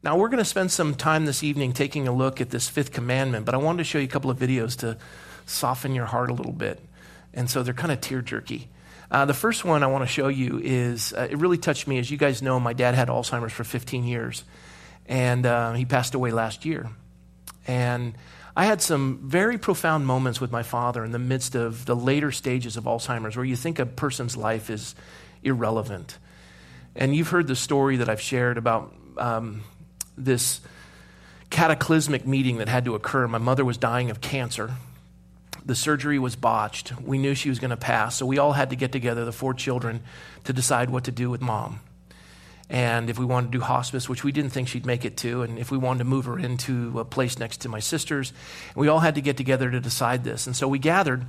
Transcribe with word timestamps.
Now, 0.00 0.16
we're 0.16 0.28
going 0.28 0.38
to 0.38 0.44
spend 0.44 0.70
some 0.70 0.94
time 0.94 1.26
this 1.26 1.42
evening 1.42 1.72
taking 1.72 2.06
a 2.06 2.12
look 2.12 2.40
at 2.40 2.50
this 2.50 2.68
fifth 2.68 2.92
commandment, 2.92 3.44
but 3.44 3.54
I 3.54 3.58
wanted 3.58 3.78
to 3.78 3.84
show 3.84 3.98
you 3.98 4.04
a 4.04 4.08
couple 4.08 4.30
of 4.30 4.38
videos 4.38 4.78
to 4.78 4.96
soften 5.44 5.94
your 5.94 6.06
heart 6.06 6.30
a 6.30 6.34
little 6.34 6.52
bit. 6.52 6.80
And 7.34 7.50
so 7.50 7.64
they're 7.64 7.74
kind 7.74 7.90
of 7.90 8.00
tear 8.00 8.22
jerky. 8.22 8.68
Uh, 9.10 9.24
the 9.24 9.34
first 9.34 9.64
one 9.64 9.82
I 9.82 9.88
want 9.88 10.02
to 10.02 10.06
show 10.06 10.28
you 10.28 10.60
is 10.62 11.12
uh, 11.12 11.26
it 11.28 11.38
really 11.38 11.58
touched 11.58 11.88
me. 11.88 11.98
As 11.98 12.10
you 12.10 12.16
guys 12.16 12.42
know, 12.42 12.60
my 12.60 12.74
dad 12.74 12.94
had 12.94 13.08
Alzheimer's 13.08 13.52
for 13.52 13.64
15 13.64 14.04
years, 14.04 14.44
and 15.06 15.44
uh, 15.44 15.72
he 15.72 15.84
passed 15.84 16.14
away 16.14 16.30
last 16.30 16.64
year. 16.64 16.90
And 17.66 18.14
I 18.56 18.66
had 18.66 18.80
some 18.80 19.20
very 19.24 19.58
profound 19.58 20.06
moments 20.06 20.40
with 20.40 20.52
my 20.52 20.62
father 20.62 21.04
in 21.04 21.10
the 21.10 21.18
midst 21.18 21.56
of 21.56 21.86
the 21.86 21.96
later 21.96 22.30
stages 22.30 22.76
of 22.76 22.84
Alzheimer's 22.84 23.36
where 23.36 23.44
you 23.44 23.56
think 23.56 23.78
a 23.78 23.86
person's 23.86 24.36
life 24.36 24.70
is 24.70 24.94
irrelevant. 25.42 26.18
And 26.94 27.16
you've 27.16 27.28
heard 27.28 27.48
the 27.48 27.56
story 27.56 27.96
that 27.96 28.08
I've 28.08 28.20
shared 28.20 28.58
about 28.58 28.94
um, 29.16 29.62
this 30.24 30.60
cataclysmic 31.50 32.26
meeting 32.26 32.58
that 32.58 32.68
had 32.68 32.84
to 32.84 32.94
occur. 32.94 33.26
My 33.26 33.38
mother 33.38 33.64
was 33.64 33.76
dying 33.76 34.10
of 34.10 34.20
cancer. 34.20 34.72
The 35.64 35.74
surgery 35.74 36.18
was 36.18 36.36
botched. 36.36 36.98
We 37.00 37.18
knew 37.18 37.34
she 37.34 37.48
was 37.48 37.58
going 37.58 37.70
to 37.70 37.76
pass. 37.76 38.16
So 38.16 38.26
we 38.26 38.38
all 38.38 38.52
had 38.52 38.70
to 38.70 38.76
get 38.76 38.92
together, 38.92 39.24
the 39.24 39.32
four 39.32 39.54
children, 39.54 40.02
to 40.44 40.52
decide 40.52 40.90
what 40.90 41.04
to 41.04 41.12
do 41.12 41.30
with 41.30 41.40
mom. 41.40 41.80
And 42.70 43.08
if 43.08 43.18
we 43.18 43.24
wanted 43.24 43.52
to 43.52 43.58
do 43.58 43.64
hospice, 43.64 44.08
which 44.08 44.24
we 44.24 44.32
didn't 44.32 44.50
think 44.50 44.68
she'd 44.68 44.84
make 44.84 45.04
it 45.04 45.16
to, 45.18 45.42
and 45.42 45.58
if 45.58 45.70
we 45.70 45.78
wanted 45.78 46.00
to 46.00 46.04
move 46.04 46.26
her 46.26 46.38
into 46.38 47.00
a 47.00 47.04
place 47.04 47.38
next 47.38 47.62
to 47.62 47.68
my 47.68 47.80
sister's, 47.80 48.32
we 48.76 48.88
all 48.88 48.98
had 48.98 49.14
to 49.14 49.22
get 49.22 49.38
together 49.38 49.70
to 49.70 49.80
decide 49.80 50.22
this. 50.22 50.46
And 50.46 50.54
so 50.54 50.68
we 50.68 50.78
gathered, 50.78 51.24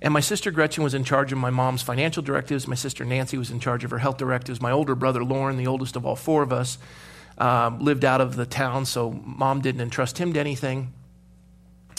and 0.00 0.14
my 0.14 0.20
sister 0.20 0.50
Gretchen 0.50 0.82
was 0.82 0.94
in 0.94 1.04
charge 1.04 1.32
of 1.32 1.38
my 1.38 1.50
mom's 1.50 1.82
financial 1.82 2.22
directives. 2.22 2.66
My 2.66 2.74
sister 2.74 3.04
Nancy 3.04 3.36
was 3.36 3.50
in 3.50 3.60
charge 3.60 3.84
of 3.84 3.90
her 3.90 3.98
health 3.98 4.16
directives. 4.16 4.60
My 4.60 4.70
older 4.70 4.94
brother 4.94 5.22
Lauren, 5.22 5.58
the 5.58 5.66
oldest 5.66 5.96
of 5.96 6.06
all 6.06 6.16
four 6.16 6.42
of 6.42 6.52
us, 6.52 6.78
um, 7.40 7.80
lived 7.80 8.04
out 8.04 8.20
of 8.20 8.36
the 8.36 8.46
town, 8.46 8.84
so 8.84 9.10
mom 9.10 9.62
didn't 9.62 9.80
entrust 9.80 10.18
him 10.18 10.34
to 10.34 10.40
anything. 10.40 10.92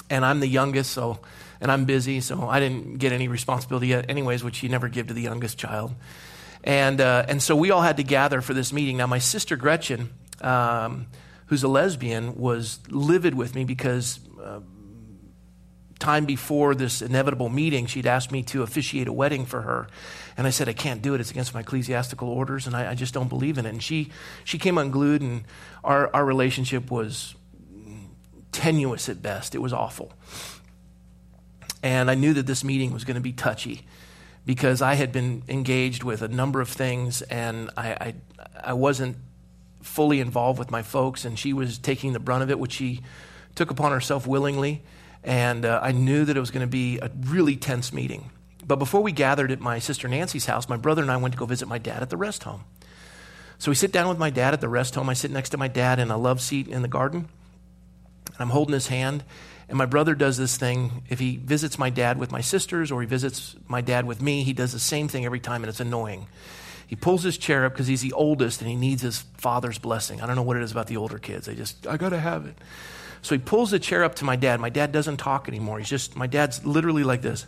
And 0.09 0.23
I'm 0.23 0.39
the 0.39 0.47
youngest, 0.47 0.91
so 0.91 1.19
and 1.59 1.71
I'm 1.71 1.85
busy, 1.85 2.21
so 2.21 2.47
I 2.47 2.59
didn't 2.59 2.97
get 2.97 3.11
any 3.11 3.27
responsibility 3.27 3.87
yet, 3.87 4.09
anyways, 4.09 4.43
which 4.43 4.63
you 4.63 4.69
never 4.69 4.87
give 4.87 5.07
to 5.07 5.13
the 5.13 5.21
youngest 5.21 5.57
child. 5.57 5.93
And 6.63 7.01
uh, 7.01 7.25
and 7.27 7.41
so 7.41 7.55
we 7.55 7.71
all 7.71 7.81
had 7.81 7.97
to 7.97 8.03
gather 8.03 8.41
for 8.41 8.53
this 8.53 8.71
meeting. 8.71 8.97
Now, 8.97 9.07
my 9.07 9.19
sister 9.19 9.55
Gretchen, 9.55 10.11
um, 10.41 11.07
who's 11.47 11.63
a 11.63 11.67
lesbian, 11.67 12.35
was 12.37 12.79
livid 12.87 13.33
with 13.35 13.55
me 13.55 13.65
because. 13.65 14.19
Uh, 14.41 14.61
time 15.99 16.25
before 16.25 16.73
this 16.73 17.03
inevitable 17.03 17.47
meeting, 17.47 17.85
she'd 17.85 18.07
asked 18.07 18.31
me 18.31 18.41
to 18.41 18.63
officiate 18.63 19.07
a 19.07 19.13
wedding 19.13 19.45
for 19.45 19.61
her. 19.61 19.87
And 20.37 20.47
I 20.47 20.49
said, 20.49 20.69
I 20.69 20.73
can't 20.73 21.01
do 21.01 21.13
it. 21.13 21.21
It's 21.21 21.31
against 21.31 21.53
my 21.53 21.59
ecclesiastical 21.59 22.29
orders, 22.29 22.67
and 22.67 22.75
I, 22.75 22.91
I 22.91 22.95
just 22.95 23.13
don't 23.13 23.27
believe 23.27 23.57
in 23.57 23.65
it. 23.65 23.69
And 23.69 23.83
she, 23.83 24.11
she 24.43 24.57
came 24.57 24.77
unglued, 24.77 25.21
and 25.21 25.43
our, 25.83 26.09
our 26.13 26.25
relationship 26.25 26.89
was 26.89 27.35
tenuous 28.51 29.09
at 29.09 29.21
best. 29.21 29.55
It 29.55 29.59
was 29.59 29.73
awful. 29.73 30.11
And 31.83 32.11
I 32.11 32.15
knew 32.15 32.33
that 32.33 32.47
this 32.47 32.63
meeting 32.63 32.93
was 32.93 33.03
going 33.03 33.15
to 33.15 33.21
be 33.21 33.33
touchy 33.33 33.85
because 34.45 34.81
I 34.81 34.95
had 34.95 35.11
been 35.11 35.43
engaged 35.47 36.03
with 36.03 36.21
a 36.21 36.27
number 36.27 36.61
of 36.61 36.69
things, 36.69 37.21
and 37.23 37.69
I, 37.77 37.91
I, 37.91 38.15
I 38.63 38.73
wasn't 38.73 39.17
fully 39.81 40.19
involved 40.19 40.59
with 40.59 40.71
my 40.71 40.81
folks, 40.81 41.25
and 41.25 41.37
she 41.37 41.53
was 41.53 41.77
taking 41.77 42.13
the 42.13 42.19
brunt 42.19 42.43
of 42.43 42.49
it, 42.49 42.59
which 42.59 42.73
she 42.73 43.01
took 43.55 43.71
upon 43.71 43.91
herself 43.91 44.25
willingly. 44.25 44.83
And 45.23 45.65
uh, 45.65 45.79
I 45.81 45.91
knew 45.91 46.25
that 46.25 46.35
it 46.35 46.39
was 46.39 46.51
going 46.51 46.65
to 46.65 46.71
be 46.71 46.97
a 46.99 47.11
really 47.19 47.55
tense 47.55 47.93
meeting. 47.93 48.31
But 48.71 48.79
before 48.79 49.01
we 49.01 49.11
gathered 49.11 49.51
at 49.51 49.59
my 49.59 49.79
sister 49.79 50.07
Nancy's 50.07 50.45
house, 50.45 50.69
my 50.69 50.77
brother 50.77 51.01
and 51.01 51.11
I 51.11 51.17
went 51.17 51.33
to 51.33 51.37
go 51.37 51.45
visit 51.45 51.67
my 51.67 51.77
dad 51.77 52.01
at 52.01 52.09
the 52.09 52.15
rest 52.15 52.43
home. 52.43 52.63
So 53.57 53.69
we 53.69 53.75
sit 53.75 53.91
down 53.91 54.07
with 54.07 54.17
my 54.17 54.29
dad 54.29 54.53
at 54.53 54.61
the 54.61 54.69
rest 54.69 54.95
home. 54.95 55.09
I 55.09 55.13
sit 55.13 55.29
next 55.29 55.49
to 55.49 55.57
my 55.57 55.67
dad 55.67 55.99
in 55.99 56.09
a 56.09 56.15
love 56.17 56.39
seat 56.39 56.69
in 56.69 56.81
the 56.81 56.87
garden. 56.87 57.27
And 58.27 58.37
I'm 58.39 58.49
holding 58.49 58.71
his 58.71 58.87
hand. 58.87 59.25
And 59.67 59.77
my 59.77 59.85
brother 59.85 60.15
does 60.15 60.37
this 60.37 60.55
thing. 60.55 61.03
If 61.09 61.19
he 61.19 61.35
visits 61.35 61.77
my 61.77 61.89
dad 61.89 62.17
with 62.17 62.31
my 62.31 62.39
sisters 62.39 62.93
or 62.93 63.01
he 63.01 63.07
visits 63.07 63.57
my 63.67 63.81
dad 63.81 64.05
with 64.05 64.21
me, 64.21 64.43
he 64.43 64.53
does 64.53 64.71
the 64.71 64.79
same 64.79 65.09
thing 65.09 65.25
every 65.25 65.41
time, 65.41 65.63
and 65.63 65.69
it's 65.69 65.81
annoying. 65.81 66.27
He 66.87 66.95
pulls 66.95 67.23
his 67.23 67.37
chair 67.37 67.65
up 67.65 67.73
because 67.73 67.87
he's 67.87 67.99
the 67.99 68.13
oldest 68.13 68.61
and 68.61 68.69
he 68.69 68.77
needs 68.77 69.01
his 69.01 69.25
father's 69.35 69.79
blessing. 69.79 70.21
I 70.21 70.27
don't 70.27 70.37
know 70.37 70.43
what 70.43 70.55
it 70.55 70.63
is 70.63 70.71
about 70.71 70.87
the 70.87 70.95
older 70.95 71.19
kids. 71.19 71.45
They 71.45 71.55
just, 71.55 71.87
I 71.87 71.97
got 71.97 72.11
to 72.11 72.19
have 72.21 72.45
it. 72.45 72.57
So 73.21 73.35
he 73.35 73.39
pulls 73.39 73.71
the 73.71 73.79
chair 73.79 74.05
up 74.05 74.15
to 74.15 74.23
my 74.23 74.37
dad. 74.37 74.61
My 74.61 74.69
dad 74.69 74.93
doesn't 74.93 75.17
talk 75.17 75.49
anymore. 75.49 75.77
He's 75.77 75.89
just, 75.89 76.15
my 76.15 76.27
dad's 76.27 76.65
literally 76.65 77.03
like 77.03 77.21
this. 77.21 77.45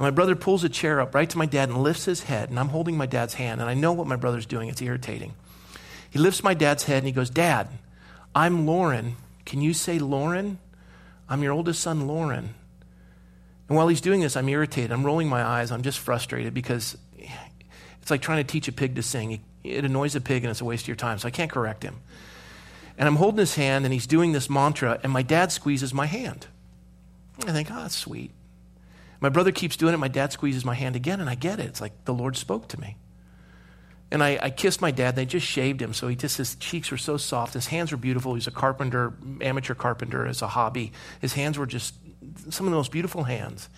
And 0.00 0.06
my 0.06 0.10
brother 0.10 0.34
pulls 0.34 0.64
a 0.64 0.70
chair 0.70 0.98
up 0.98 1.14
right 1.14 1.28
to 1.28 1.36
my 1.36 1.44
dad 1.44 1.68
and 1.68 1.82
lifts 1.82 2.06
his 2.06 2.22
head. 2.22 2.48
And 2.48 2.58
I'm 2.58 2.70
holding 2.70 2.96
my 2.96 3.04
dad's 3.04 3.34
hand. 3.34 3.60
And 3.60 3.68
I 3.68 3.74
know 3.74 3.92
what 3.92 4.06
my 4.06 4.16
brother's 4.16 4.46
doing. 4.46 4.70
It's 4.70 4.80
irritating. 4.80 5.34
He 6.08 6.18
lifts 6.18 6.42
my 6.42 6.54
dad's 6.54 6.84
head 6.84 6.98
and 6.98 7.06
he 7.06 7.12
goes, 7.12 7.28
Dad, 7.28 7.68
I'm 8.34 8.64
Lauren. 8.64 9.16
Can 9.44 9.60
you 9.60 9.74
say 9.74 9.98
Lauren? 9.98 10.58
I'm 11.28 11.42
your 11.42 11.52
oldest 11.52 11.82
son, 11.82 12.06
Lauren. 12.06 12.54
And 13.68 13.76
while 13.76 13.88
he's 13.88 14.00
doing 14.00 14.20
this, 14.20 14.38
I'm 14.38 14.48
irritated. 14.48 14.90
I'm 14.90 15.04
rolling 15.04 15.28
my 15.28 15.42
eyes. 15.42 15.70
I'm 15.70 15.82
just 15.82 15.98
frustrated 15.98 16.54
because 16.54 16.96
it's 18.00 18.10
like 18.10 18.22
trying 18.22 18.42
to 18.42 18.50
teach 18.50 18.68
a 18.68 18.72
pig 18.72 18.96
to 18.96 19.02
sing. 19.02 19.44
It 19.62 19.84
annoys 19.84 20.16
a 20.16 20.22
pig 20.22 20.44
and 20.44 20.50
it's 20.50 20.62
a 20.62 20.64
waste 20.64 20.84
of 20.84 20.88
your 20.88 20.96
time. 20.96 21.18
So 21.18 21.28
I 21.28 21.30
can't 21.30 21.50
correct 21.50 21.82
him. 21.82 22.00
And 22.96 23.06
I'm 23.06 23.16
holding 23.16 23.38
his 23.38 23.54
hand 23.54 23.84
and 23.84 23.92
he's 23.92 24.06
doing 24.06 24.32
this 24.32 24.48
mantra, 24.48 24.98
and 25.02 25.12
my 25.12 25.22
dad 25.22 25.52
squeezes 25.52 25.92
my 25.92 26.06
hand. 26.06 26.46
I 27.46 27.52
think, 27.52 27.70
oh, 27.70 27.82
that's 27.82 27.94
sweet. 27.94 28.30
My 29.20 29.28
brother 29.28 29.52
keeps 29.52 29.76
doing 29.76 29.94
it. 29.94 29.98
My 29.98 30.08
dad 30.08 30.32
squeezes 30.32 30.64
my 30.64 30.74
hand 30.74 30.96
again, 30.96 31.20
and 31.20 31.28
I 31.28 31.34
get 31.34 31.60
it. 31.60 31.66
It's 31.66 31.80
like 31.80 32.04
the 32.04 32.14
Lord 32.14 32.36
spoke 32.36 32.68
to 32.68 32.80
me. 32.80 32.96
And 34.12 34.24
I, 34.24 34.38
I, 34.42 34.50
kissed 34.50 34.80
my 34.80 34.90
dad. 34.90 35.14
They 35.14 35.24
just 35.24 35.46
shaved 35.46 35.80
him, 35.80 35.94
so 35.94 36.08
he 36.08 36.16
just 36.16 36.36
his 36.36 36.56
cheeks 36.56 36.90
were 36.90 36.96
so 36.96 37.16
soft. 37.16 37.54
His 37.54 37.68
hands 37.68 37.92
were 37.92 37.96
beautiful. 37.96 38.34
He's 38.34 38.48
a 38.48 38.52
carpenter, 38.52 39.12
amateur 39.40 39.74
carpenter, 39.74 40.26
as 40.26 40.42
a 40.42 40.48
hobby. 40.48 40.92
His 41.20 41.34
hands 41.34 41.58
were 41.58 41.66
just 41.66 41.94
some 42.48 42.66
of 42.66 42.72
the 42.72 42.76
most 42.76 42.90
beautiful 42.90 43.24
hands. 43.24 43.68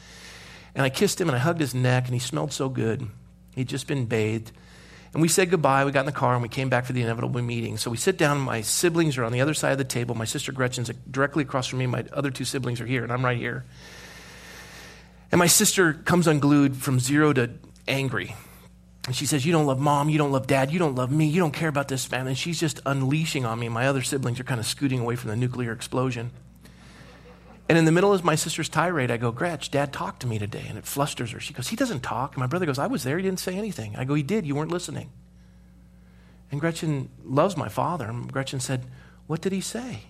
And 0.74 0.84
I 0.84 0.88
kissed 0.88 1.20
him, 1.20 1.28
and 1.28 1.36
I 1.36 1.38
hugged 1.38 1.60
his 1.60 1.74
neck, 1.74 2.06
and 2.06 2.14
he 2.14 2.18
smelled 2.18 2.52
so 2.52 2.70
good. 2.70 3.08
He'd 3.54 3.68
just 3.68 3.86
been 3.86 4.06
bathed. 4.06 4.52
And 5.12 5.20
we 5.20 5.28
said 5.28 5.50
goodbye. 5.50 5.84
We 5.84 5.92
got 5.92 6.00
in 6.00 6.06
the 6.06 6.12
car 6.12 6.32
and 6.32 6.42
we 6.42 6.48
came 6.48 6.70
back 6.70 6.86
for 6.86 6.94
the 6.94 7.02
inevitable 7.02 7.42
meeting. 7.42 7.76
So 7.76 7.90
we 7.90 7.98
sit 7.98 8.16
down. 8.16 8.40
My 8.40 8.62
siblings 8.62 9.18
are 9.18 9.24
on 9.24 9.32
the 9.32 9.42
other 9.42 9.52
side 9.52 9.72
of 9.72 9.78
the 9.78 9.84
table. 9.84 10.14
My 10.14 10.24
sister 10.24 10.52
Gretchen's 10.52 10.90
directly 11.10 11.42
across 11.42 11.66
from 11.66 11.80
me. 11.80 11.86
My 11.86 12.06
other 12.12 12.30
two 12.30 12.46
siblings 12.46 12.80
are 12.80 12.86
here, 12.86 13.02
and 13.02 13.12
I'm 13.12 13.22
right 13.22 13.36
here. 13.36 13.66
And 15.32 15.38
my 15.38 15.46
sister 15.46 15.94
comes 15.94 16.26
unglued 16.26 16.76
from 16.76 17.00
zero 17.00 17.32
to 17.32 17.50
angry. 17.88 18.36
And 19.06 19.16
she 19.16 19.26
says, 19.26 19.44
You 19.44 19.52
don't 19.52 19.66
love 19.66 19.80
mom. 19.80 20.10
You 20.10 20.18
don't 20.18 20.30
love 20.30 20.46
dad. 20.46 20.70
You 20.70 20.78
don't 20.78 20.94
love 20.94 21.10
me. 21.10 21.26
You 21.26 21.40
don't 21.40 21.52
care 21.52 21.70
about 21.70 21.88
this 21.88 22.04
family. 22.04 22.32
And 22.32 22.38
she's 22.38 22.60
just 22.60 22.80
unleashing 22.86 23.44
on 23.44 23.58
me. 23.58 23.68
My 23.68 23.88
other 23.88 24.02
siblings 24.02 24.38
are 24.38 24.44
kind 24.44 24.60
of 24.60 24.66
scooting 24.66 25.00
away 25.00 25.16
from 25.16 25.30
the 25.30 25.36
nuclear 25.36 25.72
explosion. 25.72 26.30
And 27.68 27.78
in 27.78 27.86
the 27.86 27.92
middle 27.92 28.12
of 28.12 28.22
my 28.22 28.34
sister's 28.34 28.68
tirade, 28.68 29.10
I 29.10 29.16
go, 29.16 29.32
Gretch, 29.32 29.70
dad 29.70 29.92
talked 29.92 30.20
to 30.20 30.26
me 30.26 30.38
today. 30.38 30.66
And 30.68 30.76
it 30.76 30.84
flusters 30.84 31.30
her. 31.32 31.40
She 31.40 31.54
goes, 31.54 31.68
He 31.68 31.76
doesn't 31.76 32.02
talk. 32.02 32.34
And 32.34 32.40
my 32.40 32.46
brother 32.46 32.66
goes, 32.66 32.78
I 32.78 32.86
was 32.86 33.02
there. 33.02 33.16
He 33.16 33.24
didn't 33.24 33.40
say 33.40 33.56
anything. 33.56 33.96
I 33.96 34.04
go, 34.04 34.14
He 34.14 34.22
did. 34.22 34.46
You 34.46 34.54
weren't 34.54 34.70
listening. 34.70 35.10
And 36.50 36.60
Gretchen 36.60 37.08
loves 37.24 37.56
my 37.56 37.70
father. 37.70 38.04
And 38.04 38.30
Gretchen 38.30 38.60
said, 38.60 38.84
What 39.26 39.40
did 39.40 39.52
he 39.52 39.62
say? 39.62 40.02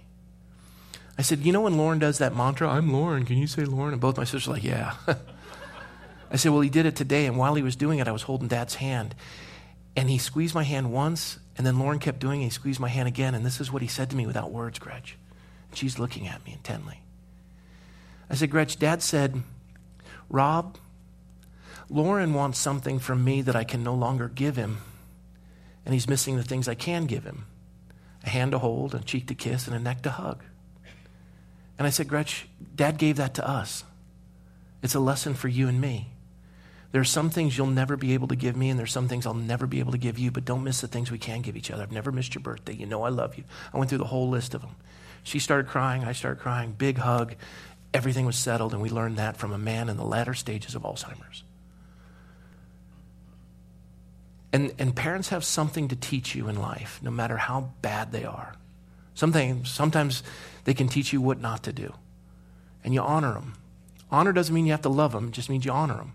I 1.19 1.23
said, 1.23 1.41
You 1.41 1.53
know 1.53 1.62
when 1.62 1.77
Lauren 1.77 1.99
does 1.99 2.19
that 2.19 2.34
mantra, 2.34 2.69
I'm 2.69 2.93
Lauren. 2.93 3.25
Can 3.25 3.39
you 3.39 3.47
say 3.47 3.65
Lauren? 3.65 3.93
And 3.93 4.00
both 4.00 4.17
my 4.17 4.25
sisters 4.25 4.49
are 4.49 4.53
like, 4.53 4.65
Yeah. 4.65 4.95
I 6.31 6.37
said, 6.37 6.53
Well, 6.53 6.61
he 6.61 6.71
did 6.71 6.87
it 6.87 6.97
today. 6.97 7.27
And 7.27 7.37
while 7.37 7.55
he 7.55 7.62
was 7.62 7.77
doing 7.77 7.99
it, 7.99 8.09
I 8.09 8.12
was 8.12 8.23
holding 8.23 8.49
dad's 8.49 8.77
hand. 8.77 9.15
And 9.95 10.09
he 10.09 10.19
squeezed 10.19 10.55
my 10.55 10.62
hand 10.62 10.93
once. 10.93 11.39
And 11.56 11.67
then 11.67 11.78
Lauren 11.78 11.99
kept 11.99 12.19
doing 12.19 12.41
it. 12.41 12.45
He 12.45 12.51
squeezed 12.51 12.81
my 12.81 12.89
hand 12.89 13.09
again. 13.09 13.34
And 13.34 13.45
this 13.45 13.61
is 13.61 13.71
what 13.71 13.83
he 13.83 13.89
said 13.89 14.09
to 14.11 14.17
me 14.17 14.27
without 14.27 14.51
words, 14.51 14.78
Gretch. 14.78 15.19
And 15.71 15.78
she's 15.78 15.99
looking 15.99 16.27
at 16.27 16.45
me 16.47 16.55
intently. 16.55 17.01
I 18.31 18.34
said, 18.34 18.51
Gretch, 18.51 18.78
Dad 18.78 19.03
said, 19.03 19.43
Rob, 20.31 20.78
Lauren 21.91 22.33
wants 22.33 22.59
something 22.59 22.99
from 22.99 23.22
me 23.22 23.43
that 23.43 23.55
I 23.55 23.65
can 23.65 23.84
no 23.84 23.95
longer 23.95 24.28
give 24.28 24.56
him. 24.56 24.78
And 25.84 25.93
he's 25.93 26.09
missing 26.09 26.36
the 26.36 26.45
things 26.45 26.69
I 26.69 26.75
can 26.75 27.04
give 27.04 27.25
him 27.25 27.45
a 28.25 28.31
hand 28.31 28.53
to 28.53 28.59
hold, 28.59 28.95
a 28.95 29.01
cheek 29.01 29.27
to 29.27 29.34
kiss, 29.34 29.66
and 29.66 29.77
a 29.77 29.81
neck 29.81 30.01
to 30.03 30.10
hug. 30.10 30.42
And 31.78 31.86
I 31.86 31.91
said, 31.91 32.09
Gretch, 32.09 32.47
Dad 32.74 32.98
gave 32.98 33.16
that 33.16 33.34
to 33.34 33.48
us. 33.48 33.84
It's 34.83 34.95
a 34.95 35.01
lesson 35.01 35.34
for 35.34 35.48
you 35.48 35.69
and 35.69 35.80
me. 35.80 36.09
There 36.92 37.01
are 37.01 37.04
some 37.04 37.30
things 37.30 37.57
you'll 37.57 37.69
never 37.69 37.97
be 37.97 38.13
able 38.13 38.28
to 38.28 38.36
give 38.36 38.54
me, 38.57 38.69
and 38.69 38.78
there's 38.78 38.92
some 38.92 39.09
things 39.09 39.24
I'll 39.24 39.33
never 39.33 39.66
be 39.66 39.80
able 39.80 39.92
to 39.92 39.98
give 39.98 40.19
you, 40.19 40.30
but 40.30 40.45
don't 40.45 40.63
miss 40.63 40.83
the 40.83 40.89
things 40.89 41.10
we 41.10 41.19
can 41.19 41.41
give 41.41 41.57
each 41.57 41.71
other. 41.71 41.83
I've 41.83 41.92
never 41.92 42.13
missed 42.13 42.34
your 42.34 42.42
birthday. 42.42 42.74
You 42.74 42.84
know 42.84 43.03
I 43.03 43.09
love 43.09 43.39
you. 43.39 43.45
I 43.72 43.78
went 43.78 43.89
through 43.89 43.98
the 43.98 44.04
whole 44.04 44.28
list 44.28 44.53
of 44.53 44.60
them. 44.60 44.77
She 45.22 45.39
started 45.39 45.69
crying. 45.69 46.04
I 46.04 46.13
started 46.13 46.41
crying. 46.41 46.72
Big 46.72 46.98
hug 46.98 47.36
everything 47.95 48.27
was 48.27 48.36
settled, 48.36 48.72
and 48.72 48.83
we 48.83 48.89
learned 48.89 49.19
that 49.19 49.36
from 49.36 49.53
a 49.53 49.59
man 49.59 49.89
in 49.89 49.97
the 49.97 50.04
latter 50.04 50.34
stages 50.34 50.74
of 50.74 50.83
Alzheimer's. 50.83 51.45
And, 54.53 54.74
and 54.78 54.95
parents 54.95 55.30
have 55.30 55.45
something 55.45 55.89
to 55.89 55.97
teach 55.97 56.34
you 56.34 56.48
in 56.48 56.60
life, 56.60 57.01
no 57.03 57.10
matter 57.10 57.36
how 57.36 57.72
bad 57.80 58.13
they 58.13 58.24
are. 58.24 58.54
Something, 59.15 59.65
sometimes 59.65 60.22
they 60.64 60.74
can 60.74 60.88
teach 60.88 61.12
you 61.12 61.20
what 61.20 61.41
not 61.41 61.62
to 61.64 61.72
do, 61.72 61.94
and 62.84 62.94
you 62.94 63.00
honor 63.00 63.34
them. 63.34 63.54
Honor 64.10 64.32
doesn't 64.32 64.54
mean 64.54 64.66
you 64.66 64.72
have 64.72 64.82
to 64.82 64.88
love 64.88 65.12
them, 65.12 65.28
it 65.28 65.32
just 65.32 65.50
means 65.50 65.64
you 65.64 65.72
honor 65.72 65.97
them. 65.97 66.14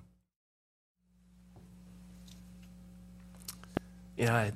Yeah, 4.15 4.35
I, 4.35 4.51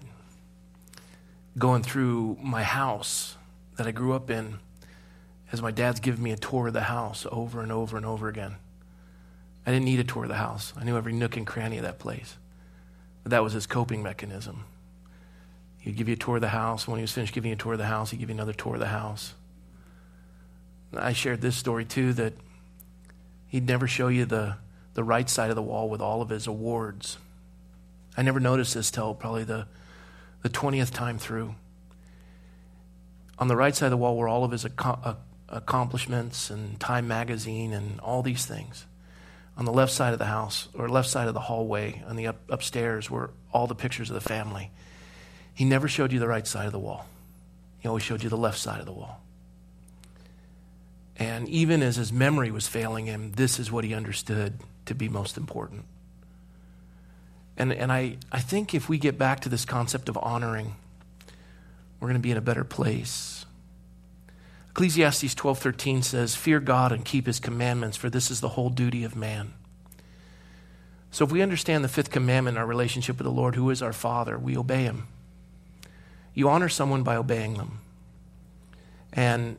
going 1.57 1.83
through 1.83 2.37
my 2.41 2.63
house 2.63 3.37
that 3.77 3.87
I 3.87 3.91
grew 3.91 4.13
up 4.13 4.29
in 4.29 4.59
as 5.51 5.61
my 5.61 5.71
dad's 5.71 5.99
giving 5.99 6.23
me 6.23 6.31
a 6.31 6.37
tour 6.37 6.67
of 6.67 6.73
the 6.73 6.81
house 6.81 7.25
over 7.31 7.61
and 7.61 7.71
over 7.71 7.97
and 7.97 8.05
over 8.05 8.27
again. 8.27 8.55
I 9.65 9.71
didn't 9.71 9.85
need 9.85 9.99
a 9.99 10.03
tour 10.03 10.23
of 10.23 10.29
the 10.29 10.35
house. 10.35 10.73
I 10.77 10.83
knew 10.83 10.97
every 10.97 11.13
nook 11.13 11.37
and 11.37 11.45
cranny 11.45 11.77
of 11.77 11.83
that 11.83 11.99
place. 11.99 12.37
But 13.23 13.31
that 13.31 13.43
was 13.43 13.53
his 13.53 13.67
coping 13.67 14.01
mechanism. 14.01 14.65
He'd 15.79 15.95
give 15.95 16.07
you 16.07 16.13
a 16.13 16.17
tour 16.17 16.35
of 16.35 16.41
the 16.41 16.49
house. 16.49 16.87
When 16.87 16.97
he 16.97 17.03
was 17.03 17.11
finished 17.11 17.33
giving 17.33 17.49
you 17.49 17.55
a 17.55 17.59
tour 17.59 17.73
of 17.73 17.79
the 17.79 17.85
house, 17.85 18.11
he'd 18.11 18.17
give 18.17 18.29
you 18.29 18.35
another 18.35 18.53
tour 18.53 18.75
of 18.75 18.79
the 18.79 18.87
house. 18.87 19.33
I 20.93 21.13
shared 21.13 21.41
this 21.41 21.55
story 21.55 21.85
too 21.85 22.13
that 22.13 22.33
he'd 23.47 23.67
never 23.67 23.87
show 23.87 24.07
you 24.07 24.25
the, 24.25 24.57
the 24.93 25.03
right 25.03 25.29
side 25.29 25.49
of 25.49 25.55
the 25.55 25.61
wall 25.61 25.89
with 25.89 26.01
all 26.01 26.21
of 26.21 26.29
his 26.29 26.47
awards. 26.47 27.17
I 28.17 28.23
never 28.23 28.39
noticed 28.39 28.73
this 28.73 28.91
till 28.91 29.13
probably 29.13 29.43
the, 29.43 29.67
the 30.41 30.49
20th 30.49 30.91
time 30.91 31.17
through. 31.17 31.55
On 33.39 33.47
the 33.47 33.55
right 33.55 33.75
side 33.75 33.87
of 33.87 33.91
the 33.91 33.97
wall 33.97 34.17
were 34.17 34.27
all 34.27 34.43
of 34.43 34.51
his 34.51 34.65
ac- 34.65 35.15
accomplishments 35.49 36.49
and 36.49 36.79
Time 36.79 37.07
magazine 37.07 37.73
and 37.73 37.99
all 38.01 38.21
these 38.21 38.45
things. 38.45 38.85
On 39.57 39.65
the 39.65 39.73
left 39.73 39.91
side 39.91 40.13
of 40.13 40.19
the 40.19 40.25
house, 40.25 40.67
or 40.73 40.87
left 40.89 41.09
side 41.09 41.27
of 41.27 41.33
the 41.33 41.39
hallway, 41.41 42.03
on 42.07 42.15
the 42.15 42.27
up, 42.27 42.37
upstairs, 42.49 43.09
were 43.09 43.31
all 43.53 43.67
the 43.67 43.75
pictures 43.75 44.09
of 44.09 44.13
the 44.13 44.21
family. 44.21 44.71
He 45.53 45.65
never 45.65 45.87
showed 45.87 46.11
you 46.11 46.19
the 46.19 46.27
right 46.27 46.47
side 46.47 46.65
of 46.65 46.71
the 46.71 46.79
wall, 46.79 47.05
he 47.79 47.87
always 47.87 48.03
showed 48.03 48.23
you 48.23 48.29
the 48.29 48.37
left 48.37 48.57
side 48.57 48.79
of 48.79 48.85
the 48.85 48.91
wall. 48.91 49.21
And 51.17 51.47
even 51.49 51.83
as 51.83 51.97
his 51.97 52.11
memory 52.11 52.51
was 52.51 52.67
failing 52.67 53.05
him, 53.05 53.33
this 53.33 53.59
is 53.59 53.71
what 53.71 53.83
he 53.83 53.93
understood 53.93 54.59
to 54.85 54.95
be 54.95 55.09
most 55.09 55.37
important. 55.37 55.85
And, 57.57 57.71
and 57.71 57.91
I, 57.91 58.17
I 58.31 58.39
think 58.39 58.73
if 58.73 58.89
we 58.89 58.97
get 58.97 59.17
back 59.17 59.41
to 59.41 59.49
this 59.49 59.65
concept 59.65 60.09
of 60.09 60.17
honoring, 60.17 60.75
we're 61.99 62.07
going 62.07 62.19
to 62.19 62.23
be 62.23 62.31
in 62.31 62.37
a 62.37 62.41
better 62.41 62.63
place. 62.63 63.45
Ecclesiastes 64.71 65.35
12:13 65.35 66.01
says, 66.01 66.33
"Fear 66.33 66.61
God 66.61 66.91
and 66.93 67.03
keep 67.03 67.25
his 67.25 67.39
commandments, 67.39 67.97
for 67.97 68.09
this 68.09 68.31
is 68.31 68.39
the 68.39 68.49
whole 68.49 68.69
duty 68.69 69.03
of 69.03 69.15
man." 69.17 69.53
So 71.11 71.25
if 71.25 71.31
we 71.31 71.41
understand 71.41 71.83
the 71.83 71.89
fifth 71.89 72.09
commandment 72.09 72.55
in 72.55 72.61
our 72.61 72.65
relationship 72.65 73.17
with 73.17 73.25
the 73.25 73.31
Lord, 73.31 73.55
who 73.55 73.69
is 73.69 73.81
our 73.81 73.91
Father, 73.91 74.39
we 74.39 74.57
obey 74.57 74.83
him. 74.83 75.07
You 76.33 76.47
honor 76.47 76.69
someone 76.69 77.03
by 77.03 77.17
obeying 77.17 77.55
them. 77.55 77.79
And 79.11 79.57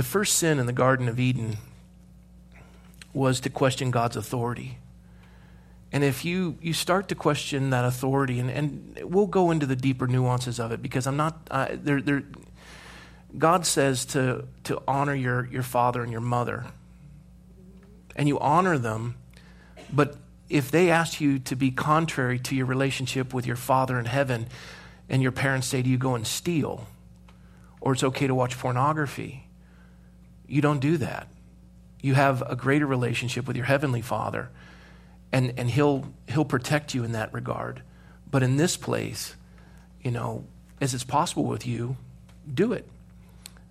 the 0.00 0.04
first 0.04 0.38
sin 0.38 0.58
in 0.58 0.64
the 0.64 0.72
Garden 0.72 1.10
of 1.10 1.20
Eden 1.20 1.58
was 3.12 3.38
to 3.40 3.50
question 3.50 3.90
God's 3.90 4.16
authority. 4.16 4.78
And 5.92 6.02
if 6.02 6.24
you, 6.24 6.56
you 6.62 6.72
start 6.72 7.08
to 7.08 7.14
question 7.14 7.68
that 7.68 7.84
authority, 7.84 8.40
and, 8.40 8.48
and 8.50 8.98
we'll 9.02 9.26
go 9.26 9.50
into 9.50 9.66
the 9.66 9.76
deeper 9.76 10.06
nuances 10.06 10.58
of 10.58 10.72
it 10.72 10.80
because 10.80 11.06
I'm 11.06 11.18
not, 11.18 11.46
uh, 11.50 11.66
there, 11.74 12.00
there, 12.00 12.22
God 13.36 13.66
says 13.66 14.06
to, 14.06 14.46
to 14.64 14.80
honor 14.88 15.14
your, 15.14 15.46
your 15.52 15.62
father 15.62 16.02
and 16.02 16.10
your 16.10 16.22
mother. 16.22 16.64
And 18.16 18.26
you 18.26 18.38
honor 18.38 18.78
them, 18.78 19.16
but 19.92 20.16
if 20.48 20.70
they 20.70 20.88
ask 20.88 21.20
you 21.20 21.38
to 21.40 21.54
be 21.54 21.70
contrary 21.70 22.38
to 22.38 22.56
your 22.56 22.64
relationship 22.64 23.34
with 23.34 23.46
your 23.46 23.54
father 23.54 23.98
in 23.98 24.06
heaven, 24.06 24.46
and 25.10 25.22
your 25.22 25.32
parents 25.32 25.66
say 25.66 25.82
to 25.82 25.88
you, 25.90 25.98
go 25.98 26.14
and 26.14 26.26
steal, 26.26 26.86
or 27.82 27.92
it's 27.92 28.02
okay 28.02 28.26
to 28.26 28.34
watch 28.34 28.58
pornography, 28.58 29.44
you 30.50 30.60
don't 30.60 30.80
do 30.80 30.96
that. 30.98 31.28
You 32.02 32.14
have 32.14 32.42
a 32.42 32.56
greater 32.56 32.86
relationship 32.86 33.46
with 33.46 33.56
your 33.56 33.66
heavenly 33.66 34.00
father 34.02 34.50
and, 35.32 35.54
and 35.56 35.70
he'll, 35.70 36.06
he'll 36.28 36.44
protect 36.44 36.94
you 36.94 37.04
in 37.04 37.12
that 37.12 37.32
regard. 37.32 37.82
But 38.30 38.42
in 38.42 38.56
this 38.56 38.76
place, 38.76 39.36
you 40.02 40.10
know, 40.10 40.44
as 40.80 40.94
it's 40.94 41.04
possible 41.04 41.44
with 41.44 41.66
you, 41.66 41.96
do 42.52 42.72
it. 42.72 42.88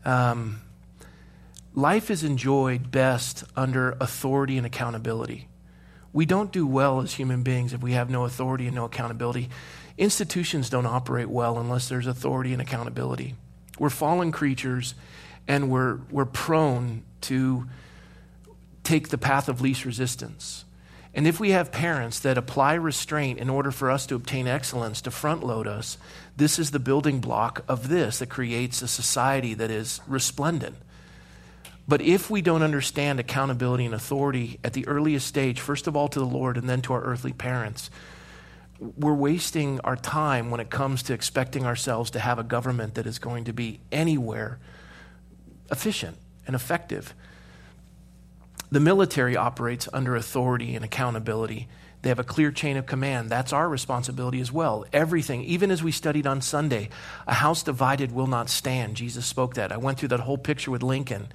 Um, 0.06 0.62
life 1.74 2.10
is 2.10 2.24
enjoyed 2.24 2.92
best 2.92 3.44
under 3.56 3.98
authority 4.00 4.58
and 4.58 4.66
accountability. 4.66 5.48
We 6.14 6.26
don't 6.26 6.52
do 6.52 6.66
well 6.66 7.02
as 7.02 7.14
human 7.14 7.44
beings 7.44 7.74
if 7.74 7.82
we 7.82 7.92
have 7.94 8.10
no 8.10 8.26
authority 8.26 8.68
and 8.68 8.76
no 8.76 8.86
accountability. 8.86 9.50
Institutions 9.98 10.70
don't 10.70 10.86
operate 10.86 11.30
well 11.30 11.60
unless 11.60 11.90
there's 11.90 12.08
authority 12.08 12.54
and 12.54 12.62
accountability. 12.62 13.36
We're 13.78 13.90
fallen 13.90 14.32
creatures 14.32 14.96
and 15.50 15.70
we're, 15.70 16.00
we're 16.12 16.26
prone 16.26 17.02
to 17.22 17.68
take 18.84 19.10
the 19.10 19.18
path 19.18 19.50
of 19.50 19.60
least 19.60 19.84
resistance. 19.84 20.64
And 21.14 21.26
if 21.26 21.40
we 21.40 21.50
have 21.50 21.72
parents 21.72 22.20
that 22.20 22.38
apply 22.38 22.76
restraint 22.76 23.40
in 23.40 23.50
order 23.50 23.72
for 23.72 23.90
us 23.90 24.06
to 24.06 24.16
obtain 24.16 24.48
excellence, 24.48 25.02
to 25.02 25.12
front 25.12 25.44
load 25.44 25.68
us, 25.68 25.98
this 26.38 26.60
is 26.60 26.70
the 26.70 26.80
building 26.80 27.20
block 27.20 27.66
of 27.68 27.90
this 27.90 28.20
that 28.20 28.30
creates 28.30 28.84
a 28.84 28.88
society 28.88 29.56
that 29.56 29.72
is 29.72 30.02
resplendent. 30.08 30.78
But 31.88 32.02
if 32.02 32.30
we 32.30 32.44
don't 32.44 32.62
understand 32.62 33.20
accountability 33.20 33.86
and 33.86 33.96
authority 33.96 34.60
at 34.64 34.74
the 34.74 34.88
earliest 34.88 35.26
stage, 35.26 35.60
first 35.60 35.88
of 35.88 35.96
all 35.96 36.08
to 36.10 36.20
the 36.20 36.26
Lord 36.26 36.58
and 36.58 36.70
then 36.70 36.84
to 36.84 36.94
our 36.94 37.02
earthly 37.02 37.34
parents, 37.34 37.90
we're 38.80 39.16
wasting 39.16 39.80
our 39.80 39.96
time 39.96 40.52
when 40.52 40.60
it 40.60 40.70
comes 40.70 41.02
to 41.04 41.14
expecting 41.14 41.66
ourselves 41.66 42.12
to 42.12 42.20
have 42.20 42.38
a 42.38 42.44
government 42.44 42.94
that 42.94 43.08
is 43.08 43.18
going 43.18 43.46
to 43.46 43.54
be 43.54 43.80
anywhere 43.92 44.60
efficient 45.72 46.18
and 46.46 46.56
effective. 46.56 47.14
The 48.72 48.80
military 48.80 49.36
operates 49.36 49.90
under 49.92 50.16
authority 50.16 50.76
and 50.76 50.86
accountability. 50.86 51.68
They 52.02 52.10
have 52.10 52.20
a 52.20 52.24
clear 52.24 52.52
chain 52.52 52.78
of 52.78 52.86
command. 52.86 53.30
That's 53.30 53.52
our 53.52 53.68
responsibility 53.68 54.40
as 54.40 54.52
well. 54.52 54.86
Everything, 54.94 55.44
even 55.44 55.70
as 55.70 55.84
we 55.84 55.92
studied 55.92 56.26
on 56.26 56.42
Sunday, 56.42 56.90
a 57.28 57.34
house 57.34 57.64
divided 57.64 58.12
will 58.12 58.28
not 58.28 58.50
stand. 58.50 58.96
Jesus 58.96 59.26
spoke 59.26 59.56
that. 59.56 59.72
I 59.72 59.78
went 59.78 60.00
through 60.00 60.10
that 60.10 60.22
whole 60.22 60.38
picture 60.38 60.72
with 60.72 60.84
Lincoln. 60.84 61.28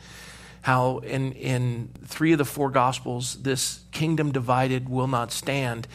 How 0.62 0.98
in, 0.98 1.32
in 1.32 1.90
three 2.06 2.32
of 2.32 2.38
the 2.38 2.46
four 2.46 2.70
Gospels, 2.70 3.42
this 3.42 3.80
kingdom 3.92 4.32
divided 4.32 4.88
will 4.88 5.08
not 5.08 5.30
stand. 5.30 5.86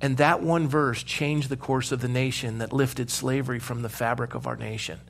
And 0.00 0.16
that 0.16 0.42
one 0.42 0.68
verse 0.68 1.02
changed 1.02 1.50
the 1.50 1.56
course 1.56 1.92
of 1.92 2.00
the 2.00 2.08
nation 2.08 2.58
that 2.58 2.72
lifted 2.72 3.10
slavery 3.10 3.58
from 3.58 3.82
the 3.82 3.90
fabric 3.90 4.34
of 4.34 4.46
our 4.46 4.56
nation. 4.56 5.00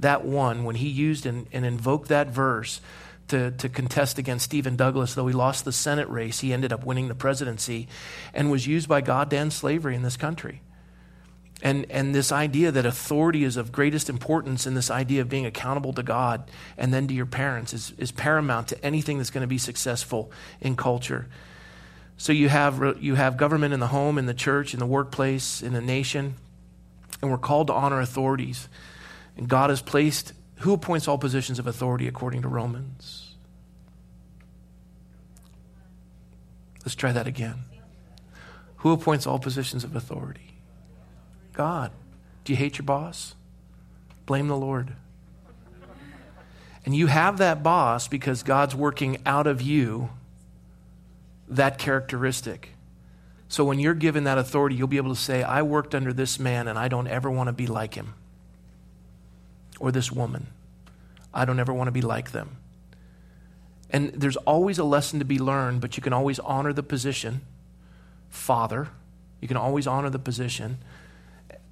That 0.00 0.24
one, 0.24 0.64
when 0.64 0.76
he 0.76 0.88
used 0.88 1.26
and, 1.26 1.46
and 1.52 1.66
invoked 1.66 2.08
that 2.08 2.28
verse, 2.28 2.80
to, 3.28 3.50
to 3.52 3.68
contest 3.68 4.18
against 4.18 4.46
Stephen 4.46 4.76
Douglas. 4.76 5.14
Though 5.14 5.26
he 5.26 5.34
lost 5.34 5.64
the 5.64 5.72
Senate 5.72 6.08
race, 6.08 6.40
he 6.40 6.52
ended 6.52 6.72
up 6.72 6.84
winning 6.84 7.08
the 7.08 7.14
presidency 7.14 7.88
and 8.34 8.50
was 8.50 8.66
used 8.66 8.88
by 8.88 9.00
God 9.00 9.30
to 9.30 9.36
end 9.36 9.52
slavery 9.52 9.94
in 9.94 10.02
this 10.02 10.16
country. 10.16 10.62
And, 11.60 11.86
and 11.90 12.14
this 12.14 12.30
idea 12.30 12.70
that 12.70 12.86
authority 12.86 13.42
is 13.42 13.56
of 13.56 13.72
greatest 13.72 14.08
importance 14.08 14.64
and 14.64 14.76
this 14.76 14.90
idea 14.90 15.22
of 15.22 15.28
being 15.28 15.44
accountable 15.44 15.92
to 15.94 16.04
God 16.04 16.48
and 16.76 16.94
then 16.94 17.08
to 17.08 17.14
your 17.14 17.26
parents 17.26 17.74
is, 17.74 17.92
is 17.98 18.12
paramount 18.12 18.68
to 18.68 18.84
anything 18.84 19.18
that's 19.18 19.30
going 19.30 19.42
to 19.42 19.48
be 19.48 19.58
successful 19.58 20.30
in 20.60 20.76
culture. 20.76 21.26
So 22.16 22.32
you 22.32 22.48
have, 22.48 22.98
you 23.00 23.16
have 23.16 23.36
government 23.36 23.74
in 23.74 23.80
the 23.80 23.88
home, 23.88 24.18
in 24.18 24.26
the 24.26 24.34
church, 24.34 24.72
in 24.72 24.80
the 24.80 24.86
workplace, 24.86 25.62
in 25.62 25.72
the 25.72 25.80
nation, 25.80 26.34
and 27.20 27.30
we're 27.30 27.38
called 27.38 27.66
to 27.68 27.72
honor 27.72 28.00
authorities. 28.00 28.68
And 29.38 29.48
God 29.48 29.70
has 29.70 29.80
placed 29.80 30.32
who 30.58 30.72
appoints 30.72 31.06
all 31.06 31.18
positions 31.18 31.60
of 31.60 31.66
authority 31.66 32.08
according 32.08 32.42
to 32.42 32.48
Romans? 32.48 33.36
Let's 36.84 36.96
try 36.96 37.12
that 37.12 37.28
again. 37.28 37.60
Who 38.78 38.92
appoints 38.92 39.26
all 39.26 39.38
positions 39.38 39.84
of 39.84 39.94
authority? 39.94 40.54
God. 41.52 41.92
Do 42.44 42.52
you 42.52 42.56
hate 42.56 42.78
your 42.78 42.84
boss? 42.84 43.34
Blame 44.26 44.48
the 44.48 44.56
Lord. 44.56 44.94
And 46.84 46.96
you 46.96 47.06
have 47.06 47.38
that 47.38 47.62
boss 47.62 48.08
because 48.08 48.42
God's 48.42 48.74
working 48.74 49.18
out 49.26 49.46
of 49.46 49.60
you 49.60 50.10
that 51.48 51.78
characteristic. 51.78 52.70
So 53.48 53.64
when 53.64 53.78
you're 53.78 53.94
given 53.94 54.24
that 54.24 54.38
authority, 54.38 54.76
you'll 54.76 54.88
be 54.88 54.96
able 54.96 55.14
to 55.14 55.20
say, 55.20 55.42
I 55.42 55.62
worked 55.62 55.94
under 55.94 56.12
this 56.12 56.38
man 56.38 56.66
and 56.66 56.78
I 56.78 56.88
don't 56.88 57.06
ever 57.06 57.30
want 57.30 57.48
to 57.48 57.52
be 57.52 57.66
like 57.66 57.94
him 57.94 58.14
or 59.78 59.92
this 59.92 60.10
woman. 60.10 60.48
I 61.32 61.44
don't 61.44 61.60
ever 61.60 61.72
want 61.72 61.88
to 61.88 61.92
be 61.92 62.02
like 62.02 62.32
them. 62.32 62.56
And 63.90 64.10
there's 64.12 64.36
always 64.36 64.78
a 64.78 64.84
lesson 64.84 65.18
to 65.18 65.24
be 65.24 65.38
learned, 65.38 65.80
but 65.80 65.96
you 65.96 66.02
can 66.02 66.12
always 66.12 66.38
honor 66.38 66.72
the 66.72 66.82
position. 66.82 67.40
Father, 68.28 68.88
you 69.40 69.48
can 69.48 69.56
always 69.56 69.86
honor 69.86 70.10
the 70.10 70.18
position, 70.18 70.78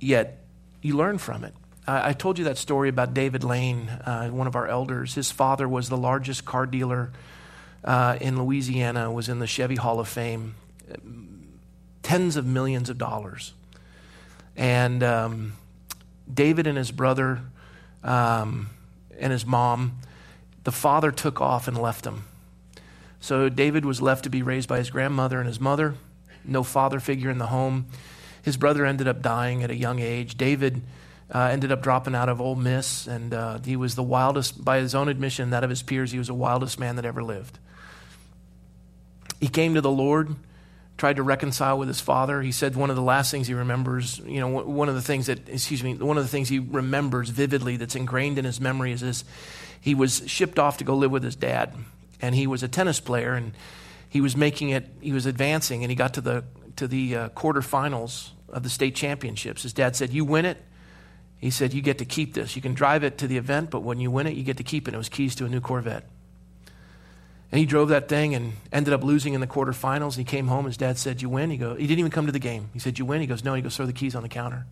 yet 0.00 0.44
you 0.80 0.96
learn 0.96 1.18
from 1.18 1.44
it. 1.44 1.54
I, 1.86 2.10
I 2.10 2.12
told 2.12 2.38
you 2.38 2.44
that 2.44 2.58
story 2.58 2.88
about 2.88 3.12
David 3.12 3.44
Lane, 3.44 3.88
uh, 3.88 4.28
one 4.28 4.46
of 4.46 4.56
our 4.56 4.66
elders. 4.66 5.14
His 5.14 5.30
father 5.30 5.68
was 5.68 5.88
the 5.88 5.96
largest 5.96 6.44
car 6.44 6.64
dealer 6.64 7.12
uh, 7.84 8.18
in 8.20 8.42
Louisiana, 8.42 9.10
was 9.12 9.28
in 9.28 9.38
the 9.38 9.46
Chevy 9.46 9.76
Hall 9.76 10.00
of 10.00 10.08
Fame, 10.08 10.54
tens 12.02 12.36
of 12.36 12.46
millions 12.46 12.88
of 12.88 12.98
dollars. 12.98 13.52
And 14.56 15.02
um, 15.02 15.52
David 16.32 16.66
and 16.66 16.78
his 16.78 16.90
brother, 16.90 17.40
um, 18.06 18.70
and 19.18 19.32
his 19.32 19.44
mom, 19.44 19.98
the 20.64 20.72
father 20.72 21.12
took 21.12 21.40
off 21.40 21.68
and 21.68 21.76
left 21.76 22.06
him. 22.06 22.25
So 23.20 23.48
David 23.48 23.84
was 23.84 24.00
left 24.00 24.25
to 24.25 24.30
be 24.30 24.42
raised 24.42 24.68
by 24.68 24.78
his 24.78 24.90
grandmother 24.90 25.38
and 25.38 25.46
his 25.46 25.60
mother, 25.60 25.94
no 26.44 26.62
father 26.62 27.00
figure 27.00 27.30
in 27.30 27.38
the 27.38 27.48
home. 27.48 27.86
His 28.42 28.56
brother 28.56 28.86
ended 28.86 29.08
up 29.08 29.20
dying 29.20 29.62
at 29.62 29.70
a 29.70 29.76
young 29.76 29.98
age. 30.00 30.36
David 30.36 30.82
Uh, 31.28 31.50
ended 31.50 31.72
up 31.72 31.82
dropping 31.82 32.14
out 32.14 32.28
of 32.28 32.40
Ole 32.40 32.54
Miss, 32.54 33.08
and 33.08 33.34
uh, 33.34 33.58
he 33.64 33.75
was 33.76 33.96
the 33.96 34.02
wildest, 34.02 34.64
by 34.64 34.78
his 34.78 34.94
own 34.94 35.08
admission, 35.08 35.50
that 35.50 35.64
of 35.64 35.70
his 35.70 35.82
peers, 35.82 36.12
he 36.12 36.18
was 36.18 36.28
the 36.28 36.38
wildest 36.38 36.78
man 36.78 36.94
that 36.94 37.04
ever 37.04 37.20
lived. 37.20 37.58
He 39.40 39.48
came 39.48 39.75
to 39.75 39.80
the 39.80 39.90
Lord, 39.90 40.36
tried 40.96 41.16
to 41.16 41.22
reconcile 41.22 41.78
with 41.78 41.88
his 41.88 42.00
father. 42.00 42.40
He 42.40 42.52
said 42.52 42.74
one 42.74 42.90
of 42.90 42.96
the 42.96 43.02
last 43.02 43.30
things 43.30 43.46
he 43.46 43.54
remembers, 43.54 44.18
you 44.20 44.40
know, 44.40 44.48
one 44.48 44.88
of 44.88 44.94
the 44.94 45.02
things 45.02 45.26
that, 45.26 45.48
excuse 45.48 45.82
me, 45.82 45.94
one 45.94 46.16
of 46.16 46.24
the 46.24 46.28
things 46.28 46.48
he 46.48 46.58
remembers 46.58 47.28
vividly 47.28 47.76
that's 47.76 47.94
ingrained 47.94 48.38
in 48.38 48.44
his 48.44 48.60
memory 48.60 48.92
is 48.92 49.02
this 49.02 49.24
he 49.80 49.94
was 49.94 50.22
shipped 50.26 50.58
off 50.58 50.78
to 50.78 50.84
go 50.84 50.96
live 50.96 51.10
with 51.10 51.22
his 51.22 51.36
dad, 51.36 51.74
and 52.20 52.34
he 52.34 52.46
was 52.46 52.62
a 52.62 52.68
tennis 52.68 52.98
player, 52.98 53.34
and 53.34 53.52
he 54.08 54.20
was 54.20 54.36
making 54.36 54.70
it, 54.70 54.88
he 55.00 55.12
was 55.12 55.26
advancing, 55.26 55.84
and 55.84 55.90
he 55.90 55.96
got 55.96 56.14
to 56.14 56.20
the, 56.20 56.44
to 56.76 56.88
the 56.88 57.16
uh, 57.16 57.28
quarterfinals 57.30 58.30
of 58.48 58.62
the 58.62 58.70
state 58.70 58.94
championships. 58.94 59.62
His 59.62 59.72
dad 59.72 59.96
said, 59.96 60.10
You 60.10 60.24
win 60.24 60.44
it. 60.44 60.58
He 61.38 61.50
said, 61.50 61.74
You 61.74 61.82
get 61.82 61.98
to 61.98 62.04
keep 62.04 62.34
this. 62.34 62.56
You 62.56 62.62
can 62.62 62.74
drive 62.74 63.04
it 63.04 63.18
to 63.18 63.28
the 63.28 63.36
event, 63.36 63.70
but 63.70 63.80
when 63.80 64.00
you 64.00 64.10
win 64.10 64.26
it, 64.26 64.34
you 64.34 64.42
get 64.42 64.56
to 64.56 64.64
keep 64.64 64.88
it. 64.88 64.94
It 64.94 64.96
was 64.96 65.08
keys 65.08 65.34
to 65.36 65.44
a 65.44 65.48
new 65.48 65.60
Corvette. 65.60 66.08
And 67.52 67.60
he 67.60 67.66
drove 67.66 67.90
that 67.90 68.08
thing 68.08 68.34
and 68.34 68.54
ended 68.72 68.92
up 68.92 69.04
losing 69.04 69.34
in 69.34 69.40
the 69.40 69.46
quarterfinals. 69.46 70.16
And 70.16 70.18
he 70.18 70.24
came 70.24 70.48
home. 70.48 70.66
His 70.66 70.76
dad 70.76 70.98
said, 70.98 71.22
You 71.22 71.28
win? 71.28 71.50
He, 71.50 71.56
go, 71.56 71.74
he 71.74 71.86
didn't 71.86 72.00
even 72.00 72.10
come 72.10 72.26
to 72.26 72.32
the 72.32 72.38
game. 72.38 72.70
He 72.72 72.78
said, 72.78 72.98
You 72.98 73.04
win? 73.04 73.20
He 73.20 73.26
goes, 73.26 73.44
No. 73.44 73.54
He 73.54 73.62
goes, 73.62 73.76
Throw 73.76 73.86
the 73.86 73.92
keys 73.92 74.14
on 74.14 74.22
the 74.22 74.28
counter. 74.28 74.66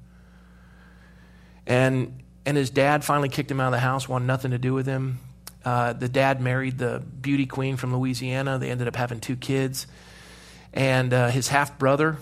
And, 1.67 2.23
and 2.45 2.57
his 2.57 2.71
dad 2.71 3.05
finally 3.05 3.29
kicked 3.29 3.51
him 3.51 3.61
out 3.61 3.69
of 3.69 3.73
the 3.73 3.79
house, 3.79 4.09
wanted 4.09 4.27
nothing 4.27 4.51
to 4.51 4.59
do 4.59 4.75
with 4.75 4.87
him. 4.87 5.19
Uh, 5.65 5.95
the 5.95 6.09
dad 6.09 6.41
married 6.41 6.77
the 6.77 7.01
beauty 7.21 7.47
queen 7.47 7.77
from 7.77 7.97
Louisiana. 7.97 8.59
They 8.59 8.71
ended 8.71 8.87
up 8.89 8.97
having 8.97 9.21
two 9.21 9.37
kids. 9.37 9.87
And 10.75 11.15
uh, 11.15 11.29
his 11.29 11.49
half 11.49 11.79
brother 11.79 12.19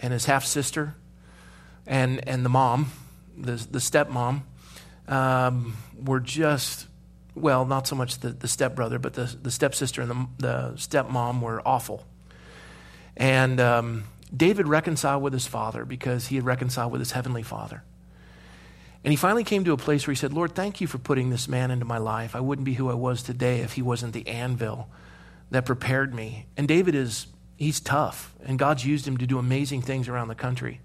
and 0.00 0.12
his 0.12 0.26
half 0.26 0.44
sister 0.44 0.94
and, 1.86 2.26
and 2.28 2.44
the 2.44 2.48
mom, 2.48 2.90
the, 3.38 3.52
the 3.52 3.78
stepmom, 3.78 4.42
um, 5.08 5.76
were 6.02 6.20
just 6.20 6.86
well, 7.34 7.64
not 7.64 7.86
so 7.86 7.96
much 7.96 8.18
the, 8.20 8.30
the 8.30 8.48
stepbrother, 8.48 8.98
but 8.98 9.14
the, 9.14 9.34
the 9.42 9.50
stepsister 9.50 10.02
and 10.02 10.10
the, 10.10 10.26
the 10.38 10.72
stepmom 10.76 11.40
were 11.40 11.60
awful. 11.66 12.04
And 13.16 13.60
um, 13.60 14.04
David 14.34 14.68
reconciled 14.68 15.22
with 15.22 15.32
his 15.32 15.46
father 15.46 15.84
because 15.84 16.28
he 16.28 16.36
had 16.36 16.44
reconciled 16.44 16.92
with 16.92 17.00
his 17.00 17.12
heavenly 17.12 17.42
father. 17.42 17.82
And 19.04 19.12
he 19.12 19.16
finally 19.16 19.44
came 19.44 19.64
to 19.64 19.72
a 19.72 19.76
place 19.76 20.06
where 20.06 20.12
he 20.12 20.18
said, 20.18 20.32
Lord, 20.32 20.54
thank 20.54 20.80
you 20.80 20.86
for 20.86 20.98
putting 20.98 21.28
this 21.28 21.46
man 21.46 21.70
into 21.70 21.84
my 21.84 21.98
life. 21.98 22.34
I 22.34 22.40
wouldn't 22.40 22.64
be 22.64 22.74
who 22.74 22.90
I 22.90 22.94
was 22.94 23.22
today 23.22 23.60
if 23.60 23.74
he 23.74 23.82
wasn't 23.82 24.14
the 24.14 24.26
anvil 24.26 24.88
that 25.50 25.66
prepared 25.66 26.14
me. 26.14 26.46
And 26.56 26.66
David 26.66 26.94
is, 26.94 27.26
he's 27.56 27.80
tough, 27.80 28.34
and 28.44 28.58
God's 28.58 28.86
used 28.86 29.06
him 29.06 29.18
to 29.18 29.26
do 29.26 29.38
amazing 29.38 29.82
things 29.82 30.08
around 30.08 30.28
the 30.28 30.34
country. 30.34 30.80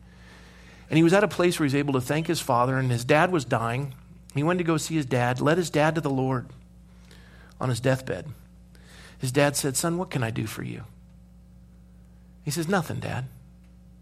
And 0.89 0.98
he 0.98 1.03
was 1.03 1.13
at 1.13 1.24
a 1.24 1.29
place 1.29 1.60
where 1.60 1.65
he 1.65 1.68
was 1.68 1.79
able 1.79 1.94
to 1.94 2.01
thank 2.01 2.27
his 2.27 2.41
father, 2.41 2.77
and 2.77 2.91
his 2.91 3.06
dad 3.06 3.32
was 3.32 3.46
dying. 3.46 3.96
He 4.36 4.43
went 4.43 4.59
to 4.59 4.63
go 4.63 4.77
see 4.77 4.95
his 4.95 5.05
dad, 5.05 5.41
led 5.41 5.57
his 5.57 5.69
dad 5.69 5.95
to 5.95 6.01
the 6.01 6.09
Lord 6.09 6.48
on 7.59 7.69
his 7.69 7.79
deathbed. 7.79 8.27
His 9.17 9.31
dad 9.31 9.55
said, 9.55 9.75
Son, 9.75 9.98
what 9.98 10.09
can 10.09 10.24
I 10.24 10.31
do 10.31 10.45
for 10.45 10.63
you? 10.63 10.83
He 12.43 12.51
says, 12.51 12.67
Nothing, 12.67 13.00
Dad. 13.00 13.25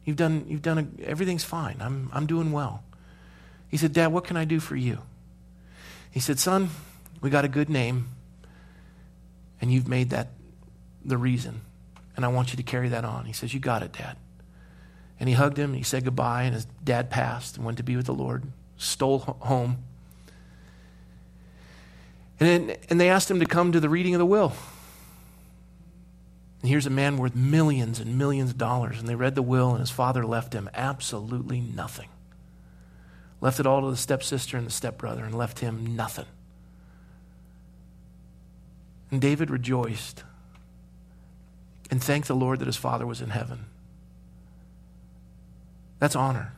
You've 0.06 0.16
done, 0.16 0.46
you've 0.48 0.62
done 0.62 0.78
a, 0.78 1.04
everything's 1.04 1.44
fine. 1.44 1.78
I'm, 1.82 2.10
I'm 2.14 2.28
doing 2.28 2.52
well. 2.52 2.84
He 3.68 3.78
said, 3.78 3.94
Dad, 3.94 4.08
what 4.08 4.24
can 4.24 4.38
I 4.38 4.46
do 4.46 4.60
for 4.60 4.76
you? 4.76 5.00
He 6.12 6.20
said, 6.20 6.40
Son, 6.40 6.70
we 7.20 7.30
got 7.30 7.46
a 7.46 7.50
good 7.50 7.70
name, 7.70 8.08
and 9.60 9.72
you've 9.72 9.88
made 9.88 10.12
that 10.12 10.30
the 11.04 11.18
reason. 11.18 11.62
And 12.16 12.24
I 12.24 12.30
want 12.30 12.52
you 12.52 12.58
to 12.58 12.64
carry 12.64 12.90
that 12.90 13.04
on. 13.04 13.26
He 13.26 13.34
says, 13.34 13.54
You 13.54 13.60
got 13.60 13.84
it, 13.84 13.94
Dad. 13.94 14.18
And 15.20 15.28
he 15.28 15.36
hugged 15.36 15.58
him, 15.58 15.72
and 15.72 15.78
he 15.78 15.84
said 15.84 16.06
goodbye, 16.06 16.44
and 16.44 16.54
his 16.54 16.66
dad 16.84 17.10
passed 17.10 17.58
and 17.58 17.66
went 17.66 17.78
to 17.78 17.84
be 17.84 17.96
with 17.96 18.06
the 18.06 18.14
Lord, 18.14 18.44
stole 18.78 19.20
home. 19.20 19.84
And, 22.40 22.70
then, 22.70 22.78
and 22.90 23.00
they 23.00 23.10
asked 23.10 23.32
him 23.32 23.40
to 23.40 23.46
come 23.46 23.72
to 23.72 23.80
the 23.80 23.90
reading 23.90 24.14
of 24.14 24.20
the 24.20 24.26
will. 24.26 24.54
And 26.62 26.70
here's 26.70 26.86
a 26.86 26.92
man 26.92 27.18
worth 27.18 27.36
millions 27.36 28.00
and 28.00 28.18
millions 28.18 28.52
of 28.52 28.58
dollars. 28.58 29.00
And 29.00 29.08
they 29.08 29.16
read 29.16 29.36
the 29.36 29.42
will, 29.42 29.72
and 29.72 29.80
his 29.80 29.90
father 29.90 30.26
left 30.26 30.54
him 30.54 30.70
absolutely 30.74 31.62
nothing. 31.62 32.10
Left 33.42 33.60
it 33.60 33.68
all 33.68 33.82
to 33.82 33.92
the 33.92 33.98
stepsister 33.98 34.58
and 34.58 34.66
the 34.66 34.72
stepbrother, 34.72 35.24
and 35.24 35.36
left 35.36 35.60
him 35.60 35.96
nothing. 35.96 36.26
And 39.12 39.22
David 39.22 39.50
rejoiced 39.50 40.24
and 41.90 42.04
thanked 42.04 42.28
the 42.28 42.36
Lord 42.36 42.60
that 42.60 42.66
his 42.66 42.76
father 42.76 43.06
was 43.06 43.22
in 43.22 43.30
heaven. 43.30 43.66
That's 46.00 46.16
honor. 46.16 46.54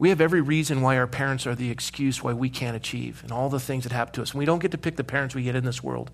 We 0.00 0.08
have 0.08 0.22
every 0.22 0.40
reason 0.40 0.80
why 0.80 0.96
our 0.96 1.06
parents 1.06 1.46
are 1.46 1.54
the 1.54 1.70
excuse 1.70 2.22
why 2.22 2.32
we 2.32 2.48
can't 2.48 2.74
achieve 2.74 3.22
and 3.22 3.30
all 3.30 3.50
the 3.50 3.60
things 3.60 3.84
that 3.84 3.92
happen 3.92 4.14
to 4.14 4.22
us. 4.22 4.30
And 4.30 4.38
we 4.38 4.46
don't 4.46 4.60
get 4.60 4.70
to 4.70 4.78
pick 4.78 4.96
the 4.96 5.04
parents 5.04 5.34
we 5.34 5.42
get 5.42 5.54
in 5.54 5.66
this 5.66 5.82
world, 5.82 6.10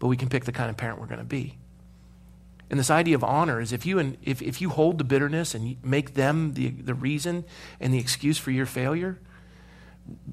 but 0.00 0.08
we 0.08 0.16
can 0.16 0.28
pick 0.28 0.44
the 0.44 0.50
kind 0.50 0.68
of 0.68 0.76
parent 0.76 1.00
we're 1.00 1.06
going 1.06 1.20
to 1.20 1.24
be. 1.24 1.56
And 2.68 2.80
this 2.80 2.90
idea 2.90 3.14
of 3.14 3.22
honor 3.22 3.60
is 3.60 3.72
if 3.72 3.86
you, 3.86 4.16
if, 4.24 4.42
if 4.42 4.60
you 4.60 4.70
hold 4.70 4.98
the 4.98 5.04
bitterness 5.04 5.54
and 5.54 5.76
make 5.84 6.14
them 6.14 6.54
the, 6.54 6.70
the 6.70 6.94
reason 6.94 7.44
and 7.78 7.94
the 7.94 7.98
excuse 7.98 8.38
for 8.38 8.50
your 8.50 8.66
failure, 8.66 9.20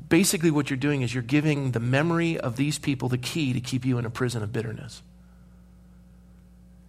basically 0.09 0.49
what 0.49 0.71
you're 0.71 0.77
doing 0.77 1.03
is 1.03 1.13
you're 1.13 1.21
giving 1.21 1.73
the 1.73 1.79
memory 1.79 2.39
of 2.39 2.55
these 2.55 2.79
people 2.79 3.07
the 3.07 3.19
key 3.19 3.53
to 3.53 3.61
keep 3.61 3.85
you 3.85 3.99
in 3.99 4.05
a 4.05 4.09
prison 4.09 4.41
of 4.41 4.51
bitterness. 4.51 5.03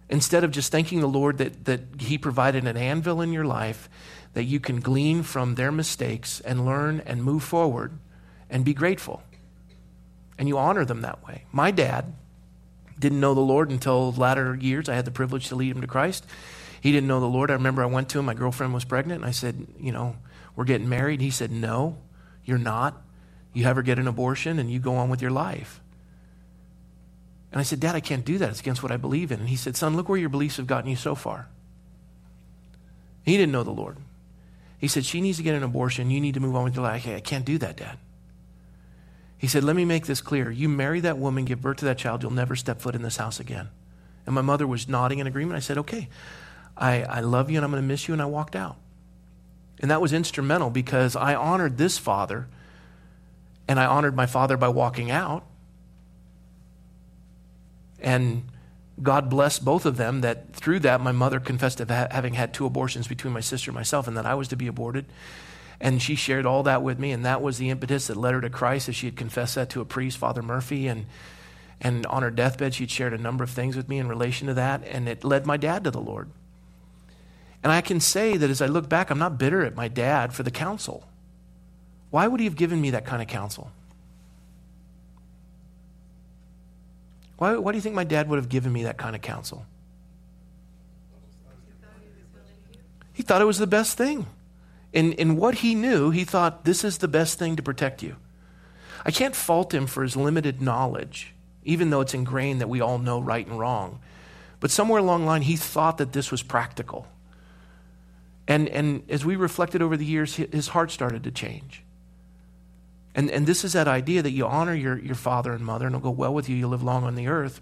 Instead 0.09 0.43
of 0.43 0.51
just 0.51 0.71
thanking 0.71 1.01
the 1.01 1.07
Lord 1.07 1.37
that, 1.39 1.65
that 1.65 1.81
He 1.99 2.17
provided 2.17 2.65
an 2.65 2.77
anvil 2.77 3.21
in 3.21 3.33
your 3.33 3.45
life 3.45 3.89
that 4.33 4.43
you 4.43 4.59
can 4.59 4.79
glean 4.79 5.23
from 5.23 5.55
their 5.55 5.71
mistakes 5.71 6.39
and 6.41 6.65
learn 6.65 7.01
and 7.05 7.23
move 7.23 7.43
forward 7.43 7.97
and 8.49 8.63
be 8.63 8.73
grateful. 8.73 9.23
And 10.37 10.47
you 10.47 10.57
honor 10.57 10.85
them 10.85 11.01
that 11.01 11.25
way. 11.25 11.45
My 11.51 11.71
dad 11.71 12.13
didn't 12.99 13.19
know 13.19 13.33
the 13.33 13.41
Lord 13.41 13.69
until 13.69 14.11
latter 14.11 14.55
years. 14.55 14.89
I 14.89 14.95
had 14.95 15.05
the 15.05 15.11
privilege 15.11 15.49
to 15.49 15.55
lead 15.55 15.75
him 15.75 15.81
to 15.81 15.87
Christ. 15.87 16.25
He 16.81 16.91
didn't 16.91 17.07
know 17.07 17.19
the 17.19 17.25
Lord. 17.25 17.49
I 17.49 17.55
remember 17.55 17.81
I 17.81 17.87
went 17.87 18.09
to 18.09 18.19
him, 18.19 18.25
my 18.25 18.33
girlfriend 18.33 18.73
was 18.73 18.85
pregnant, 18.85 19.21
and 19.21 19.27
I 19.27 19.31
said, 19.31 19.67
You 19.79 19.91
know, 19.91 20.15
we're 20.55 20.65
getting 20.65 20.89
married. 20.89 21.21
He 21.21 21.31
said, 21.31 21.51
No, 21.51 21.97
you're 22.45 22.57
not. 22.57 23.01
You 23.53 23.63
have 23.63 23.75
her 23.75 23.81
get 23.81 23.97
an 23.97 24.07
abortion 24.07 24.59
and 24.59 24.69
you 24.69 24.79
go 24.79 24.95
on 24.95 25.09
with 25.09 25.21
your 25.21 25.31
life. 25.31 25.81
And 27.51 27.59
I 27.59 27.63
said, 27.63 27.79
Dad, 27.79 27.95
I 27.95 27.99
can't 27.99 28.25
do 28.25 28.37
that. 28.37 28.49
It's 28.49 28.59
against 28.59 28.83
what 28.83 28.91
I 28.91 28.97
believe 28.97 29.31
in. 29.31 29.39
And 29.39 29.49
he 29.49 29.55
said, 29.55 29.75
Son, 29.75 29.95
look 29.95 30.09
where 30.09 30.17
your 30.17 30.29
beliefs 30.29 30.57
have 30.57 30.67
gotten 30.67 30.89
you 30.89 30.95
so 30.95 31.15
far. 31.15 31.47
He 33.23 33.37
didn't 33.37 33.51
know 33.51 33.63
the 33.63 33.71
Lord. 33.71 33.97
He 34.77 34.87
said, 34.87 35.05
She 35.05 35.21
needs 35.21 35.37
to 35.37 35.43
get 35.43 35.55
an 35.55 35.63
abortion. 35.63 36.11
You 36.11 36.21
need 36.21 36.33
to 36.35 36.39
move 36.39 36.55
on 36.55 36.65
with 36.65 36.75
your 36.75 36.83
life. 36.83 37.03
Hey, 37.03 37.15
I 37.15 37.19
can't 37.19 37.45
do 37.45 37.57
that, 37.57 37.77
Dad. 37.77 37.97
He 39.37 39.47
said, 39.47 39.63
Let 39.63 39.75
me 39.75 39.85
make 39.85 40.05
this 40.05 40.21
clear. 40.21 40.51
You 40.51 40.69
marry 40.69 40.99
that 41.01 41.17
woman, 41.17 41.45
give 41.45 41.61
birth 41.61 41.77
to 41.77 41.85
that 41.85 41.97
child, 41.97 42.23
you'll 42.23 42.31
never 42.31 42.55
step 42.55 42.81
foot 42.81 42.95
in 42.95 43.01
this 43.01 43.17
house 43.17 43.39
again. 43.39 43.69
And 44.25 44.35
my 44.35 44.41
mother 44.41 44.67
was 44.67 44.87
nodding 44.87 45.19
in 45.19 45.27
agreement. 45.27 45.55
I 45.57 45.61
said, 45.61 45.77
Okay, 45.77 46.09
I, 46.75 47.03
I 47.03 47.19
love 47.21 47.49
you 47.49 47.57
and 47.57 47.65
I'm 47.65 47.71
going 47.71 47.81
to 47.81 47.87
miss 47.87 48.07
you. 48.07 48.13
And 48.13 48.21
I 48.21 48.25
walked 48.25 48.55
out. 48.55 48.77
And 49.79 49.91
that 49.91 50.01
was 50.01 50.11
instrumental 50.11 50.69
because 50.69 51.15
I 51.15 51.35
honored 51.35 51.77
this 51.77 51.97
father 51.97 52.47
and 53.67 53.79
I 53.79 53.85
honored 53.85 54.15
my 54.15 54.25
father 54.25 54.57
by 54.57 54.69
walking 54.69 55.11
out. 55.11 55.45
And 57.99 58.43
God 59.01 59.29
blessed 59.29 59.63
both 59.63 59.85
of 59.85 59.97
them 59.97 60.21
that 60.21 60.53
through 60.53 60.79
that 60.79 61.01
my 61.01 61.11
mother 61.11 61.39
confessed 61.39 61.79
of 61.79 61.89
ha- 61.89 62.07
having 62.09 62.33
had 62.33 62.53
two 62.53 62.65
abortions 62.65 63.07
between 63.07 63.33
my 63.33 63.39
sister 63.39 63.71
and 63.71 63.75
myself 63.75 64.07
and 64.07 64.17
that 64.17 64.25
I 64.25 64.33
was 64.33 64.47
to 64.49 64.55
be 64.55 64.67
aborted. 64.67 65.05
And 65.79 66.01
she 66.01 66.15
shared 66.15 66.47
all 66.47 66.63
that 66.63 66.81
with 66.81 66.97
me, 66.97 67.11
and 67.11 67.23
that 67.23 67.41
was 67.41 67.59
the 67.59 67.69
impetus 67.69 68.07
that 68.07 68.17
led 68.17 68.33
her 68.33 68.41
to 68.41 68.49
Christ 68.49 68.89
as 68.89 68.95
she 68.95 69.05
had 69.05 69.15
confessed 69.15 69.53
that 69.55 69.69
to 69.69 69.81
a 69.81 69.85
priest, 69.85 70.17
Father 70.17 70.41
Murphy. 70.41 70.87
And, 70.87 71.05
and 71.79 72.03
on 72.07 72.23
her 72.23 72.31
deathbed, 72.31 72.73
she'd 72.73 72.89
shared 72.89 73.13
a 73.13 73.17
number 73.19 73.43
of 73.43 73.51
things 73.51 73.75
with 73.75 73.87
me 73.87 73.99
in 73.99 74.07
relation 74.07 74.47
to 74.47 74.55
that, 74.55 74.83
and 74.87 75.07
it 75.07 75.23
led 75.23 75.45
my 75.45 75.55
dad 75.55 75.83
to 75.83 75.91
the 75.91 76.01
Lord. 76.01 76.31
And 77.61 77.71
I 77.71 77.81
can 77.81 77.99
say 77.99 78.37
that 78.37 78.49
as 78.49 78.59
I 78.59 78.65
look 78.65 78.89
back, 78.89 79.11
I'm 79.11 79.19
not 79.19 79.37
bitter 79.37 79.63
at 79.63 79.75
my 79.75 79.87
dad 79.87 80.33
for 80.33 80.41
the 80.41 80.49
counsel. 80.49 81.07
Why 82.09 82.27
would 82.27 82.39
he 82.39 82.45
have 82.47 82.55
given 82.55 82.81
me 82.81 82.89
that 82.91 83.05
kind 83.05 83.21
of 83.21 83.27
counsel? 83.27 83.71
Why, 87.37 87.55
why 87.57 87.71
do 87.71 87.77
you 87.77 87.81
think 87.81 87.95
my 87.95 88.03
dad 88.03 88.29
would 88.29 88.37
have 88.37 88.49
given 88.49 88.73
me 88.73 88.83
that 88.83 88.97
kind 88.97 89.15
of 89.15 89.21
counsel? 89.21 89.65
He 93.13 93.23
thought 93.23 93.41
it 93.41 93.45
was 93.45 93.57
the 93.57 93.67
best 93.67 93.97
thing. 93.97 94.27
In, 94.93 95.13
in 95.13 95.37
what 95.37 95.55
he 95.55 95.75
knew, 95.75 96.11
he 96.11 96.23
thought 96.23 96.65
this 96.65 96.83
is 96.83 96.99
the 96.99 97.07
best 97.07 97.39
thing 97.39 97.55
to 97.55 97.63
protect 97.63 98.03
you. 98.03 98.15
I 99.05 99.11
can't 99.11 99.35
fault 99.35 99.73
him 99.73 99.87
for 99.87 100.03
his 100.03 100.15
limited 100.15 100.61
knowledge, 100.61 101.33
even 101.63 101.89
though 101.89 102.01
it's 102.01 102.13
ingrained 102.13 102.61
that 102.61 102.69
we 102.69 102.81
all 102.81 102.99
know 102.99 103.19
right 103.19 103.45
and 103.45 103.57
wrong. 103.57 103.99
But 104.59 104.71
somewhere 104.71 104.99
along 104.99 105.21
the 105.21 105.27
line, 105.27 105.41
he 105.43 105.55
thought 105.55 105.97
that 105.97 106.13
this 106.13 106.31
was 106.31 106.41
practical. 106.41 107.07
And, 108.47 108.69
and 108.69 109.03
as 109.09 109.25
we 109.25 109.35
reflected 109.35 109.81
over 109.81 109.97
the 109.97 110.05
years, 110.05 110.35
his 110.35 110.69
heart 110.69 110.91
started 110.91 111.23
to 111.23 111.31
change. 111.31 111.83
And, 113.17 113.31
and 113.31 113.47
this 113.47 113.65
is 113.65 113.73
that 113.73 113.87
idea 113.87 114.21
that 114.21 114.29
you 114.29 114.45
honor 114.45 114.75
your, 114.75 114.97
your 114.99 115.15
father 115.15 115.51
and 115.51 115.65
mother, 115.65 115.87
and 115.87 115.95
it'll 115.95 116.03
go 116.03 116.11
well 116.11 116.33
with 116.33 116.47
you, 116.47 116.55
you'll 116.55 116.69
live 116.69 116.83
long 116.83 117.03
on 117.03 117.15
the 117.15 117.27
earth. 117.27 117.61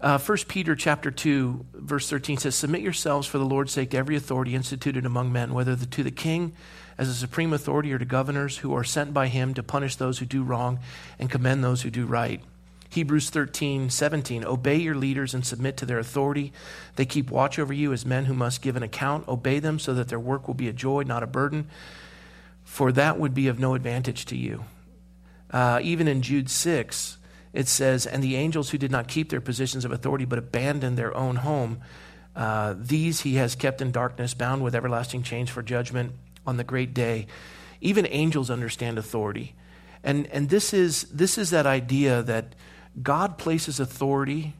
Uh, 0.00 0.18
1 0.18 0.38
Peter 0.48 0.74
chapter 0.74 1.10
2, 1.10 1.66
verse 1.74 2.08
13 2.08 2.38
says, 2.38 2.54
Submit 2.54 2.80
yourselves 2.80 3.26
for 3.26 3.36
the 3.36 3.44
Lord's 3.44 3.72
sake 3.72 3.90
to 3.90 3.98
every 3.98 4.16
authority 4.16 4.54
instituted 4.54 5.04
among 5.04 5.32
men, 5.32 5.52
whether 5.52 5.76
the, 5.76 5.84
to 5.84 6.02
the 6.02 6.10
king 6.10 6.54
as 6.96 7.10
a 7.10 7.14
supreme 7.14 7.52
authority 7.52 7.92
or 7.92 7.98
to 7.98 8.06
governors 8.06 8.58
who 8.58 8.74
are 8.74 8.84
sent 8.84 9.12
by 9.12 9.28
him 9.28 9.52
to 9.52 9.62
punish 9.62 9.96
those 9.96 10.18
who 10.18 10.26
do 10.26 10.42
wrong 10.42 10.78
and 11.18 11.30
commend 11.30 11.62
those 11.62 11.82
who 11.82 11.90
do 11.90 12.06
right. 12.06 12.40
Hebrews 12.88 13.28
13, 13.28 13.90
17. 13.90 14.44
Obey 14.46 14.76
your 14.76 14.94
leaders 14.94 15.34
and 15.34 15.44
submit 15.44 15.76
to 15.76 15.84
their 15.84 15.98
authority. 15.98 16.54
They 16.94 17.04
keep 17.04 17.30
watch 17.30 17.58
over 17.58 17.74
you 17.74 17.92
as 17.92 18.06
men 18.06 18.24
who 18.24 18.34
must 18.34 18.62
give 18.62 18.76
an 18.76 18.82
account. 18.82 19.28
Obey 19.28 19.58
them 19.58 19.78
so 19.78 19.92
that 19.92 20.08
their 20.08 20.20
work 20.20 20.46
will 20.46 20.54
be 20.54 20.68
a 20.68 20.72
joy, 20.72 21.02
not 21.02 21.22
a 21.22 21.26
burden, 21.26 21.68
for 22.76 22.92
that 22.92 23.18
would 23.18 23.32
be 23.32 23.48
of 23.48 23.58
no 23.58 23.72
advantage 23.72 24.26
to 24.26 24.36
you. 24.36 24.62
Uh, 25.50 25.80
even 25.82 26.06
in 26.06 26.20
Jude 26.20 26.50
6, 26.50 27.16
it 27.54 27.68
says, 27.68 28.04
And 28.04 28.22
the 28.22 28.36
angels 28.36 28.68
who 28.68 28.76
did 28.76 28.90
not 28.90 29.08
keep 29.08 29.30
their 29.30 29.40
positions 29.40 29.86
of 29.86 29.92
authority 29.92 30.26
but 30.26 30.38
abandoned 30.38 30.98
their 30.98 31.16
own 31.16 31.36
home, 31.36 31.80
uh, 32.36 32.74
these 32.76 33.22
he 33.22 33.36
has 33.36 33.54
kept 33.54 33.80
in 33.80 33.92
darkness, 33.92 34.34
bound 34.34 34.62
with 34.62 34.74
everlasting 34.74 35.22
chains 35.22 35.48
for 35.48 35.62
judgment 35.62 36.12
on 36.46 36.58
the 36.58 36.64
great 36.64 36.92
day. 36.92 37.26
Even 37.80 38.06
angels 38.10 38.50
understand 38.50 38.98
authority. 38.98 39.54
And, 40.04 40.26
and 40.26 40.50
this, 40.50 40.74
is, 40.74 41.04
this 41.04 41.38
is 41.38 41.48
that 41.48 41.64
idea 41.64 42.22
that 42.24 42.54
God 43.02 43.38
places 43.38 43.80
authority 43.80 44.52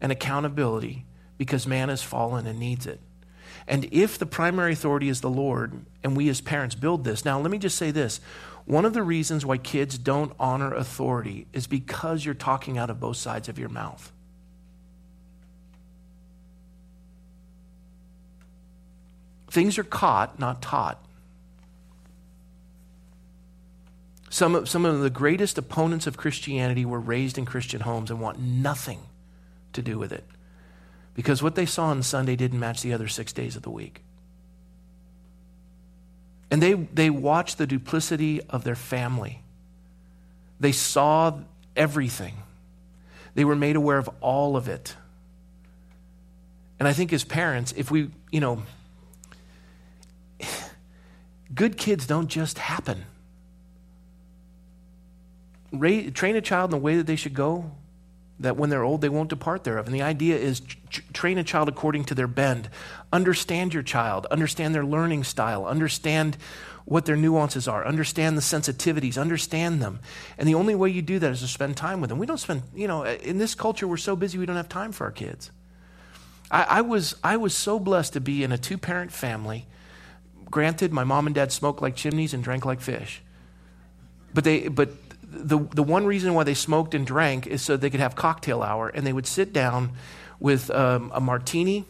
and 0.00 0.10
accountability 0.10 1.06
because 1.38 1.64
man 1.68 1.90
has 1.90 2.02
fallen 2.02 2.44
and 2.48 2.58
needs 2.58 2.88
it. 2.88 2.98
And 3.66 3.88
if 3.92 4.18
the 4.18 4.26
primary 4.26 4.72
authority 4.72 5.08
is 5.08 5.20
the 5.20 5.30
Lord, 5.30 5.84
and 6.02 6.16
we 6.16 6.28
as 6.28 6.40
parents 6.40 6.74
build 6.74 7.04
this, 7.04 7.24
now 7.24 7.40
let 7.40 7.50
me 7.50 7.58
just 7.58 7.76
say 7.76 7.90
this. 7.90 8.20
One 8.64 8.84
of 8.84 8.92
the 8.92 9.02
reasons 9.02 9.44
why 9.44 9.58
kids 9.58 9.98
don't 9.98 10.32
honor 10.38 10.72
authority 10.74 11.46
is 11.52 11.66
because 11.66 12.24
you're 12.24 12.34
talking 12.34 12.78
out 12.78 12.90
of 12.90 13.00
both 13.00 13.16
sides 13.16 13.48
of 13.48 13.58
your 13.58 13.68
mouth. 13.68 14.12
Things 19.50 19.78
are 19.78 19.84
caught, 19.84 20.38
not 20.38 20.62
taught. 20.62 21.04
Some 24.30 24.54
of, 24.54 24.68
some 24.68 24.86
of 24.86 25.00
the 25.00 25.10
greatest 25.10 25.58
opponents 25.58 26.06
of 26.06 26.16
Christianity 26.16 26.86
were 26.86 27.00
raised 27.00 27.36
in 27.36 27.44
Christian 27.44 27.82
homes 27.82 28.10
and 28.10 28.18
want 28.18 28.38
nothing 28.38 29.00
to 29.74 29.82
do 29.82 29.98
with 29.98 30.10
it 30.12 30.24
because 31.14 31.42
what 31.42 31.54
they 31.54 31.66
saw 31.66 31.86
on 31.86 32.02
Sunday 32.02 32.36
didn't 32.36 32.58
match 32.58 32.82
the 32.82 32.92
other 32.92 33.08
six 33.08 33.32
days 33.32 33.56
of 33.56 33.62
the 33.62 33.70
week. 33.70 34.02
And 36.50 36.62
they, 36.62 36.74
they 36.74 37.10
watched 37.10 37.58
the 37.58 37.66
duplicity 37.66 38.40
of 38.42 38.64
their 38.64 38.74
family. 38.74 39.42
They 40.60 40.72
saw 40.72 41.38
everything. 41.76 42.36
They 43.34 43.44
were 43.44 43.56
made 43.56 43.76
aware 43.76 43.98
of 43.98 44.10
all 44.20 44.56
of 44.56 44.68
it. 44.68 44.96
And 46.78 46.86
I 46.86 46.92
think 46.92 47.12
as 47.12 47.24
parents, 47.24 47.72
if 47.76 47.90
we, 47.90 48.10
you 48.30 48.40
know, 48.40 48.62
good 51.54 51.76
kids 51.76 52.06
don't 52.06 52.28
just 52.28 52.58
happen 52.58 53.04
train 55.80 56.36
a 56.36 56.40
child 56.40 56.68
in 56.68 56.78
the 56.78 56.82
way 56.82 56.96
that 56.96 57.06
they 57.06 57.16
should 57.16 57.34
go, 57.34 57.70
that 58.42 58.56
when 58.56 58.70
they're 58.70 58.84
old, 58.84 59.00
they 59.00 59.08
won't 59.08 59.30
depart 59.30 59.64
thereof. 59.64 59.86
And 59.86 59.94
the 59.94 60.02
idea 60.02 60.36
is 60.36 60.60
train 61.12 61.38
a 61.38 61.44
child 61.44 61.68
according 61.68 62.04
to 62.06 62.14
their 62.14 62.26
bend. 62.26 62.68
Understand 63.12 63.74
your 63.74 63.82
child, 63.82 64.26
understand 64.26 64.74
their 64.74 64.84
learning 64.84 65.24
style, 65.24 65.66
understand 65.66 66.36
what 66.84 67.06
their 67.06 67.16
nuances 67.16 67.68
are, 67.68 67.86
understand 67.86 68.36
the 68.36 68.42
sensitivities, 68.42 69.16
understand 69.16 69.80
them. 69.80 70.00
And 70.36 70.48
the 70.48 70.54
only 70.54 70.74
way 70.74 70.90
you 70.90 71.02
do 71.02 71.18
that 71.18 71.30
is 71.30 71.40
to 71.40 71.46
spend 71.46 71.76
time 71.76 72.00
with 72.00 72.10
them. 72.10 72.18
We 72.18 72.26
don't 72.26 72.38
spend, 72.38 72.62
you 72.74 72.88
know, 72.88 73.04
in 73.04 73.38
this 73.38 73.54
culture, 73.54 73.86
we're 73.86 73.96
so 73.96 74.16
busy 74.16 74.38
we 74.38 74.46
don't 74.46 74.56
have 74.56 74.68
time 74.68 74.92
for 74.92 75.04
our 75.04 75.12
kids. 75.12 75.50
I, 76.50 76.62
I 76.64 76.80
was, 76.80 77.14
I 77.22 77.36
was 77.36 77.54
so 77.54 77.78
blessed 77.78 78.12
to 78.14 78.20
be 78.20 78.42
in 78.42 78.52
a 78.52 78.58
two 78.58 78.78
parent 78.78 79.12
family. 79.12 79.66
Granted, 80.50 80.92
my 80.92 81.04
mom 81.04 81.26
and 81.26 81.34
dad 81.34 81.52
smoked 81.52 81.80
like 81.80 81.96
chimneys 81.96 82.34
and 82.34 82.42
drank 82.42 82.64
like 82.64 82.80
fish. 82.80 83.22
But, 84.34 84.44
they, 84.44 84.68
but 84.68 85.01
the, 85.32 85.58
the 85.74 85.82
one 85.82 86.06
reason 86.06 86.34
why 86.34 86.44
they 86.44 86.54
smoked 86.54 86.94
and 86.94 87.06
drank 87.06 87.46
is 87.46 87.62
so 87.62 87.76
they 87.76 87.90
could 87.90 88.00
have 88.00 88.14
cocktail 88.14 88.62
hour, 88.62 88.88
and 88.88 89.06
they 89.06 89.12
would 89.12 89.26
sit 89.26 89.52
down 89.52 89.92
with 90.38 90.70
um, 90.70 91.10
a 91.14 91.20
martini 91.20 91.84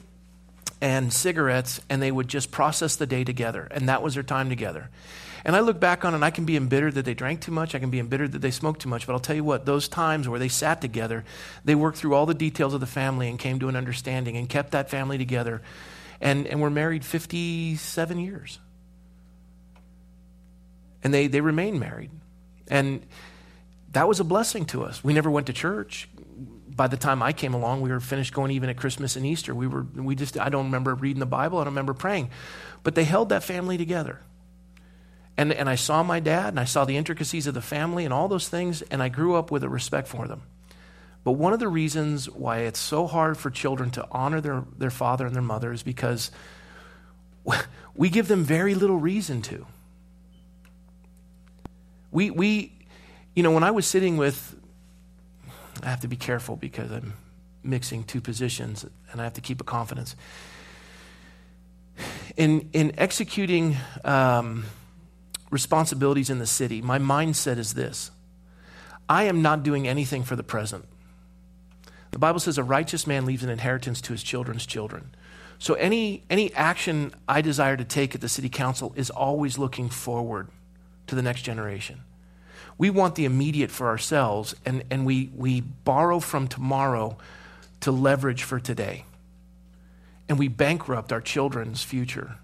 and 0.81 1.13
cigarettes, 1.13 1.81
and 1.89 2.01
they 2.01 2.13
would 2.13 2.29
just 2.29 2.51
process 2.51 2.97
the 2.97 3.07
day 3.07 3.25
together, 3.25 3.69
and 3.71 3.89
that 3.89 4.03
was 4.03 4.15
their 4.15 4.23
time 4.23 4.49
together. 4.49 4.91
And 5.45 5.57
I 5.57 5.61
look 5.61 5.81
back 5.81 6.05
on 6.05 6.13
it, 6.13 6.17
and 6.17 6.25
I 6.25 6.31
can 6.31 6.45
be 6.45 6.57
embittered 6.57 6.95
that 6.95 7.05
they 7.05 7.15
drank 7.15 7.41
too 7.41 7.51
much. 7.51 7.75
I 7.75 7.81
can 7.81 7.91
be 7.91 7.99
embittered 7.99 8.33
that 8.33 8.39
they 8.39 8.53
smoked 8.53 8.83
too 8.83 8.89
much. 8.89 9.07
But 9.07 9.15
I'll 9.15 9.21
tell 9.21 9.35
you 9.35 9.45
what, 9.45 9.67
those 9.67 9.89
times 9.89 10.29
where 10.29 10.39
they 10.39 10.49
sat 10.49 10.81
together, 10.81 11.25
they 11.65 11.75
worked 11.75 11.99
through 11.99 12.15
all 12.15 12.27
the 12.27 12.35
details 12.35 12.75
of 12.75 12.81
the 12.81 12.87
family 12.87 13.29
and 13.29 13.39
came 13.39 13.59
to 13.59 13.69
an 13.69 13.75
understanding 13.75 14.37
and 14.37 14.49
kept 14.49 14.71
that 14.71 14.89
family 14.89 15.19
together. 15.19 15.63
And, 16.21 16.47
and 16.47 16.61
were 16.61 16.71
married 16.71 17.05
57 17.05 18.19
years. 18.19 18.61
And 21.03 21.13
they, 21.13 21.27
they 21.27 21.41
remain 21.41 21.81
married. 21.81 22.13
And 22.69 23.05
that 23.93 24.09
was 24.09 24.21
a 24.21 24.25
blessing 24.25 24.65
to 24.67 24.85
us. 24.85 25.05
We 25.05 25.13
never 25.13 25.31
went 25.31 25.47
to 25.47 25.53
church. 25.53 26.09
By 26.75 26.89
the 26.89 26.97
time 26.97 27.23
I 27.23 27.33
came 27.33 27.53
along, 27.53 27.83
we 27.83 27.91
were 27.91 28.01
finished 28.01 28.33
going 28.33 28.51
even 28.53 28.71
at 28.71 28.77
Christmas 28.79 29.17
and 29.17 29.27
Easter. 29.27 29.55
We 29.55 29.67
were, 29.67 29.83
we 29.83 30.15
just, 30.15 30.39
I 30.39 30.49
don't 30.49 30.67
remember 30.67 30.95
reading 30.95 31.21
the 31.21 31.27
Bible. 31.27 31.59
I 31.59 31.65
don't 31.65 31.73
remember 31.73 31.93
praying. 31.93 32.31
But 32.83 32.95
they 32.95 33.05
held 33.05 33.29
that 33.29 33.45
family 33.45 33.77
together. 33.77 34.21
And, 35.37 35.53
and 35.53 35.69
I 35.69 35.75
saw 35.75 36.03
my 36.03 36.21
dad 36.21 36.49
and 36.49 36.61
I 36.61 36.65
saw 36.65 36.85
the 36.85 36.97
intricacies 36.97 37.47
of 37.47 37.55
the 37.55 37.63
family 37.63 38.05
and 38.05 38.13
all 38.13 38.29
those 38.29 38.49
things, 38.49 38.83
and 38.83 39.03
I 39.03 39.09
grew 39.09 39.35
up 39.35 39.51
with 39.51 39.63
a 39.63 39.69
respect 39.69 40.09
for 40.09 40.27
them. 40.27 40.43
But 41.25 41.33
one 41.33 41.53
of 41.53 41.61
the 41.61 41.69
reasons 41.69 42.29
why 42.29 42.61
it's 42.61 42.81
so 42.81 43.07
hard 43.07 43.39
for 43.39 43.51
children 43.51 43.91
to 43.93 44.07
honor 44.11 44.41
their, 44.41 44.65
their 44.77 44.91
father 44.91 45.27
and 45.27 45.35
their 45.35 45.43
mother 45.43 45.73
is 45.73 45.83
because 45.83 46.31
we 47.95 48.09
give 48.09 48.29
them 48.29 48.45
very 48.45 48.75
little 48.75 48.99
reason 48.99 49.43
to. 49.43 49.67
We, 52.11 52.31
we, 52.31 52.73
you 53.35 53.43
know, 53.43 53.51
when 53.51 53.65
I 53.65 53.71
was 53.71 53.87
sitting 53.87 54.17
with, 54.17 54.55
I 55.83 55.89
have 55.89 56.01
to 56.01 56.09
be 56.09 56.17
careful 56.17 56.57
because 56.57 56.91
I'm 56.91 57.15
mixing 57.63 58.05
two 58.05 58.21
positions 58.21 58.85
and 59.11 59.21
I 59.21 59.25
have 59.25 59.35
to 59.35 59.41
keep 59.41 59.61
a 59.61 59.65
confidence. 59.65 60.17
In, 62.37 62.69
in 62.73 62.93
executing 62.99 63.77
um, 64.05 64.65
responsibilities 65.51 66.31
in 66.31 66.39
the 66.39 66.47
city, 66.47 66.83
my 66.83 66.99
mindset 66.99 67.59
is 67.59 67.75
this 67.75 68.11
I 69.09 69.25
am 69.25 69.43
not 69.43 69.63
doing 69.63 69.87
anything 69.89 70.25
for 70.25 70.37
the 70.37 70.43
present. 70.43 70.87
The 72.11 72.19
Bible 72.19 72.41
says 72.41 72.59
a 72.59 72.65
righteous 72.65 73.07
man 73.07 73.25
leaves 73.25 73.43
an 73.43 73.51
inheritance 73.51 74.01
to 74.03 74.13
his 74.13 74.23
children's 74.23 74.67
children. 74.67 75.15
So 75.59 75.75
any, 75.75 76.25
any 76.29 76.53
action 76.55 77.15
I 77.29 77.41
desire 77.41 77.77
to 77.77 77.85
take 77.85 78.15
at 78.15 78.21
the 78.21 78.29
city 78.29 78.49
council 78.49 78.93
is 78.97 79.11
always 79.11 79.59
looking 79.59 79.89
forward 79.89 80.49
to 81.07 81.15
the 81.15 81.23
next 81.23 81.43
generation. 81.43 82.01
We 82.83 82.91
want 82.91 83.15
the 83.15 83.27
immediate 83.27 83.71
for 83.71 83.87
ourselves, 83.87 84.57
and, 84.67 84.83
and 84.91 85.07
we, 85.07 85.31
we 85.37 85.61
borrow 85.61 86.19
from 86.19 86.49
tomorrow 86.49 87.17
to 87.79 87.93
leverage 87.93 88.43
for 88.43 88.59
today. 88.59 89.05
And 90.29 90.37
we 90.37 90.49
bankrupt 90.49 91.13
our 91.13 91.21
children's 91.21 91.85
future. 91.85 92.39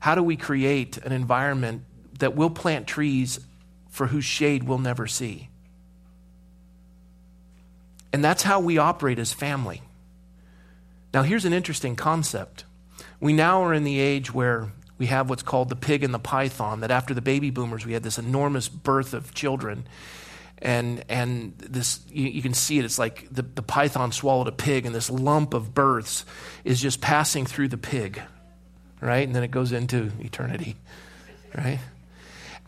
How 0.00 0.14
do 0.14 0.22
we 0.22 0.38
create 0.38 0.96
an 0.96 1.12
environment 1.12 1.82
that 2.20 2.36
will 2.36 2.48
plant 2.48 2.86
trees 2.86 3.38
for 3.90 4.06
whose 4.06 4.24
shade 4.24 4.62
we'll 4.62 4.78
never 4.78 5.06
see? 5.06 5.50
And 8.14 8.24
that's 8.24 8.44
how 8.44 8.60
we 8.60 8.78
operate 8.78 9.18
as 9.18 9.34
family. 9.34 9.82
Now, 11.12 11.22
here's 11.22 11.44
an 11.44 11.52
interesting 11.52 11.96
concept. 11.96 12.64
We 13.20 13.34
now 13.34 13.62
are 13.62 13.74
in 13.74 13.84
the 13.84 14.00
age 14.00 14.32
where 14.32 14.72
we 14.98 15.06
have 15.06 15.30
what's 15.30 15.42
called 15.42 15.68
the 15.68 15.76
pig 15.76 16.04
and 16.04 16.12
the 16.12 16.18
python, 16.18 16.80
that 16.80 16.90
after 16.90 17.14
the 17.14 17.22
baby 17.22 17.50
boomers, 17.50 17.86
we 17.86 17.92
had 17.92 18.02
this 18.02 18.18
enormous 18.18 18.68
birth 18.68 19.14
of 19.14 19.32
children. 19.34 19.86
And, 20.60 21.04
and 21.08 21.56
this, 21.56 22.00
you, 22.08 22.28
you 22.28 22.42
can 22.42 22.52
see 22.52 22.80
it, 22.80 22.84
it's 22.84 22.98
like 22.98 23.28
the, 23.30 23.42
the 23.42 23.62
python 23.62 24.10
swallowed 24.10 24.48
a 24.48 24.52
pig, 24.52 24.86
and 24.86 24.94
this 24.94 25.08
lump 25.08 25.54
of 25.54 25.72
births 25.72 26.24
is 26.64 26.80
just 26.80 27.00
passing 27.00 27.46
through 27.46 27.68
the 27.68 27.78
pig, 27.78 28.20
right? 29.00 29.24
And 29.24 29.36
then 29.36 29.44
it 29.44 29.52
goes 29.52 29.70
into 29.70 30.10
eternity, 30.20 30.76
right? 31.56 31.78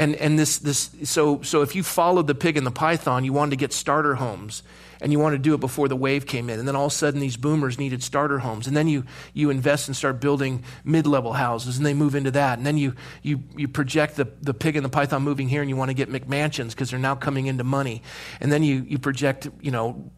And, 0.00 0.16
and 0.16 0.38
this, 0.38 0.56
this 0.56 0.88
so, 1.04 1.42
so 1.42 1.60
if 1.60 1.76
you 1.76 1.82
followed 1.82 2.26
the 2.26 2.34
pig 2.34 2.56
and 2.56 2.66
the 2.66 2.70
python, 2.70 3.22
you 3.22 3.34
wanted 3.34 3.50
to 3.50 3.56
get 3.56 3.70
starter 3.70 4.14
homes 4.14 4.62
and 5.02 5.12
you 5.12 5.18
wanted 5.18 5.36
to 5.36 5.42
do 5.42 5.52
it 5.52 5.60
before 5.60 5.88
the 5.88 5.96
wave 5.96 6.24
came 6.24 6.48
in. 6.48 6.58
And 6.58 6.66
then 6.66 6.74
all 6.74 6.86
of 6.86 6.92
a 6.92 6.94
sudden, 6.94 7.20
these 7.20 7.36
boomers 7.36 7.78
needed 7.78 8.02
starter 8.02 8.38
homes. 8.38 8.66
And 8.66 8.74
then 8.74 8.88
you, 8.88 9.04
you 9.34 9.50
invest 9.50 9.88
and 9.88 9.96
start 9.96 10.18
building 10.18 10.64
mid 10.84 11.06
level 11.06 11.34
houses, 11.34 11.76
and 11.76 11.84
they 11.84 11.92
move 11.92 12.14
into 12.14 12.30
that. 12.30 12.56
And 12.56 12.66
then 12.66 12.78
you, 12.78 12.94
you, 13.22 13.42
you 13.54 13.68
project 13.68 14.16
the, 14.16 14.26
the 14.40 14.54
pig 14.54 14.74
and 14.74 14.86
the 14.86 14.88
python 14.88 15.22
moving 15.22 15.50
here, 15.50 15.60
and 15.60 15.68
you 15.68 15.76
want 15.76 15.90
to 15.90 15.94
get 15.94 16.08
McMansions 16.08 16.70
because 16.70 16.88
they're 16.88 16.98
now 16.98 17.14
coming 17.14 17.44
into 17.44 17.62
money. 17.62 18.02
And 18.40 18.50
then 18.50 18.62
you, 18.62 18.86
you 18.88 18.98
project, 18.98 19.48
you 19.60 19.70
know, 19.70 20.10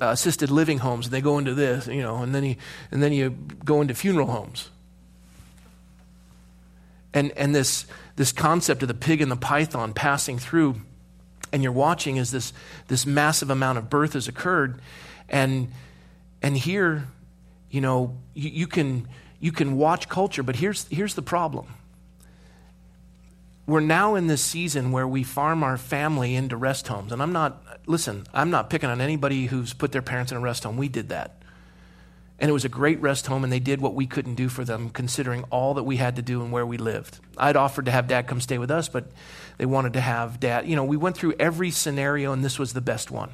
uh, 0.00 0.06
assisted 0.06 0.50
living 0.50 0.78
homes, 0.78 1.06
and 1.06 1.12
they 1.12 1.20
go 1.20 1.36
into 1.36 1.52
this, 1.52 1.86
you 1.88 2.00
know, 2.00 2.22
and 2.22 2.34
then 2.34 2.44
you, 2.44 2.56
and 2.90 3.02
then 3.02 3.12
you 3.12 3.36
go 3.66 3.82
into 3.82 3.92
funeral 3.94 4.28
homes. 4.28 4.70
And, 7.12 7.32
and 7.32 7.54
this, 7.54 7.86
this 8.16 8.32
concept 8.32 8.82
of 8.82 8.88
the 8.88 8.94
pig 8.94 9.20
and 9.20 9.30
the 9.30 9.36
python 9.36 9.92
passing 9.94 10.38
through 10.38 10.80
and 11.52 11.62
you're 11.62 11.72
watching 11.72 12.18
as 12.18 12.30
this, 12.30 12.52
this 12.88 13.06
massive 13.06 13.50
amount 13.50 13.78
of 13.78 13.88
birth 13.88 14.14
has 14.14 14.28
occurred. 14.28 14.80
And 15.28 15.68
And 16.42 16.56
here, 16.56 17.08
you 17.70 17.80
know, 17.80 18.16
you, 18.34 18.50
you, 18.50 18.66
can, 18.66 19.08
you 19.40 19.52
can 19.52 19.76
watch 19.76 20.08
culture, 20.08 20.42
but 20.42 20.56
here's, 20.56 20.86
here's 20.88 21.14
the 21.14 21.22
problem. 21.22 21.66
We're 23.66 23.80
now 23.80 24.14
in 24.14 24.28
this 24.28 24.42
season 24.42 24.92
where 24.92 25.08
we 25.08 25.24
farm 25.24 25.64
our 25.64 25.76
family 25.76 26.36
into 26.36 26.56
rest 26.56 26.86
homes. 26.88 27.12
And 27.12 27.20
I'm 27.20 27.32
not, 27.32 27.64
listen, 27.86 28.26
I'm 28.32 28.50
not 28.50 28.70
picking 28.70 28.90
on 28.90 29.00
anybody 29.00 29.46
who's 29.46 29.72
put 29.72 29.90
their 29.90 30.02
parents 30.02 30.30
in 30.30 30.38
a 30.38 30.40
rest 30.40 30.64
home. 30.64 30.76
We 30.76 30.88
did 30.88 31.08
that. 31.08 31.35
And 32.38 32.50
it 32.50 32.52
was 32.52 32.66
a 32.66 32.68
great 32.68 33.00
rest 33.00 33.26
home, 33.26 33.44
and 33.44 33.52
they 33.52 33.60
did 33.60 33.80
what 33.80 33.94
we 33.94 34.06
couldn't 34.06 34.34
do 34.34 34.48
for 34.50 34.62
them, 34.62 34.90
considering 34.90 35.44
all 35.44 35.74
that 35.74 35.84
we 35.84 35.96
had 35.96 36.16
to 36.16 36.22
do 36.22 36.42
and 36.42 36.52
where 36.52 36.66
we 36.66 36.76
lived. 36.76 37.18
I'd 37.38 37.56
offered 37.56 37.86
to 37.86 37.90
have 37.90 38.08
dad 38.08 38.26
come 38.26 38.42
stay 38.42 38.58
with 38.58 38.70
us, 38.70 38.90
but 38.90 39.06
they 39.56 39.64
wanted 39.64 39.94
to 39.94 40.02
have 40.02 40.38
dad. 40.38 40.68
You 40.68 40.76
know, 40.76 40.84
we 40.84 40.98
went 40.98 41.16
through 41.16 41.34
every 41.38 41.70
scenario, 41.70 42.32
and 42.32 42.44
this 42.44 42.58
was 42.58 42.74
the 42.74 42.82
best 42.82 43.10
one. 43.10 43.30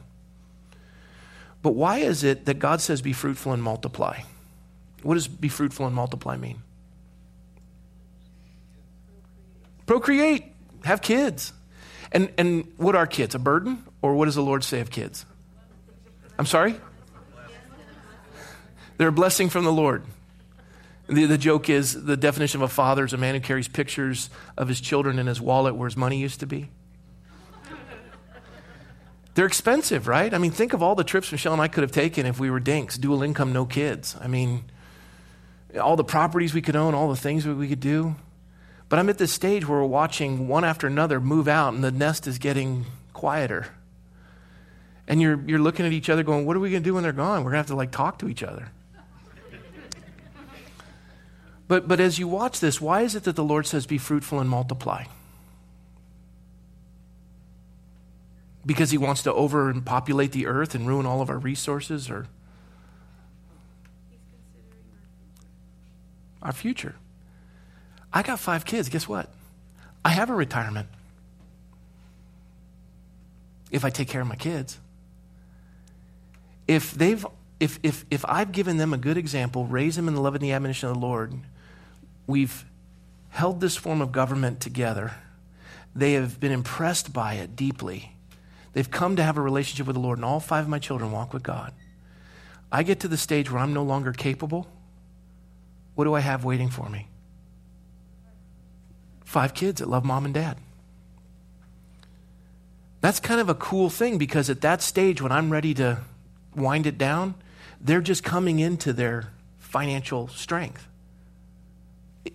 But 1.62 1.74
why 1.74 1.98
is 1.98 2.22
it 2.22 2.44
that 2.44 2.58
God 2.60 2.80
says, 2.80 3.02
be 3.02 3.12
fruitful 3.12 3.52
and 3.52 3.62
multiply? 3.62 4.20
What 5.02 5.14
does 5.14 5.26
be 5.26 5.48
fruitful 5.48 5.86
and 5.86 5.94
multiply 5.94 6.36
mean? 6.36 6.62
Procreate, 9.86 10.44
have 10.84 11.02
kids. 11.02 11.52
And, 12.12 12.30
and 12.38 12.72
what 12.76 12.94
are 12.94 13.06
kids? 13.06 13.34
A 13.34 13.38
burden? 13.38 13.84
Or 14.00 14.14
what 14.14 14.26
does 14.26 14.34
the 14.36 14.42
Lord 14.42 14.62
say 14.62 14.80
of 14.80 14.90
kids? 14.90 15.26
I'm 16.38 16.46
sorry? 16.46 16.76
They're 19.02 19.08
a 19.08 19.10
blessing 19.10 19.48
from 19.48 19.64
the 19.64 19.72
Lord. 19.72 20.04
The, 21.08 21.24
the 21.24 21.36
joke 21.36 21.68
is 21.68 22.04
the 22.04 22.16
definition 22.16 22.62
of 22.62 22.70
a 22.70 22.72
father 22.72 23.04
is 23.04 23.12
a 23.12 23.16
man 23.16 23.34
who 23.34 23.40
carries 23.40 23.66
pictures 23.66 24.30
of 24.56 24.68
his 24.68 24.80
children 24.80 25.18
in 25.18 25.26
his 25.26 25.40
wallet 25.40 25.74
where 25.74 25.88
his 25.88 25.96
money 25.96 26.18
used 26.18 26.38
to 26.38 26.46
be. 26.46 26.70
They're 29.34 29.46
expensive, 29.46 30.06
right? 30.06 30.32
I 30.32 30.38
mean, 30.38 30.52
think 30.52 30.72
of 30.72 30.84
all 30.84 30.94
the 30.94 31.02
trips 31.02 31.32
Michelle 31.32 31.52
and 31.52 31.60
I 31.60 31.66
could 31.66 31.82
have 31.82 31.90
taken 31.90 32.26
if 32.26 32.38
we 32.38 32.48
were 32.48 32.60
dinks, 32.60 32.96
dual 32.96 33.24
income, 33.24 33.52
no 33.52 33.66
kids. 33.66 34.14
I 34.20 34.28
mean, 34.28 34.62
all 35.82 35.96
the 35.96 36.04
properties 36.04 36.54
we 36.54 36.62
could 36.62 36.76
own, 36.76 36.94
all 36.94 37.08
the 37.08 37.16
things 37.16 37.44
we 37.44 37.66
could 37.66 37.80
do. 37.80 38.14
But 38.88 39.00
I'm 39.00 39.08
at 39.08 39.18
this 39.18 39.32
stage 39.32 39.66
where 39.66 39.80
we're 39.80 39.86
watching 39.86 40.46
one 40.46 40.62
after 40.62 40.86
another 40.86 41.18
move 41.18 41.48
out, 41.48 41.74
and 41.74 41.82
the 41.82 41.90
nest 41.90 42.28
is 42.28 42.38
getting 42.38 42.86
quieter. 43.14 43.66
And 45.08 45.20
you're, 45.20 45.42
you're 45.44 45.58
looking 45.58 45.86
at 45.86 45.92
each 45.92 46.08
other 46.08 46.22
going, 46.22 46.46
What 46.46 46.56
are 46.56 46.60
we 46.60 46.70
going 46.70 46.84
to 46.84 46.88
do 46.88 46.94
when 46.94 47.02
they're 47.02 47.12
gone? 47.12 47.42
We're 47.42 47.50
going 47.50 47.64
to 47.64 47.66
have 47.66 47.66
to 47.66 47.74
like 47.74 47.90
talk 47.90 48.20
to 48.20 48.28
each 48.28 48.44
other. 48.44 48.70
But, 51.72 51.88
but 51.88 52.00
as 52.00 52.18
you 52.18 52.28
watch 52.28 52.60
this, 52.60 52.82
why 52.82 53.00
is 53.00 53.14
it 53.14 53.24
that 53.24 53.34
the 53.34 53.42
Lord 53.42 53.66
says, 53.66 53.86
be 53.86 53.96
fruitful 53.96 54.38
and 54.40 54.50
multiply? 54.50 55.04
Because 58.66 58.90
he 58.90 58.98
wants 58.98 59.22
to 59.22 59.32
overpopulate 59.32 60.32
the 60.32 60.48
earth 60.48 60.74
and 60.74 60.86
ruin 60.86 61.06
all 61.06 61.22
of 61.22 61.30
our 61.30 61.38
resources 61.38 62.10
or 62.10 62.26
our 66.42 66.52
future. 66.52 66.94
I 68.12 68.20
got 68.20 68.38
five 68.38 68.66
kids. 68.66 68.90
Guess 68.90 69.08
what? 69.08 69.30
I 70.04 70.10
have 70.10 70.28
a 70.28 70.34
retirement 70.34 70.88
if 73.70 73.82
I 73.82 73.88
take 73.88 74.08
care 74.08 74.20
of 74.20 74.26
my 74.26 74.36
kids. 74.36 74.78
If 76.68 76.92
they've 76.92 77.26
if 77.60 77.78
if 77.82 78.04
if 78.10 78.26
I've 78.26 78.52
given 78.52 78.76
them 78.76 78.92
a 78.92 78.98
good 78.98 79.16
example, 79.16 79.64
raise 79.64 79.96
them 79.96 80.06
in 80.06 80.14
the 80.14 80.20
love 80.20 80.34
and 80.34 80.44
the 80.44 80.52
admonition 80.52 80.90
of 80.90 80.96
the 80.96 81.00
Lord, 81.00 81.32
We've 82.26 82.64
held 83.30 83.60
this 83.60 83.76
form 83.76 84.00
of 84.00 84.12
government 84.12 84.60
together. 84.60 85.14
They 85.94 86.12
have 86.12 86.38
been 86.38 86.52
impressed 86.52 87.12
by 87.12 87.34
it 87.34 87.56
deeply. 87.56 88.12
They've 88.72 88.90
come 88.90 89.16
to 89.16 89.22
have 89.22 89.36
a 89.36 89.42
relationship 89.42 89.86
with 89.86 89.94
the 89.94 90.00
Lord, 90.00 90.18
and 90.18 90.24
all 90.24 90.40
five 90.40 90.64
of 90.64 90.68
my 90.68 90.78
children 90.78 91.12
walk 91.12 91.32
with 91.32 91.42
God. 91.42 91.72
I 92.70 92.82
get 92.82 93.00
to 93.00 93.08
the 93.08 93.16
stage 93.16 93.50
where 93.50 93.60
I'm 93.60 93.74
no 93.74 93.82
longer 93.82 94.12
capable. 94.12 94.66
What 95.94 96.04
do 96.04 96.14
I 96.14 96.20
have 96.20 96.44
waiting 96.44 96.70
for 96.70 96.88
me? 96.88 97.08
Five 99.24 99.52
kids 99.54 99.80
that 99.80 99.88
love 99.88 100.04
mom 100.04 100.24
and 100.24 100.32
dad. 100.32 100.56
That's 103.00 103.20
kind 103.20 103.40
of 103.40 103.48
a 103.48 103.54
cool 103.54 103.90
thing 103.90 104.16
because 104.16 104.48
at 104.48 104.60
that 104.60 104.80
stage, 104.80 105.20
when 105.20 105.32
I'm 105.32 105.50
ready 105.50 105.74
to 105.74 105.98
wind 106.54 106.86
it 106.86 106.96
down, 106.96 107.34
they're 107.80 108.00
just 108.00 108.22
coming 108.22 108.58
into 108.58 108.92
their 108.92 109.32
financial 109.58 110.28
strength 110.28 110.86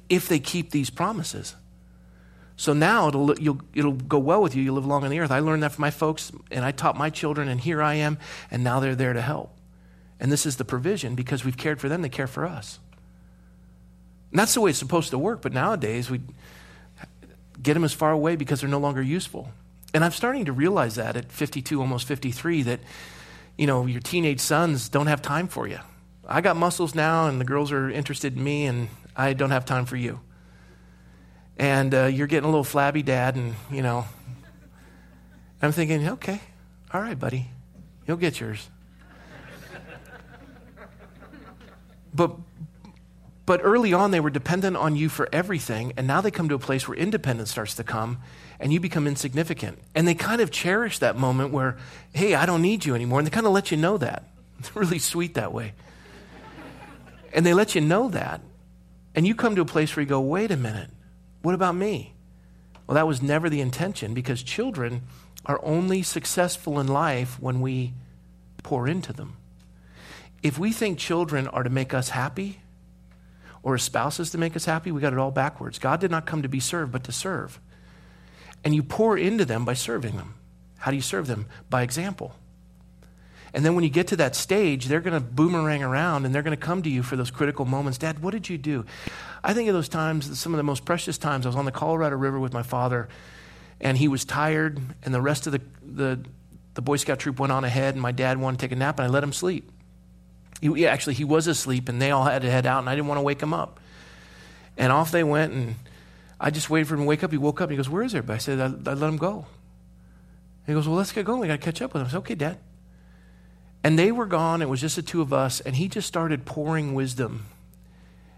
if 0.10 0.28
they 0.28 0.40
keep 0.40 0.72
these 0.72 0.90
promises. 0.90 1.56
So 2.56 2.74
now 2.74 3.08
it'll, 3.08 3.32
it'll 3.32 3.94
go 3.94 4.18
well 4.18 4.42
with 4.42 4.56
you. 4.56 4.64
You 4.64 4.74
live 4.74 4.86
long 4.86 5.04
on 5.04 5.12
the 5.12 5.20
earth. 5.20 5.32
I 5.32 5.40
learned 5.40 5.62
that 5.62 5.74
from 5.74 5.84
my 5.84 5.92
folks, 5.92 6.32
and 6.50 6.66
I 6.66 6.72
taught 6.72 6.98
my 6.98 7.12
children, 7.12 7.48
and 7.48 7.62
here 7.62 7.84
I 7.84 7.96
am, 7.96 8.18
and 8.50 8.64
now 8.64 8.80
they're 8.80 8.96
there 8.96 9.14
to 9.14 9.22
help. 9.22 9.56
And 10.20 10.32
this 10.32 10.46
is 10.48 10.58
the 10.58 10.66
provision 10.66 11.14
because 11.14 11.46
we've 11.46 11.58
cared 11.58 11.80
for 11.80 11.88
them, 11.88 12.02
they 12.02 12.10
care 12.10 12.28
for 12.28 12.46
us. 12.46 12.80
And 14.32 14.40
that's 14.40 14.56
the 14.56 14.62
way 14.62 14.72
it's 14.72 14.80
supposed 14.80 15.12
to 15.12 15.20
work, 15.20 15.42
but 15.42 15.54
nowadays 15.54 16.10
we 16.10 16.22
get 17.62 17.76
them 17.76 17.84
as 17.84 17.94
far 17.94 18.12
away 18.12 18.36
because 18.36 18.62
they're 18.62 18.70
no 18.70 18.80
longer 18.80 19.02
useful. 19.02 19.52
And 19.94 20.04
I'm 20.04 20.12
starting 20.12 20.46
to 20.46 20.52
realize 20.52 20.96
that 20.96 21.16
at 21.16 21.32
52, 21.32 21.80
almost 21.80 22.08
53, 22.08 22.64
that, 22.64 22.80
you 23.58 23.68
know, 23.68 23.86
your 23.86 24.02
teenage 24.02 24.40
sons 24.40 24.90
don't 24.90 25.08
have 25.08 25.22
time 25.22 25.48
for 25.48 25.68
you. 25.68 25.80
I 26.28 26.42
got 26.42 26.58
muscles 26.58 26.94
now, 26.94 27.28
and 27.28 27.40
the 27.40 27.46
girls 27.46 27.72
are 27.72 27.90
interested 27.90 28.36
in 28.36 28.44
me, 28.44 28.66
and 28.66 28.90
I 29.18 29.34
don't 29.34 29.50
have 29.50 29.66
time 29.66 29.86
for 29.86 29.98
you. 29.98 30.22
And 31.58 31.94
uh, 31.94 32.06
you're 32.06 32.28
getting 32.28 32.46
a 32.46 32.52
little 32.52 32.64
flabby, 32.64 33.02
dad, 33.02 33.36
and, 33.36 33.56
you 33.72 33.82
know, 33.82 34.06
I'm 35.60 35.72
thinking, 35.72 36.08
okay, 36.08 36.40
all 36.94 37.02
right, 37.02 37.18
buddy, 37.18 37.48
you'll 38.06 38.18
get 38.18 38.40
yours. 38.40 38.70
but, 42.14 42.36
but 43.48 43.62
early 43.64 43.92
on, 43.92 44.12
they 44.12 44.20
were 44.20 44.30
dependent 44.30 44.78
on 44.78 44.96
you 44.96 45.10
for 45.10 45.28
everything, 45.34 45.94
and 45.98 46.06
now 46.06 46.22
they 46.22 46.30
come 46.30 46.48
to 46.50 46.56
a 46.56 46.60
place 46.60 46.88
where 46.88 46.96
independence 46.96 47.50
starts 47.50 47.74
to 47.76 47.84
come, 47.84 48.20
and 48.60 48.72
you 48.72 48.80
become 48.80 49.08
insignificant. 49.08 49.80
And 49.96 50.08
they 50.08 50.14
kind 50.14 50.42
of 50.42 50.52
cherish 50.52 51.00
that 51.00 51.18
moment 51.18 51.52
where, 51.52 51.78
hey, 52.14 52.36
I 52.36 52.46
don't 52.46 52.62
need 52.62 52.86
you 52.86 52.94
anymore, 52.94 53.18
and 53.20 53.26
they 53.26 53.32
kind 53.32 53.48
of 53.48 53.52
let 53.52 53.72
you 53.72 53.78
know 53.78 53.98
that. 53.98 54.30
It's 54.60 54.76
really 54.76 55.00
sweet 55.00 55.34
that 55.34 55.52
way. 55.52 55.74
And 57.34 57.44
they 57.44 57.56
let 57.56 57.74
you 57.74 57.82
know 57.82 58.10
that. 58.10 58.42
And 59.18 59.26
you 59.26 59.34
come 59.34 59.56
to 59.56 59.64
a 59.64 59.66
place 59.66 59.96
where 59.96 60.04
you 60.04 60.08
go, 60.08 60.22
wait 60.22 60.52
a 60.52 60.56
minute, 60.56 60.92
what 61.42 61.56
about 61.56 61.74
me? 61.74 62.14
Well, 62.86 62.94
that 62.94 63.08
was 63.08 63.20
never 63.20 63.50
the 63.50 63.62
intention 63.62 64.14
because 64.14 64.44
children 64.44 65.02
are 65.44 65.60
only 65.64 66.04
successful 66.04 66.80
in 66.80 66.88
life 66.88 67.42
when 67.42 67.60
we 67.60 67.94
pour 68.62 68.88
into 68.88 69.14
them. 69.14 69.38
If 70.44 70.60
we 70.60 70.72
think 70.72 71.00
children 71.00 71.48
are 71.48 71.64
to 71.64 71.70
make 71.72 71.96
us 71.96 72.10
happy 72.10 72.62
or 73.64 73.80
spouses 73.80 74.30
to 74.32 74.38
make 74.38 74.56
us 74.56 74.66
happy, 74.66 74.92
we 74.92 75.02
got 75.02 75.14
it 75.14 75.20
all 75.20 75.32
backwards. 75.32 75.80
God 75.80 76.00
did 76.00 76.12
not 76.12 76.28
come 76.28 76.44
to 76.44 76.48
be 76.48 76.60
served, 76.60 76.92
but 76.92 77.04
to 77.06 77.12
serve. 77.12 77.60
And 78.64 78.76
you 78.76 78.84
pour 78.84 79.18
into 79.18 79.46
them 79.46 79.66
by 79.66 79.74
serving 79.74 80.16
them. 80.16 80.36
How 80.78 80.92
do 80.92 80.96
you 80.96 81.02
serve 81.02 81.26
them? 81.26 81.48
By 81.72 81.82
example. 81.82 82.36
And 83.58 83.66
then 83.66 83.74
when 83.74 83.84
you 83.84 83.90
get 83.90 84.06
to 84.10 84.16
that 84.18 84.36
stage, 84.36 84.86
they're 84.86 85.02
going 85.02 85.16
to 85.16 85.20
boomerang 85.20 85.82
around 85.82 86.28
and 86.28 86.36
they're 86.36 86.44
going 86.44 86.56
to 86.56 86.64
come 86.64 86.84
to 86.84 86.92
you 86.92 87.02
for 87.02 87.16
those 87.16 87.32
critical 87.32 87.66
moments. 87.66 87.98
Dad, 87.98 88.22
what 88.22 88.30
did 88.30 88.48
you 88.50 88.56
do? 88.56 88.86
I 89.44 89.56
think 89.56 89.68
of 89.68 89.74
those 89.74 89.90
times, 89.90 90.40
some 90.40 90.54
of 90.54 90.58
the 90.58 90.64
most 90.64 90.86
precious 90.86 91.18
times. 91.18 91.44
I 91.44 91.50
was 91.50 91.56
on 91.56 91.66
the 91.66 91.72
Colorado 91.72 92.18
River 92.18 92.40
with 92.40 92.54
my 92.54 92.62
father, 92.62 93.10
and 93.82 93.98
he 93.98 94.08
was 94.08 94.26
tired, 94.26 94.80
and 95.02 95.12
the 95.12 95.22
rest 95.22 95.48
of 95.48 95.54
the, 95.54 95.62
the, 95.82 96.20
the 96.76 96.84
Boy 96.84 96.98
Scout 96.98 97.18
troop 97.18 97.40
went 97.40 97.52
on 97.52 97.64
ahead, 97.64 97.96
and 97.96 98.02
my 98.04 98.12
dad 98.12 98.40
wanted 98.40 98.60
to 98.60 98.68
take 98.68 98.74
a 98.74 98.76
nap, 98.76 99.00
and 99.00 99.08
I 99.08 99.10
let 99.10 99.24
him 99.24 99.34
sleep. 99.34 99.72
He, 100.62 100.86
actually, 100.86 101.16
he 101.16 101.24
was 101.24 101.48
asleep, 101.48 101.90
and 101.90 102.00
they 102.00 102.12
all 102.12 102.26
had 102.26 102.44
to 102.44 102.52
head 102.52 102.68
out, 102.68 102.82
and 102.82 102.88
I 102.88 102.94
didn't 102.94 103.08
want 103.08 103.18
to 103.18 103.24
wake 103.24 103.42
him 103.42 103.56
up. 103.56 103.80
And 104.78 104.94
off 104.94 105.10
they 105.10 105.24
went, 105.24 105.54
and 105.54 105.76
I 106.40 106.52
just 106.52 106.70
waited 106.70 106.90
for 106.90 106.94
him 106.94 107.02
to 107.02 107.08
wake 107.08 107.24
up. 107.24 107.32
He 107.32 107.40
woke 107.40 107.60
up, 107.60 107.70
and 107.70 107.72
he 107.72 107.78
goes, 107.78 107.90
Where 107.90 108.04
is 108.04 108.14
everybody? 108.14 108.36
I 108.36 108.38
said, 108.38 108.60
I, 108.60 108.92
I 108.92 108.94
let 108.94 109.10
him 109.10 109.18
go. 109.18 109.48
He 110.68 110.74
goes, 110.74 110.88
Well, 110.88 110.96
let's 110.96 111.12
get 111.12 111.26
going. 111.26 111.40
We 111.40 111.48
got 111.48 111.60
to 111.60 111.66
catch 111.66 111.82
up 111.82 111.96
with 111.96 112.02
him. 112.02 112.08
I 112.08 112.12
said, 112.12 112.18
Okay, 112.20 112.36
Dad. 112.36 112.60
And 113.88 113.98
they 113.98 114.12
were 114.12 114.26
gone. 114.26 114.62
It 114.62 114.68
was 114.68 114.82
just 114.82 114.98
the 114.98 115.02
two 115.02 115.22
of 115.22 115.32
us. 115.32 115.62
And 115.62 115.74
he 115.74 115.88
just 115.88 116.10
started 116.10 116.44
pouring 116.44 116.94
wisdom. 116.94 117.46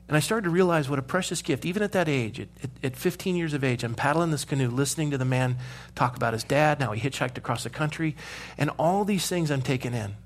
And 0.08 0.16
I 0.16 0.20
started 0.20 0.44
to 0.44 0.52
realize 0.52 0.88
what 0.88 1.00
a 1.00 1.02
precious 1.02 1.42
gift, 1.42 1.66
even 1.66 1.82
at 1.82 1.92
that 1.94 2.08
age, 2.08 2.40
at, 2.40 2.50
at, 2.84 2.96
15 2.96 3.36
years 3.36 3.56
of 3.56 3.64
age, 3.64 3.84
I'm 3.84 3.96
paddling 3.96 4.30
this 4.30 4.46
canoe, 4.46 4.70
listening 4.70 5.10
to 5.10 5.18
the 5.18 5.26
man 5.26 5.58
talk 5.96 6.16
about 6.16 6.34
his 6.34 6.44
dad, 6.44 6.80
now 6.80 6.92
he 6.92 7.02
hitchhiked 7.02 7.40
across 7.40 7.64
the 7.64 7.72
country, 7.72 8.16
and 8.60 8.70
all 8.78 9.06
these 9.06 9.28
things 9.28 9.50
I'm 9.50 9.64
taking 9.64 9.96
in. 9.96 10.18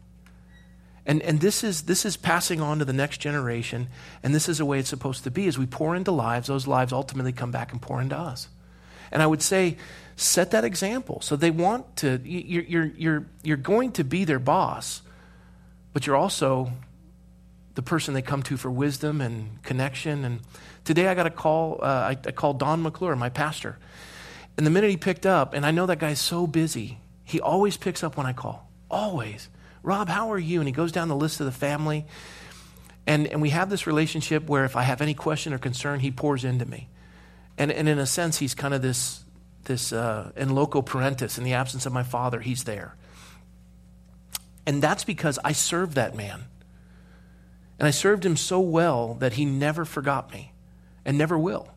And, 1.05 1.21
and 1.21 1.39
this, 1.39 1.63
is, 1.63 1.83
this 1.83 2.03
is 2.03 2.17
passing 2.17 2.59
on 2.59 2.79
to 2.79 2.85
the 2.85 2.91
next 2.91 3.19
generation, 3.19 3.87
and 4.23 4.35
this 4.35 4.49
is 4.49 4.57
the 4.57 4.65
way 4.65 4.77
it's 4.77 4.89
supposed 4.89 5.23
to 5.23 5.31
be. 5.31 5.47
As 5.47 5.57
we 5.57 5.65
pour 5.65 5.95
into 5.95 6.11
lives, 6.11 6.49
those 6.49 6.67
lives 6.67 6.91
ultimately 6.91 7.31
come 7.31 7.51
back 7.51 7.71
and 7.71 7.81
pour 7.81 8.01
into 8.01 8.17
us. 8.17 8.49
And 9.09 9.21
I 9.21 9.27
would 9.27 9.41
say, 9.41 9.77
set 10.17 10.51
that 10.51 10.65
example. 10.65 11.21
So 11.21 11.37
they 11.37 11.49
want 11.49 11.95
to, 11.97 12.19
you're, 12.25 12.63
you're, 12.63 12.91
you're, 12.97 13.25
you're 13.41 13.55
going 13.55 13.93
to 13.93 14.03
be 14.03 14.25
their 14.25 14.39
boss, 14.39 15.01
but 15.93 16.05
you're 16.05 16.15
also 16.15 16.71
the 17.75 17.81
person 17.81 18.13
they 18.13 18.21
come 18.21 18.43
to 18.43 18.57
for 18.57 18.69
wisdom 18.69 19.21
and 19.21 19.61
connection. 19.63 20.25
And 20.25 20.41
today 20.83 21.07
I 21.07 21.15
got 21.15 21.25
a 21.25 21.31
call, 21.31 21.79
uh, 21.81 21.85
I, 21.85 22.17
I 22.25 22.31
called 22.31 22.59
Don 22.59 22.83
McClure, 22.83 23.15
my 23.15 23.29
pastor. 23.29 23.77
And 24.57 24.65
the 24.65 24.71
minute 24.71 24.89
he 24.89 24.97
picked 24.97 25.25
up, 25.25 25.53
and 25.53 25.65
I 25.65 25.71
know 25.71 25.85
that 25.87 25.99
guy's 25.99 26.19
so 26.19 26.45
busy, 26.45 26.99
he 27.23 27.39
always 27.39 27.77
picks 27.77 28.03
up 28.03 28.17
when 28.17 28.25
I 28.25 28.33
call. 28.33 28.69
Always. 28.91 29.49
Rob, 29.81 30.09
how 30.09 30.31
are 30.31 30.39
you? 30.39 30.59
And 30.59 30.67
he 30.67 30.71
goes 30.71 30.91
down 30.91 31.07
the 31.07 31.15
list 31.15 31.39
of 31.39 31.45
the 31.45 31.51
family. 31.51 32.05
And, 33.07 33.27
and 33.27 33.41
we 33.41 33.49
have 33.49 33.69
this 33.69 33.87
relationship 33.87 34.47
where 34.47 34.65
if 34.65 34.75
I 34.75 34.83
have 34.83 35.01
any 35.01 35.13
question 35.13 35.53
or 35.53 35.57
concern, 35.57 35.99
he 35.99 36.11
pours 36.11 36.45
into 36.45 36.65
me. 36.65 36.89
And, 37.57 37.71
and 37.71 37.89
in 37.89 37.99
a 37.99 38.05
sense, 38.05 38.37
he's 38.37 38.55
kind 38.55 38.73
of 38.73 38.81
this, 38.81 39.23
this 39.65 39.91
uh, 39.91 40.31
in 40.35 40.53
loco 40.55 40.81
parentis, 40.81 41.37
in 41.37 41.43
the 41.43 41.53
absence 41.53 41.85
of 41.85 41.93
my 41.93 42.03
father, 42.03 42.39
he's 42.39 42.63
there. 42.63 42.95
And 44.65 44.81
that's 44.81 45.03
because 45.03 45.39
I 45.43 45.51
served 45.51 45.95
that 45.95 46.15
man. 46.15 46.45
And 47.79 47.87
I 47.87 47.91
served 47.91 48.25
him 48.25 48.37
so 48.37 48.59
well 48.59 49.15
that 49.15 49.33
he 49.33 49.45
never 49.45 49.83
forgot 49.83 50.31
me 50.31 50.53
and 51.05 51.17
never 51.17 51.37
will. 51.37 51.69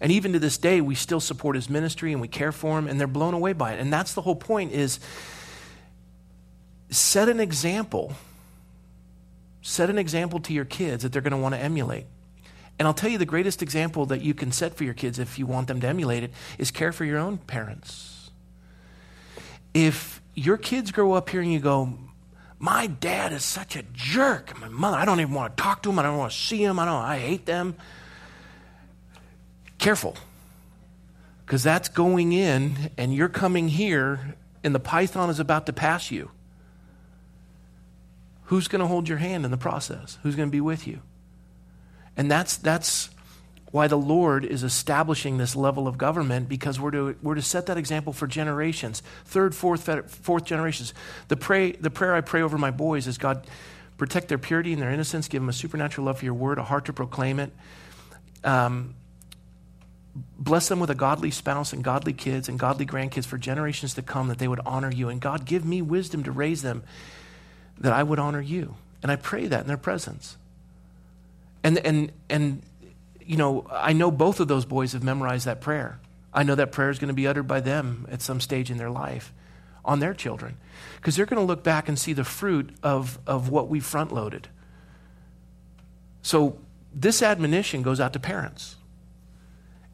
And 0.00 0.12
even 0.12 0.32
to 0.34 0.38
this 0.38 0.58
day, 0.58 0.80
we 0.80 0.94
still 0.94 1.20
support 1.20 1.56
his 1.56 1.70
ministry 1.70 2.12
and 2.12 2.20
we 2.20 2.28
care 2.28 2.52
for 2.52 2.78
him, 2.78 2.86
and 2.86 3.00
they're 3.00 3.06
blown 3.06 3.34
away 3.34 3.54
by 3.54 3.72
it. 3.72 3.80
And 3.80 3.92
that's 3.92 4.12
the 4.12 4.20
whole 4.20 4.36
point 4.36 4.72
is 4.72 5.00
set 6.90 7.28
an 7.28 7.40
example. 7.40 8.12
Set 9.62 9.90
an 9.90 9.98
example 9.98 10.38
to 10.40 10.52
your 10.52 10.66
kids 10.66 11.02
that 11.02 11.12
they're 11.12 11.22
going 11.22 11.32
to 11.32 11.38
want 11.38 11.54
to 11.54 11.60
emulate. 11.60 12.06
And 12.78 12.86
I'll 12.86 12.94
tell 12.94 13.10
you 13.10 13.18
the 13.18 13.24
greatest 13.24 13.62
example 13.62 14.06
that 14.06 14.20
you 14.20 14.34
can 14.34 14.52
set 14.52 14.74
for 14.74 14.84
your 14.84 14.94
kids 14.94 15.18
if 15.18 15.38
you 15.38 15.46
want 15.46 15.66
them 15.66 15.80
to 15.80 15.88
emulate 15.88 16.22
it 16.22 16.30
is 16.58 16.70
care 16.70 16.92
for 16.92 17.04
your 17.04 17.18
own 17.18 17.38
parents. 17.38 18.30
If 19.72 20.20
your 20.36 20.58
kids 20.58 20.92
grow 20.92 21.14
up 21.14 21.30
here 21.30 21.40
and 21.40 21.52
you 21.52 21.58
go, 21.58 21.94
my 22.58 22.86
dad 22.86 23.32
is 23.32 23.42
such 23.42 23.74
a 23.74 23.82
jerk. 23.92 24.58
My 24.60 24.68
mother, 24.68 24.96
I 24.96 25.04
don't 25.04 25.20
even 25.20 25.34
want 25.34 25.56
to 25.56 25.62
talk 25.62 25.82
to 25.82 25.90
him. 25.90 25.98
I 25.98 26.02
don't 26.02 26.16
want 26.16 26.30
to 26.30 26.38
see 26.38 26.62
him. 26.62 26.78
I 26.78 26.84
don't. 26.84 27.02
I 27.02 27.18
hate 27.18 27.46
them. 27.46 27.74
Careful. 29.78 30.16
Because 31.44 31.62
that's 31.62 31.88
going 31.88 32.32
in, 32.32 32.90
and 32.96 33.14
you're 33.14 33.28
coming 33.28 33.68
here, 33.68 34.36
and 34.62 34.74
the 34.74 34.80
python 34.80 35.30
is 35.30 35.40
about 35.40 35.66
to 35.66 35.72
pass 35.72 36.10
you. 36.10 36.30
Who's 38.44 38.68
going 38.68 38.80
to 38.80 38.86
hold 38.86 39.08
your 39.08 39.18
hand 39.18 39.44
in 39.44 39.50
the 39.50 39.56
process? 39.56 40.18
Who's 40.22 40.36
going 40.36 40.48
to 40.48 40.52
be 40.52 40.60
with 40.60 40.86
you? 40.86 41.00
And 42.16 42.30
that's, 42.30 42.56
that's 42.56 43.10
why 43.76 43.86
the 43.86 43.98
Lord 43.98 44.46
is 44.46 44.62
establishing 44.62 45.36
this 45.36 45.54
level 45.54 45.86
of 45.86 45.98
government 45.98 46.48
because 46.48 46.80
we're 46.80 46.92
to, 46.92 47.14
we're 47.20 47.34
to 47.34 47.42
set 47.42 47.66
that 47.66 47.76
example 47.76 48.14
for 48.14 48.26
generations, 48.26 49.02
third, 49.26 49.54
fourth, 49.54 50.10
fourth 50.10 50.46
generations. 50.46 50.94
The, 51.28 51.36
pray, 51.36 51.72
the 51.72 51.90
prayer 51.90 52.14
I 52.14 52.22
pray 52.22 52.40
over 52.40 52.56
my 52.56 52.70
boys 52.70 53.06
is 53.06 53.18
God, 53.18 53.46
protect 53.98 54.28
their 54.28 54.38
purity 54.38 54.72
and 54.72 54.80
their 54.80 54.90
innocence, 54.90 55.28
give 55.28 55.42
them 55.42 55.50
a 55.50 55.52
supernatural 55.52 56.06
love 56.06 56.20
for 56.20 56.24
your 56.24 56.32
word, 56.32 56.56
a 56.56 56.62
heart 56.62 56.86
to 56.86 56.94
proclaim 56.94 57.38
it. 57.38 57.52
Um, 58.44 58.94
bless 60.38 60.68
them 60.68 60.80
with 60.80 60.88
a 60.88 60.94
godly 60.94 61.30
spouse 61.30 61.74
and 61.74 61.84
godly 61.84 62.14
kids 62.14 62.48
and 62.48 62.58
godly 62.58 62.86
grandkids 62.86 63.26
for 63.26 63.36
generations 63.36 63.92
to 63.92 64.00
come 64.00 64.28
that 64.28 64.38
they 64.38 64.48
would 64.48 64.60
honor 64.64 64.90
you. 64.90 65.10
And 65.10 65.20
God, 65.20 65.44
give 65.44 65.66
me 65.66 65.82
wisdom 65.82 66.24
to 66.24 66.32
raise 66.32 66.62
them 66.62 66.82
that 67.76 67.92
I 67.92 68.02
would 68.02 68.18
honor 68.18 68.40
you. 68.40 68.76
And 69.02 69.12
I 69.12 69.16
pray 69.16 69.46
that 69.48 69.60
in 69.60 69.66
their 69.66 69.76
presence. 69.76 70.38
And, 71.62 71.76
and, 71.76 72.10
and, 72.30 72.62
you 73.26 73.36
know, 73.36 73.66
I 73.70 73.92
know 73.92 74.10
both 74.10 74.40
of 74.40 74.48
those 74.48 74.64
boys 74.64 74.92
have 74.92 75.02
memorized 75.02 75.46
that 75.46 75.60
prayer. 75.60 76.00
I 76.32 76.42
know 76.42 76.54
that 76.54 76.72
prayer 76.72 76.90
is 76.90 76.98
going 76.98 77.08
to 77.08 77.14
be 77.14 77.26
uttered 77.26 77.48
by 77.48 77.60
them 77.60 78.06
at 78.10 78.22
some 78.22 78.40
stage 78.40 78.70
in 78.70 78.76
their 78.76 78.90
life 78.90 79.32
on 79.84 80.00
their 80.00 80.12
children. 80.12 80.58
Because 80.96 81.16
they're 81.16 81.26
going 81.26 81.40
to 81.40 81.46
look 81.46 81.62
back 81.62 81.88
and 81.88 81.98
see 81.98 82.12
the 82.12 82.24
fruit 82.24 82.74
of, 82.82 83.18
of 83.26 83.48
what 83.48 83.68
we 83.68 83.80
front 83.80 84.12
loaded. 84.12 84.48
So 86.22 86.58
this 86.92 87.22
admonition 87.22 87.82
goes 87.82 88.00
out 88.00 88.12
to 88.14 88.18
parents. 88.18 88.76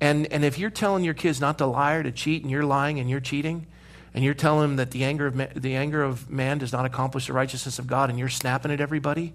And, 0.01 0.27
and 0.33 0.45
if 0.45 0.59
you're 0.59 0.71
telling 0.71 1.05
your 1.05 1.14
kids 1.14 1.40
not 1.40 1.59
to 1.59 1.66
lie 1.66 1.95
or 1.95 2.03
to 2.03 2.11
cheat, 2.11 2.42
and 2.42 2.51
you're 2.51 2.64
lying 2.64 2.99
and 2.99 3.09
you're 3.09 3.21
cheating, 3.21 3.66
and 4.14 4.25
you're 4.25 4.35
telling 4.35 4.62
them 4.62 4.77
that 4.77 4.90
the 4.90 5.05
anger 5.05 5.27
of, 5.27 5.62
the 5.62 5.77
anger 5.77 6.03
of 6.03 6.29
man 6.29 6.59
does 6.59 6.73
not 6.73 6.85
accomplish 6.85 7.27
the 7.27 7.33
righteousness 7.33 7.79
of 7.79 7.87
God, 7.87 8.11
and 8.11 8.18
you're 8.18 8.29
snapping 8.29 8.73
at 8.73 8.81
everybody, 8.81 9.35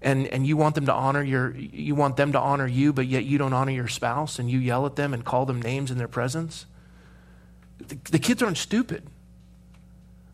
and, 0.00 0.26
and 0.28 0.46
you 0.46 0.56
want 0.56 0.74
them 0.74 0.86
to 0.86 0.92
honor 0.92 1.22
your 1.22 1.54
you 1.56 1.94
want 1.94 2.16
them 2.16 2.32
to 2.32 2.38
honor 2.38 2.66
you, 2.66 2.92
but 2.92 3.06
yet 3.06 3.24
you 3.24 3.38
don't 3.38 3.52
honor 3.52 3.72
your 3.72 3.88
spouse, 3.88 4.38
and 4.38 4.50
you 4.50 4.58
yell 4.58 4.86
at 4.86 4.96
them 4.96 5.12
and 5.12 5.24
call 5.24 5.46
them 5.46 5.60
names 5.60 5.90
in 5.90 5.98
their 5.98 6.08
presence, 6.08 6.66
the, 7.78 7.98
the 8.10 8.18
kids 8.18 8.42
aren't 8.42 8.58
stupid. 8.58 9.04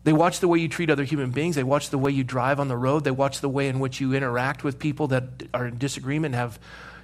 They 0.03 0.13
watch 0.13 0.39
the 0.39 0.47
way 0.47 0.59
you 0.59 0.67
treat 0.67 0.91
other 0.91 1.03
human 1.03 1.31
beings. 1.31 1.55
They 1.55 1.63
watch 1.63 1.89
the 1.89 1.97
way 1.97 2.11
you 2.11 2.23
drive 2.23 2.59
on 2.59 2.67
the 2.67 2.77
road. 2.77 3.03
They 3.03 3.11
watch 3.11 3.41
the 3.41 3.49
way 3.49 3.67
in 3.67 3.79
which 3.79 3.99
you 3.99 4.13
interact 4.13 4.63
with 4.63 4.77
people 4.77 5.07
that 5.07 5.23
are 5.51 5.65
in 5.65 5.79
disagreement, 5.79 6.35
have, 6.35 6.59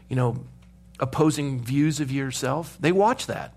you 0.08 0.16
know, 0.16 0.46
opposing 1.00 1.64
views 1.64 2.00
of 2.00 2.12
yourself. 2.12 2.78
They 2.80 2.92
watch 2.92 3.26
that. 3.26 3.56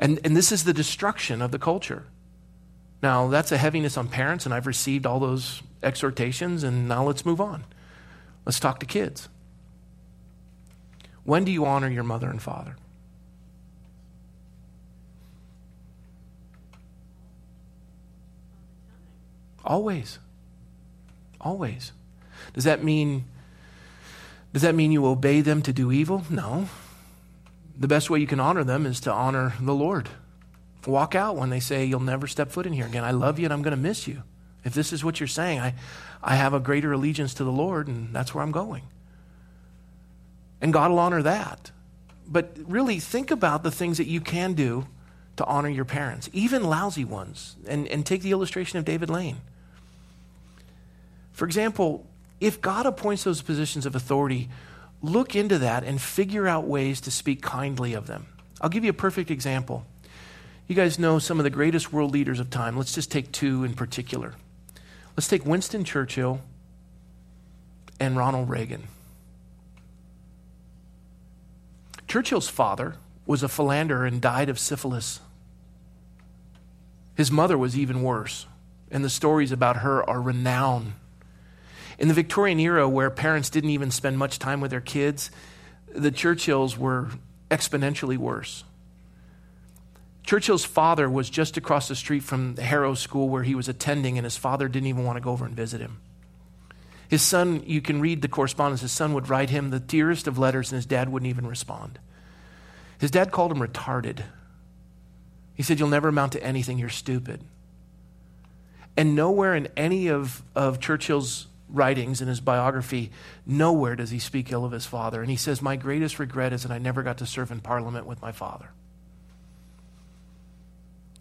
And, 0.00 0.18
and 0.24 0.36
this 0.36 0.50
is 0.50 0.64
the 0.64 0.72
destruction 0.72 1.40
of 1.40 1.52
the 1.52 1.58
culture. 1.60 2.06
Now, 3.02 3.28
that's 3.28 3.50
a 3.52 3.56
heaviness 3.56 3.96
on 3.96 4.08
parents, 4.08 4.44
and 4.44 4.54
I've 4.54 4.66
received 4.66 5.06
all 5.06 5.20
those 5.20 5.62
exhortations, 5.82 6.62
and 6.62 6.88
now 6.88 7.04
let's 7.04 7.24
move 7.24 7.40
on. 7.40 7.64
Let's 8.44 8.60
talk 8.60 8.80
to 8.80 8.86
kids. 8.86 9.28
When 11.24 11.44
do 11.44 11.52
you 11.52 11.64
honor 11.64 11.88
your 11.88 12.04
mother 12.04 12.28
and 12.28 12.42
father? 12.42 12.76
Always. 19.64 20.18
Always. 21.40 21.92
Does 22.54 22.64
that 22.64 22.82
mean 22.82 23.24
does 24.52 24.62
that 24.62 24.74
mean 24.74 24.90
you 24.90 25.06
obey 25.06 25.42
them 25.42 25.62
to 25.62 25.72
do 25.72 25.92
evil? 25.92 26.24
No. 26.28 26.68
The 27.78 27.86
best 27.86 28.10
way 28.10 28.18
you 28.18 28.26
can 28.26 28.40
honor 28.40 28.64
them 28.64 28.84
is 28.84 28.98
to 29.00 29.12
honor 29.12 29.54
the 29.60 29.74
Lord. 29.74 30.08
Walk 30.86 31.14
out 31.14 31.36
when 31.36 31.50
they 31.50 31.60
say, 31.60 31.84
You'll 31.84 32.00
never 32.00 32.26
step 32.26 32.50
foot 32.50 32.66
in 32.66 32.72
here 32.72 32.86
again. 32.86 33.04
I 33.04 33.10
love 33.10 33.38
you 33.38 33.46
and 33.46 33.52
I'm 33.52 33.62
going 33.62 33.76
to 33.76 33.82
miss 33.82 34.06
you. 34.06 34.22
If 34.64 34.74
this 34.74 34.92
is 34.92 35.04
what 35.04 35.20
you're 35.20 35.26
saying, 35.26 35.60
I, 35.60 35.74
I 36.22 36.36
have 36.36 36.54
a 36.54 36.60
greater 36.60 36.92
allegiance 36.92 37.34
to 37.34 37.44
the 37.44 37.52
Lord 37.52 37.88
and 37.88 38.14
that's 38.14 38.34
where 38.34 38.42
I'm 38.42 38.52
going. 38.52 38.82
And 40.60 40.72
God 40.72 40.90
will 40.90 40.98
honor 40.98 41.22
that. 41.22 41.70
But 42.26 42.56
really, 42.66 43.00
think 43.00 43.30
about 43.30 43.62
the 43.62 43.70
things 43.70 43.98
that 43.98 44.06
you 44.06 44.20
can 44.20 44.52
do 44.52 44.86
to 45.36 45.44
honor 45.46 45.68
your 45.70 45.86
parents, 45.86 46.28
even 46.32 46.62
lousy 46.64 47.04
ones. 47.04 47.56
And, 47.66 47.88
and 47.88 48.04
take 48.04 48.22
the 48.22 48.30
illustration 48.30 48.78
of 48.78 48.84
David 48.84 49.10
Lane. 49.10 49.38
For 51.32 51.46
example, 51.46 52.06
if 52.40 52.60
God 52.60 52.86
appoints 52.86 53.24
those 53.24 53.42
positions 53.42 53.86
of 53.86 53.94
authority, 53.94 54.50
look 55.02 55.34
into 55.34 55.58
that 55.58 55.84
and 55.84 56.00
figure 56.00 56.46
out 56.46 56.66
ways 56.66 57.00
to 57.02 57.10
speak 57.10 57.40
kindly 57.40 57.94
of 57.94 58.06
them. 58.06 58.26
I'll 58.60 58.68
give 58.68 58.84
you 58.84 58.90
a 58.90 58.94
perfect 58.94 59.30
example. 59.30 59.86
You 60.70 60.76
guys 60.76 61.00
know 61.00 61.18
some 61.18 61.40
of 61.40 61.42
the 61.42 61.50
greatest 61.50 61.92
world 61.92 62.12
leaders 62.12 62.38
of 62.38 62.48
time. 62.48 62.76
Let's 62.76 62.94
just 62.94 63.10
take 63.10 63.32
two 63.32 63.64
in 63.64 63.74
particular. 63.74 64.34
Let's 65.16 65.26
take 65.26 65.44
Winston 65.44 65.82
Churchill 65.82 66.42
and 67.98 68.16
Ronald 68.16 68.48
Reagan. 68.48 68.84
Churchill's 72.06 72.48
father 72.48 72.94
was 73.26 73.42
a 73.42 73.48
philanderer 73.48 74.06
and 74.06 74.20
died 74.20 74.48
of 74.48 74.60
syphilis. 74.60 75.18
His 77.16 77.32
mother 77.32 77.58
was 77.58 77.76
even 77.76 78.04
worse, 78.04 78.46
and 78.92 79.04
the 79.04 79.10
stories 79.10 79.50
about 79.50 79.78
her 79.78 80.08
are 80.08 80.22
renowned 80.22 80.92
in 81.98 82.06
the 82.06 82.14
Victorian 82.14 82.60
era, 82.60 82.88
where 82.88 83.10
parents 83.10 83.50
didn't 83.50 83.70
even 83.70 83.90
spend 83.90 84.18
much 84.18 84.38
time 84.38 84.60
with 84.60 84.70
their 84.70 84.80
kids, 84.80 85.32
the 85.92 86.12
Churchills 86.12 86.78
were 86.78 87.08
exponentially 87.50 88.16
worse. 88.16 88.62
Churchill's 90.24 90.64
father 90.64 91.08
was 91.08 91.30
just 91.30 91.56
across 91.56 91.88
the 91.88 91.96
street 91.96 92.22
from 92.22 92.54
the 92.54 92.62
Harrow 92.62 92.94
School 92.94 93.28
where 93.28 93.42
he 93.42 93.54
was 93.54 93.68
attending, 93.68 94.18
and 94.18 94.24
his 94.24 94.36
father 94.36 94.68
didn't 94.68 94.88
even 94.88 95.04
want 95.04 95.16
to 95.16 95.20
go 95.20 95.30
over 95.30 95.44
and 95.44 95.56
visit 95.56 95.80
him. 95.80 96.00
His 97.08 97.22
son, 97.22 97.62
you 97.66 97.80
can 97.80 98.00
read 98.00 98.22
the 98.22 98.28
correspondence, 98.28 98.82
his 98.82 98.92
son 98.92 99.14
would 99.14 99.28
write 99.28 99.50
him 99.50 99.70
the 99.70 99.80
dearest 99.80 100.28
of 100.28 100.38
letters, 100.38 100.70
and 100.70 100.76
his 100.76 100.86
dad 100.86 101.08
wouldn't 101.08 101.28
even 101.28 101.46
respond. 101.46 101.98
His 102.98 103.10
dad 103.10 103.32
called 103.32 103.50
him 103.50 103.58
retarded. 103.58 104.22
He 105.54 105.62
said, 105.62 105.80
You'll 105.80 105.88
never 105.88 106.08
amount 106.08 106.32
to 106.32 106.44
anything, 106.44 106.78
you're 106.78 106.88
stupid. 106.88 107.42
And 108.96 109.16
nowhere 109.16 109.54
in 109.54 109.68
any 109.76 110.08
of, 110.08 110.42
of 110.54 110.78
Churchill's 110.78 111.46
writings 111.68 112.20
in 112.20 112.28
his 112.28 112.40
biography, 112.40 113.10
nowhere 113.46 113.96
does 113.96 114.10
he 114.10 114.18
speak 114.18 114.52
ill 114.52 114.64
of 114.64 114.72
his 114.72 114.86
father. 114.86 115.20
And 115.22 115.30
he 115.30 115.36
says, 115.36 115.62
My 115.62 115.76
greatest 115.76 116.18
regret 116.18 116.52
is 116.52 116.62
that 116.62 116.72
I 116.72 116.78
never 116.78 117.02
got 117.02 117.18
to 117.18 117.26
serve 117.26 117.50
in 117.50 117.60
parliament 117.60 118.06
with 118.06 118.20
my 118.20 118.32
father. 118.32 118.70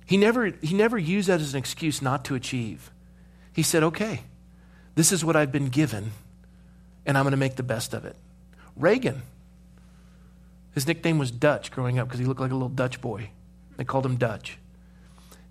He 0.10 0.18
never, 0.18 0.48
he 0.48 0.74
never 0.74 0.98
used 0.98 1.30
that 1.30 1.40
as 1.40 1.54
an 1.54 1.60
excuse 1.60 2.02
not 2.02 2.26
to 2.26 2.34
achieve. 2.36 2.90
He 3.54 3.62
said, 3.62 3.84
Okay, 3.84 4.22
this 4.96 5.12
is 5.12 5.24
what 5.24 5.36
I've 5.36 5.52
been 5.52 5.70
given, 5.70 6.14
and 7.06 7.16
I'm 7.16 7.26
going 7.26 7.32
to 7.32 7.38
make 7.38 7.58
the 7.58 7.64
best 7.64 7.94
of 7.94 8.06
it. 8.06 8.16
Reagan, 8.76 9.22
his 10.74 10.88
nickname 10.88 11.20
was 11.20 11.30
Dutch 11.30 11.70
growing 11.70 12.00
up 12.00 12.08
because 12.08 12.20
he 12.20 12.26
looked 12.26 12.40
like 12.40 12.50
a 12.50 12.56
little 12.56 12.70
Dutch 12.70 13.02
boy. 13.02 13.30
They 13.78 13.84
called 13.84 14.04
him 14.04 14.16
Dutch. 14.16 14.58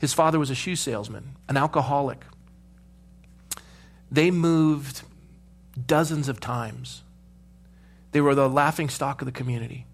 His 0.01 0.13
father 0.13 0.41
was 0.41 0.51
a 0.51 0.57
shoe 0.57 0.75
salesman, 0.75 1.37
an 1.49 1.57
alcoholic, 1.57 2.25
they 4.11 4.33
moved 4.33 5.03
dozens 5.87 6.29
of 6.29 6.41
times. 6.41 7.03
They 8.13 8.21
were 8.21 8.35
the 8.35 8.49
laughing 8.49 8.89
stock 8.89 9.21
of 9.21 9.27
the 9.27 9.33
community. 9.33 9.87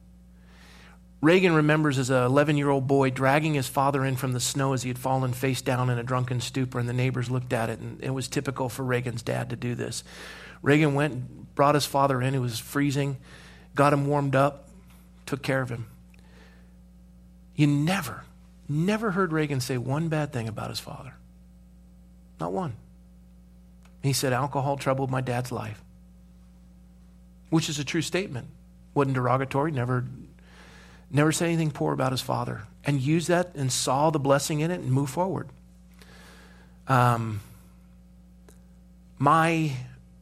Reagan 1.25 1.55
remembers 1.55 1.99
as 1.99 2.11
an 2.11 2.23
11 2.23 2.59
year 2.59 2.69
old 2.69 2.87
boy 2.87 3.09
dragging 3.09 3.55
his 3.55 3.67
father 3.67 4.05
in 4.05 4.15
from 4.15 4.33
the 4.33 4.41
snow 4.41 4.75
as 4.75 4.83
he 4.83 4.91
had 4.91 4.99
fallen 4.99 5.33
face 5.33 5.63
down 5.63 5.89
in 5.89 5.99
a 5.99 6.03
drunken 6.03 6.39
stupor, 6.39 6.79
and 6.79 6.87
the 6.87 6.93
neighbors 6.93 7.31
looked 7.31 7.55
at 7.55 7.71
it, 7.71 7.79
and 7.79 7.99
it 8.05 8.11
was 8.11 8.29
typical 8.29 8.69
for 8.69 8.83
Reagan's 8.83 9.23
dad 9.23 9.49
to 9.49 9.57
do 9.57 9.75
this. 9.75 10.05
Reagan 10.61 10.93
went 10.93 11.15
and 11.15 11.55
brought 11.55 11.77
his 11.77 11.87
father 11.87 12.21
in, 12.21 12.35
who 12.35 12.43
was 12.43 12.59
freezing, 12.59 13.17
got 13.75 13.95
him 13.95 14.07
warmed 14.07 14.37
up, 14.37 14.69
took 15.25 15.43
care 15.43 15.63
of 15.63 15.71
him. 15.71 15.87
You 17.57 17.69
never, 17.69 18.25
never 18.69 19.13
heard 19.13 19.33
Reagan 19.33 19.61
say 19.61 19.79
one 19.79 20.09
bad 20.09 20.31
thing 20.31 20.47
about 20.47 20.69
his 20.69 20.81
father. 20.81 21.15
Not 22.39 22.53
one. 22.53 22.75
He 24.03 24.13
said, 24.13 24.35
Alcohol 24.35 24.77
troubled 24.77 25.11
my 25.11 25.23
dad's 25.23 25.51
life, 25.51 25.83
which 27.49 27.71
is 27.71 27.79
a 27.79 27.85
true 27.85 28.03
statement. 28.03 28.49
Wasn't 28.93 29.15
derogatory, 29.15 29.73
never 29.73 30.05
never 31.15 31.33
said 31.33 31.47
anything 31.47 31.71
poor 31.71 31.93
about 31.93 32.13
his 32.13 32.21
father, 32.21 32.63
and 32.85 33.01
used 33.01 33.29
that 33.29 33.55
and 33.55 33.73
saw 33.73 34.11
the 34.11 34.19
blessing 34.19 34.61
in 34.61 34.71
it 34.71 34.81
and 34.81 34.91
moved 34.91 35.13
forward. 35.13 35.49
Um, 36.89 37.41
my, 39.19 39.73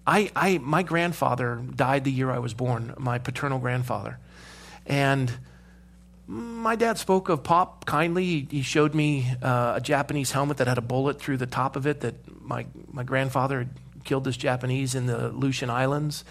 I, 0.06 0.30
I, 0.36 0.58
my 0.58 0.82
grandfather 0.82 1.60
died 1.74 2.04
the 2.04 2.12
year 2.12 2.30
I 2.30 2.38
was 2.38 2.54
born, 2.54 2.94
my 2.98 3.18
paternal 3.18 3.58
grandfather. 3.58 4.18
And 4.86 5.32
my 6.26 6.76
dad 6.76 6.98
spoke 6.98 7.28
of 7.28 7.42
Pop 7.42 7.84
kindly. 7.84 8.46
He 8.50 8.62
showed 8.62 8.94
me 8.94 9.32
uh, 9.42 9.74
a 9.76 9.80
Japanese 9.80 10.32
helmet 10.32 10.58
that 10.58 10.66
had 10.66 10.78
a 10.78 10.82
bullet 10.82 11.20
through 11.20 11.38
the 11.38 11.46
top 11.46 11.74
of 11.74 11.86
it 11.86 12.00
that 12.00 12.14
my, 12.42 12.66
my 12.92 13.02
grandfather 13.02 13.60
had 13.60 13.70
killed 14.04 14.24
this 14.24 14.36
Japanese 14.36 14.94
in 14.94 15.06
the 15.06 15.28
Aleutian 15.28 15.70
Islands 15.70 16.24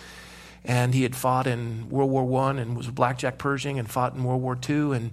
and 0.64 0.94
he 0.94 1.04
had 1.04 1.16
fought 1.16 1.48
in 1.48 1.90
World 1.90 2.12
War 2.12 2.24
One 2.24 2.60
and 2.60 2.78
was 2.78 2.88
a 2.88 2.92
blackjack 2.92 3.38
Pershing 3.38 3.80
and 3.80 3.90
fought 3.90 4.14
in 4.14 4.24
World 4.24 4.42
War 4.42 4.56
Two. 4.56 4.94
And 4.94 5.12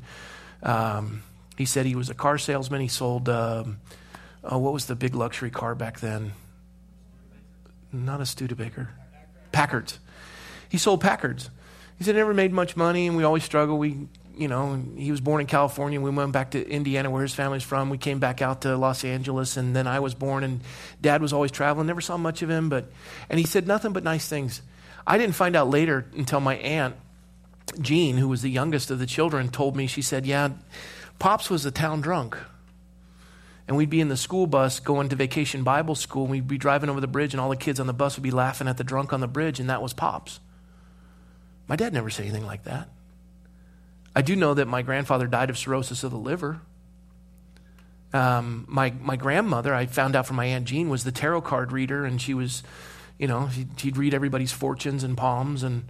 um, 0.62 1.22
he 1.56 1.64
said 1.64 1.86
he 1.86 1.94
was 1.94 2.10
a 2.10 2.14
car 2.14 2.38
salesman. 2.38 2.80
He 2.80 2.88
sold 2.88 3.28
um, 3.28 3.78
oh, 4.44 4.58
what 4.58 4.72
was 4.72 4.86
the 4.86 4.94
big 4.94 5.14
luxury 5.14 5.50
car 5.50 5.74
back 5.74 6.00
then? 6.00 6.32
Not 7.92 8.20
a 8.20 8.26
Studebaker, 8.26 8.90
Packards. 9.52 9.98
He 10.68 10.76
sold 10.78 11.00
Packards. 11.00 11.50
He 11.96 12.04
said 12.04 12.14
never 12.14 12.34
made 12.34 12.52
much 12.52 12.76
money, 12.76 13.06
and 13.06 13.16
we 13.16 13.24
always 13.24 13.42
struggled. 13.42 13.80
We, 13.80 14.08
you 14.36 14.46
know, 14.46 14.80
he 14.96 15.10
was 15.10 15.20
born 15.20 15.40
in 15.40 15.46
California. 15.46 16.00
We 16.00 16.10
went 16.10 16.32
back 16.32 16.52
to 16.52 16.68
Indiana, 16.68 17.10
where 17.10 17.22
his 17.22 17.34
family's 17.34 17.64
from. 17.64 17.90
We 17.90 17.98
came 17.98 18.20
back 18.20 18.40
out 18.42 18.60
to 18.62 18.76
Los 18.76 19.04
Angeles, 19.04 19.56
and 19.56 19.74
then 19.74 19.86
I 19.86 20.00
was 20.00 20.14
born. 20.14 20.44
And 20.44 20.60
Dad 21.00 21.22
was 21.22 21.32
always 21.32 21.50
traveling. 21.50 21.86
Never 21.86 22.02
saw 22.02 22.16
much 22.16 22.42
of 22.42 22.50
him, 22.50 22.68
but 22.68 22.92
and 23.30 23.40
he 23.40 23.46
said 23.46 23.66
nothing 23.66 23.92
but 23.92 24.04
nice 24.04 24.28
things. 24.28 24.62
I 25.08 25.16
didn't 25.16 25.36
find 25.36 25.56
out 25.56 25.70
later 25.70 26.04
until 26.14 26.38
my 26.38 26.56
aunt, 26.56 26.94
Jean, 27.80 28.18
who 28.18 28.28
was 28.28 28.42
the 28.42 28.50
youngest 28.50 28.90
of 28.90 28.98
the 28.98 29.06
children, 29.06 29.48
told 29.48 29.74
me, 29.74 29.86
she 29.86 30.02
said, 30.02 30.26
Yeah, 30.26 30.50
Pops 31.18 31.48
was 31.48 31.64
a 31.64 31.70
town 31.70 32.02
drunk. 32.02 32.36
And 33.66 33.76
we'd 33.76 33.88
be 33.88 34.02
in 34.02 34.08
the 34.08 34.18
school 34.18 34.46
bus 34.46 34.80
going 34.80 35.08
to 35.08 35.16
vacation 35.16 35.62
Bible 35.62 35.94
school, 35.94 36.24
and 36.24 36.30
we'd 36.30 36.46
be 36.46 36.58
driving 36.58 36.90
over 36.90 37.00
the 37.00 37.06
bridge, 37.06 37.32
and 37.32 37.40
all 37.40 37.48
the 37.48 37.56
kids 37.56 37.80
on 37.80 37.86
the 37.86 37.94
bus 37.94 38.16
would 38.16 38.22
be 38.22 38.30
laughing 38.30 38.68
at 38.68 38.76
the 38.76 38.84
drunk 38.84 39.14
on 39.14 39.20
the 39.20 39.26
bridge, 39.26 39.58
and 39.58 39.70
that 39.70 39.80
was 39.80 39.94
Pops. 39.94 40.40
My 41.66 41.76
dad 41.76 41.94
never 41.94 42.10
said 42.10 42.26
anything 42.26 42.46
like 42.46 42.64
that. 42.64 42.90
I 44.14 44.20
do 44.20 44.36
know 44.36 44.52
that 44.54 44.68
my 44.68 44.82
grandfather 44.82 45.26
died 45.26 45.48
of 45.48 45.56
cirrhosis 45.56 46.04
of 46.04 46.10
the 46.10 46.18
liver. 46.18 46.60
Um, 48.12 48.66
my, 48.68 48.90
my 49.00 49.16
grandmother, 49.16 49.74
I 49.74 49.86
found 49.86 50.16
out 50.16 50.26
from 50.26 50.36
my 50.36 50.46
Aunt 50.46 50.66
Jean, 50.66 50.90
was 50.90 51.04
the 51.04 51.12
tarot 51.12 51.42
card 51.42 51.72
reader, 51.72 52.04
and 52.04 52.20
she 52.20 52.34
was 52.34 52.62
you 53.18 53.26
know, 53.26 53.46
he'd, 53.46 53.68
he'd 53.80 53.96
read 53.96 54.14
everybody's 54.14 54.52
fortunes 54.52 55.02
and 55.02 55.16
palms. 55.16 55.62
And 55.62 55.88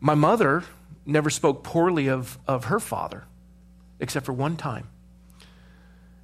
my 0.00 0.14
mother 0.14 0.64
never 1.06 1.30
spoke 1.30 1.62
poorly 1.64 2.08
of, 2.08 2.38
of 2.46 2.66
her 2.66 2.78
father, 2.78 3.24
except 3.98 4.26
for 4.26 4.32
one 4.32 4.56
time. 4.56 4.88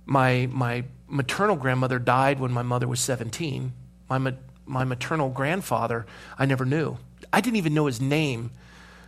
My, 0.04 0.48
my 0.50 0.84
maternal 1.08 1.56
grandmother 1.56 1.98
died 1.98 2.40
when 2.40 2.52
my 2.52 2.62
mother 2.62 2.86
was 2.86 3.00
17. 3.00 3.72
My, 4.08 4.18
ma- 4.18 4.30
my 4.66 4.84
maternal 4.84 5.30
grandfather, 5.30 6.06
I 6.38 6.46
never 6.46 6.64
knew. 6.64 6.98
I 7.32 7.40
didn't 7.40 7.56
even 7.56 7.74
know 7.74 7.86
his 7.86 8.00
name 8.00 8.50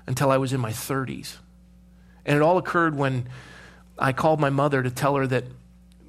until 0.07 0.31
I 0.31 0.39
was 0.39 0.53
in 0.53 0.61
my 0.61 0.73
30s. 0.73 1.37
And 2.25 2.37
it 2.37 2.43
all 2.43 2.59
occurred 2.59 2.97
when 2.97 3.29
I 3.99 4.13
called 4.13 4.41
my 4.41 4.51
mother 4.51 4.83
to 4.83 4.91
tell 4.91 5.15
her 5.17 5.27
that 5.27 5.45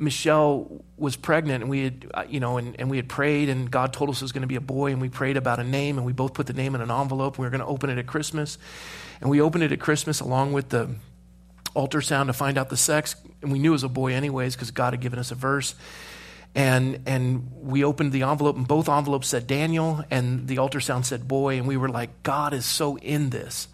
Michelle 0.01 0.83
was 0.97 1.15
pregnant 1.15 1.61
and 1.61 1.69
we 1.69 1.83
had, 1.83 2.11
uh, 2.11 2.23
you 2.27 2.39
know, 2.39 2.57
and, 2.57 2.75
and 2.79 2.89
we 2.89 2.97
had 2.97 3.07
prayed 3.07 3.49
and 3.49 3.69
God 3.69 3.93
told 3.93 4.09
us 4.09 4.19
it 4.19 4.23
was 4.23 4.31
going 4.31 4.41
to 4.41 4.47
be 4.47 4.55
a 4.55 4.61
boy 4.61 4.91
and 4.91 4.99
we 4.99 5.09
prayed 5.09 5.37
about 5.37 5.59
a 5.59 5.63
name 5.63 5.97
and 5.97 6.05
we 6.05 6.11
both 6.11 6.33
put 6.33 6.47
the 6.47 6.53
name 6.53 6.73
in 6.73 6.81
an 6.81 6.89
envelope. 6.89 7.35
And 7.35 7.39
We 7.39 7.45
were 7.45 7.51
going 7.51 7.61
to 7.61 7.67
open 7.67 7.91
it 7.91 7.99
at 7.99 8.07
Christmas. 8.07 8.57
And 9.21 9.29
we 9.29 9.39
opened 9.39 9.63
it 9.63 9.71
at 9.71 9.79
Christmas 9.79 10.19
along 10.19 10.53
with 10.53 10.69
the 10.69 10.89
ultrasound 11.75 12.25
to 12.25 12.33
find 12.33 12.57
out 12.57 12.69
the 12.69 12.77
sex. 12.77 13.15
And 13.43 13.51
we 13.51 13.59
knew 13.59 13.69
it 13.69 13.73
was 13.73 13.83
a 13.83 13.89
boy 13.89 14.13
anyways 14.13 14.55
because 14.55 14.71
God 14.71 14.93
had 14.93 15.01
given 15.01 15.19
us 15.19 15.29
a 15.29 15.35
verse. 15.35 15.75
And, 16.55 17.03
and 17.05 17.51
we 17.61 17.83
opened 17.83 18.11
the 18.11 18.23
envelope 18.23 18.57
and 18.57 18.67
both 18.67 18.89
envelopes 18.89 19.27
said 19.27 19.45
Daniel 19.45 20.03
and 20.09 20.47
the 20.47 20.55
ultrasound 20.55 21.05
said 21.05 21.27
boy. 21.27 21.57
And 21.57 21.67
we 21.67 21.77
were 21.77 21.89
like, 21.89 22.23
God 22.23 22.55
is 22.55 22.65
so 22.65 22.97
in 22.97 23.29
this. 23.29 23.67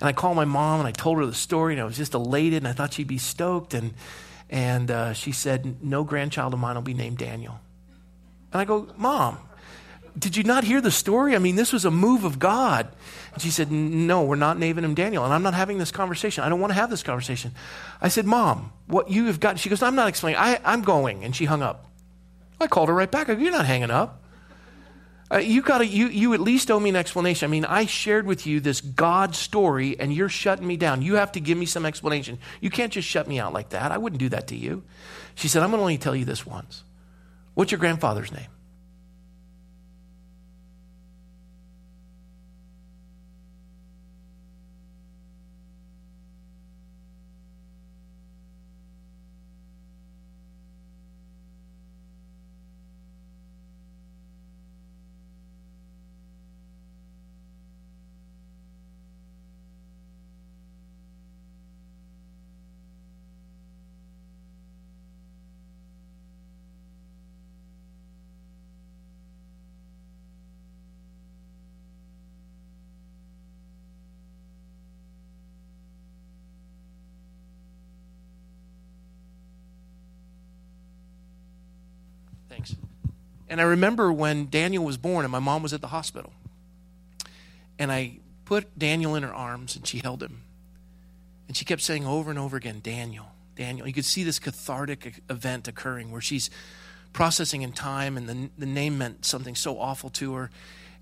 And 0.00 0.08
I 0.08 0.14
called 0.14 0.36
my 0.36 0.46
mom 0.46 0.80
and 0.80 0.88
I 0.88 0.92
told 0.92 1.18
her 1.18 1.26
the 1.26 1.34
story 1.34 1.74
and 1.74 1.82
I 1.82 1.84
was 1.84 1.98
just 1.98 2.14
elated 2.14 2.62
and 2.62 2.68
I 2.68 2.72
thought 2.72 2.94
she'd 2.94 3.06
be 3.06 3.18
stoked. 3.18 3.74
And, 3.74 3.92
and 4.50 4.90
uh, 4.90 5.12
she 5.12 5.32
said, 5.32 5.82
No 5.82 6.04
grandchild 6.04 6.52
of 6.52 6.60
mine 6.60 6.74
will 6.74 6.82
be 6.82 6.92
named 6.92 7.18
Daniel. 7.18 7.60
And 8.52 8.60
I 8.60 8.64
go, 8.64 8.88
Mom, 8.96 9.38
did 10.18 10.36
you 10.36 10.42
not 10.42 10.64
hear 10.64 10.80
the 10.80 10.90
story? 10.90 11.36
I 11.36 11.38
mean, 11.38 11.54
this 11.54 11.72
was 11.72 11.84
a 11.84 11.90
move 11.90 12.24
of 12.24 12.40
God. 12.40 12.88
And 13.32 13.40
she 13.40 13.50
said, 13.50 13.70
No, 13.70 14.24
we're 14.24 14.34
not 14.34 14.58
naming 14.58 14.84
him 14.84 14.94
Daniel. 14.94 15.24
And 15.24 15.32
I'm 15.32 15.44
not 15.44 15.54
having 15.54 15.78
this 15.78 15.92
conversation. 15.92 16.42
I 16.42 16.48
don't 16.48 16.60
want 16.60 16.72
to 16.72 16.74
have 16.74 16.90
this 16.90 17.04
conversation. 17.04 17.52
I 18.00 18.08
said, 18.08 18.26
Mom, 18.26 18.72
what 18.88 19.08
you 19.08 19.26
have 19.26 19.38
got. 19.38 19.58
She 19.60 19.68
goes, 19.68 19.82
I'm 19.82 19.94
not 19.94 20.08
explaining. 20.08 20.40
I, 20.40 20.60
I'm 20.64 20.82
going. 20.82 21.24
And 21.24 21.34
she 21.34 21.44
hung 21.44 21.62
up. 21.62 21.86
I 22.60 22.66
called 22.66 22.88
her 22.88 22.94
right 22.94 23.10
back. 23.10 23.28
I 23.28 23.34
go, 23.34 23.40
You're 23.40 23.52
not 23.52 23.66
hanging 23.66 23.90
up. 23.90 24.19
Uh, 25.32 25.38
you 25.38 25.62
got 25.62 25.78
to 25.78 25.86
you 25.86 26.08
you 26.08 26.34
at 26.34 26.40
least 26.40 26.70
owe 26.70 26.80
me 26.80 26.90
an 26.90 26.96
explanation. 26.96 27.48
I 27.48 27.50
mean, 27.50 27.64
I 27.64 27.86
shared 27.86 28.26
with 28.26 28.46
you 28.46 28.58
this 28.58 28.80
God 28.80 29.36
story, 29.36 29.98
and 29.98 30.12
you're 30.12 30.28
shutting 30.28 30.66
me 30.66 30.76
down. 30.76 31.02
You 31.02 31.14
have 31.16 31.32
to 31.32 31.40
give 31.40 31.56
me 31.56 31.66
some 31.66 31.86
explanation. 31.86 32.38
You 32.60 32.70
can't 32.70 32.92
just 32.92 33.06
shut 33.06 33.28
me 33.28 33.38
out 33.38 33.52
like 33.52 33.70
that. 33.70 33.92
I 33.92 33.98
wouldn't 33.98 34.18
do 34.18 34.28
that 34.30 34.48
to 34.48 34.56
you. 34.56 34.82
She 35.36 35.46
said, 35.46 35.62
"I'm 35.62 35.70
going 35.70 35.78
to 35.78 35.82
only 35.82 35.98
tell 35.98 36.16
you 36.16 36.24
this 36.24 36.44
once. 36.44 36.82
What's 37.54 37.70
your 37.70 37.78
grandfather's 37.78 38.32
name?" 38.32 38.48
Thanks. 82.60 82.76
And 83.48 83.60
I 83.60 83.64
remember 83.64 84.12
when 84.12 84.48
Daniel 84.48 84.84
was 84.84 84.96
born 84.96 85.24
and 85.24 85.32
my 85.32 85.38
mom 85.38 85.62
was 85.62 85.72
at 85.72 85.80
the 85.80 85.88
hospital. 85.88 86.32
And 87.78 87.90
I 87.90 88.18
put 88.44 88.78
Daniel 88.78 89.14
in 89.14 89.22
her 89.22 89.34
arms 89.34 89.76
and 89.76 89.86
she 89.86 89.98
held 89.98 90.22
him. 90.22 90.42
And 91.48 91.56
she 91.56 91.64
kept 91.64 91.82
saying 91.82 92.06
over 92.06 92.30
and 92.30 92.38
over 92.38 92.56
again, 92.56 92.80
Daniel, 92.82 93.32
Daniel. 93.56 93.86
You 93.86 93.92
could 93.92 94.04
see 94.04 94.22
this 94.22 94.38
cathartic 94.38 95.22
event 95.28 95.66
occurring 95.66 96.12
where 96.12 96.20
she's 96.20 96.50
processing 97.12 97.62
in 97.62 97.72
time 97.72 98.16
and 98.16 98.28
the, 98.28 98.50
the 98.56 98.66
name 98.66 98.98
meant 98.98 99.24
something 99.24 99.56
so 99.56 99.80
awful 99.80 100.10
to 100.10 100.34
her. 100.34 100.50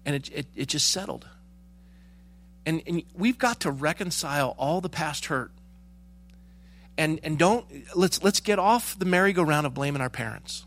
And 0.07 0.17
it, 0.17 0.31
it, 0.33 0.47
it 0.57 0.69
just 0.69 0.89
settled. 0.89 1.27
And, 2.65 2.83
and 2.87 3.03
we've 3.15 3.39
got 3.39 3.61
to 3.61 3.71
reconcile 3.71 4.55
all 4.57 4.81
the 4.81 4.89
past 4.89 5.27
hurt. 5.27 5.51
And, 6.97 7.21
and 7.23 7.39
don't, 7.39 7.67
let's, 7.95 8.23
let's 8.23 8.41
get 8.41 8.59
off 8.59 8.99
the 8.99 9.05
merry-go-round 9.05 9.67
of 9.67 9.75
blaming 9.75 10.01
our 10.01 10.11
parents. 10.11 10.65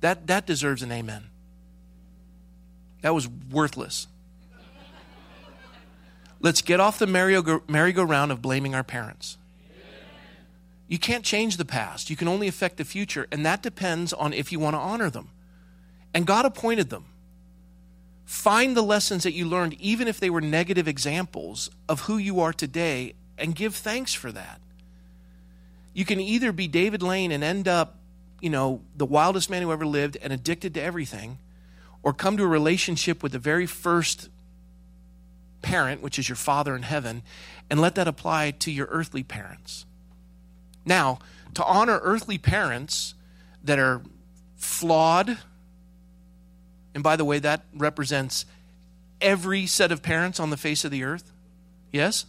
That, 0.00 0.26
that 0.26 0.46
deserves 0.46 0.82
an 0.82 0.92
amen. 0.92 1.24
That 3.02 3.14
was 3.14 3.28
worthless. 3.28 4.06
Let's 6.40 6.62
get 6.62 6.78
off 6.78 6.98
the 6.98 7.06
merry-go-round 7.06 8.30
of 8.30 8.40
blaming 8.40 8.74
our 8.74 8.84
parents. 8.84 9.38
You 10.86 10.98
can't 10.98 11.24
change 11.24 11.56
the 11.56 11.64
past. 11.64 12.10
You 12.10 12.16
can 12.16 12.28
only 12.28 12.48
affect 12.48 12.76
the 12.76 12.84
future, 12.84 13.26
and 13.32 13.44
that 13.44 13.62
depends 13.62 14.12
on 14.12 14.32
if 14.32 14.52
you 14.52 14.60
want 14.60 14.74
to 14.74 14.78
honor 14.78 15.10
them. 15.10 15.30
And 16.14 16.26
God 16.26 16.44
appointed 16.44 16.90
them 16.90 17.06
Find 18.28 18.76
the 18.76 18.82
lessons 18.82 19.22
that 19.22 19.32
you 19.32 19.46
learned, 19.46 19.72
even 19.80 20.06
if 20.06 20.20
they 20.20 20.28
were 20.28 20.42
negative 20.42 20.86
examples 20.86 21.70
of 21.88 22.00
who 22.00 22.18
you 22.18 22.40
are 22.40 22.52
today, 22.52 23.14
and 23.38 23.54
give 23.54 23.74
thanks 23.74 24.12
for 24.12 24.30
that. 24.32 24.60
You 25.94 26.04
can 26.04 26.20
either 26.20 26.52
be 26.52 26.68
David 26.68 27.02
Lane 27.02 27.32
and 27.32 27.42
end 27.42 27.66
up, 27.66 27.97
you 28.40 28.50
know, 28.50 28.82
the 28.96 29.06
wildest 29.06 29.50
man 29.50 29.62
who 29.62 29.72
ever 29.72 29.86
lived 29.86 30.16
and 30.22 30.32
addicted 30.32 30.74
to 30.74 30.82
everything, 30.82 31.38
or 32.02 32.12
come 32.12 32.36
to 32.36 32.44
a 32.44 32.48
relationship 32.48 33.22
with 33.22 33.32
the 33.32 33.38
very 33.38 33.66
first 33.66 34.28
parent, 35.62 36.02
which 36.02 36.18
is 36.18 36.28
your 36.28 36.36
father 36.36 36.76
in 36.76 36.82
heaven, 36.82 37.22
and 37.68 37.80
let 37.80 37.94
that 37.96 38.08
apply 38.08 38.52
to 38.52 38.70
your 38.70 38.86
earthly 38.90 39.22
parents. 39.22 39.84
Now, 40.84 41.18
to 41.54 41.64
honor 41.64 42.00
earthly 42.02 42.38
parents 42.38 43.14
that 43.64 43.78
are 43.78 44.02
flawed, 44.56 45.38
and 46.94 47.02
by 47.02 47.16
the 47.16 47.24
way, 47.24 47.38
that 47.40 47.64
represents 47.74 48.46
every 49.20 49.66
set 49.66 49.90
of 49.90 50.02
parents 50.02 50.38
on 50.38 50.50
the 50.50 50.56
face 50.56 50.84
of 50.84 50.90
the 50.90 51.04
earth. 51.04 51.32
Yes? 51.92 52.26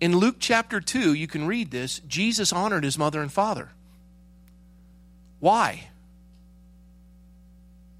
In 0.00 0.16
Luke 0.16 0.36
chapter 0.38 0.80
2, 0.80 1.14
you 1.14 1.26
can 1.26 1.46
read 1.46 1.70
this 1.70 2.00
Jesus 2.00 2.52
honored 2.52 2.84
his 2.84 2.98
mother 2.98 3.22
and 3.22 3.32
father. 3.32 3.70
Why? 5.40 5.88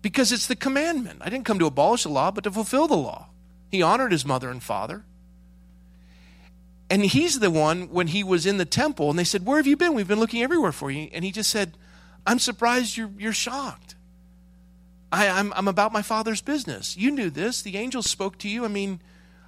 Because 0.03 0.33
it's 0.33 0.47
the 0.47 0.57
commandment. 0.57 1.21
I 1.23 1.31
didn't 1.31 1.47
come 1.47 1.59
to 1.59 1.67
abolish 1.67 2.05
the 2.05 2.09
law, 2.09 2.31
but 2.31 2.45
to 2.45 2.51
fulfill 2.51 2.87
the 2.87 2.97
law. 2.97 3.27
He 3.71 3.83
honored 3.83 4.13
his 4.13 4.25
mother 4.25 4.51
and 4.51 4.63
father. 4.63 5.05
And 6.89 7.05
he's 7.05 7.41
the 7.41 7.51
one, 7.51 7.91
when 7.91 8.07
he 8.09 8.23
was 8.23 8.47
in 8.47 8.59
the 8.59 8.65
temple, 8.65 9.11
and 9.11 9.19
they 9.19 9.25
said, 9.25 9.45
Where 9.45 9.57
have 9.57 9.67
you 9.67 9.77
been? 9.77 9.95
We've 9.95 10.07
been 10.07 10.21
looking 10.21 10.43
everywhere 10.43 10.73
for 10.73 10.91
you. 10.91 11.09
And 11.13 11.25
he 11.25 11.33
just 11.33 11.51
said, 11.51 11.77
I'm 12.27 12.39
surprised 12.39 12.97
you're, 12.97 13.11
you're 13.19 13.33
shocked. 13.33 13.97
I, 15.11 15.29
I'm, 15.29 15.53
I'm 15.55 15.69
about 15.69 15.93
my 15.93 16.03
father's 16.03 16.41
business. 16.41 16.97
You 16.97 17.11
knew 17.11 17.31
this. 17.31 17.63
The 17.63 17.77
angels 17.77 18.09
spoke 18.09 18.39
to 18.39 18.49
you. 18.49 18.65
I 18.65 18.69
mean, 18.69 19.01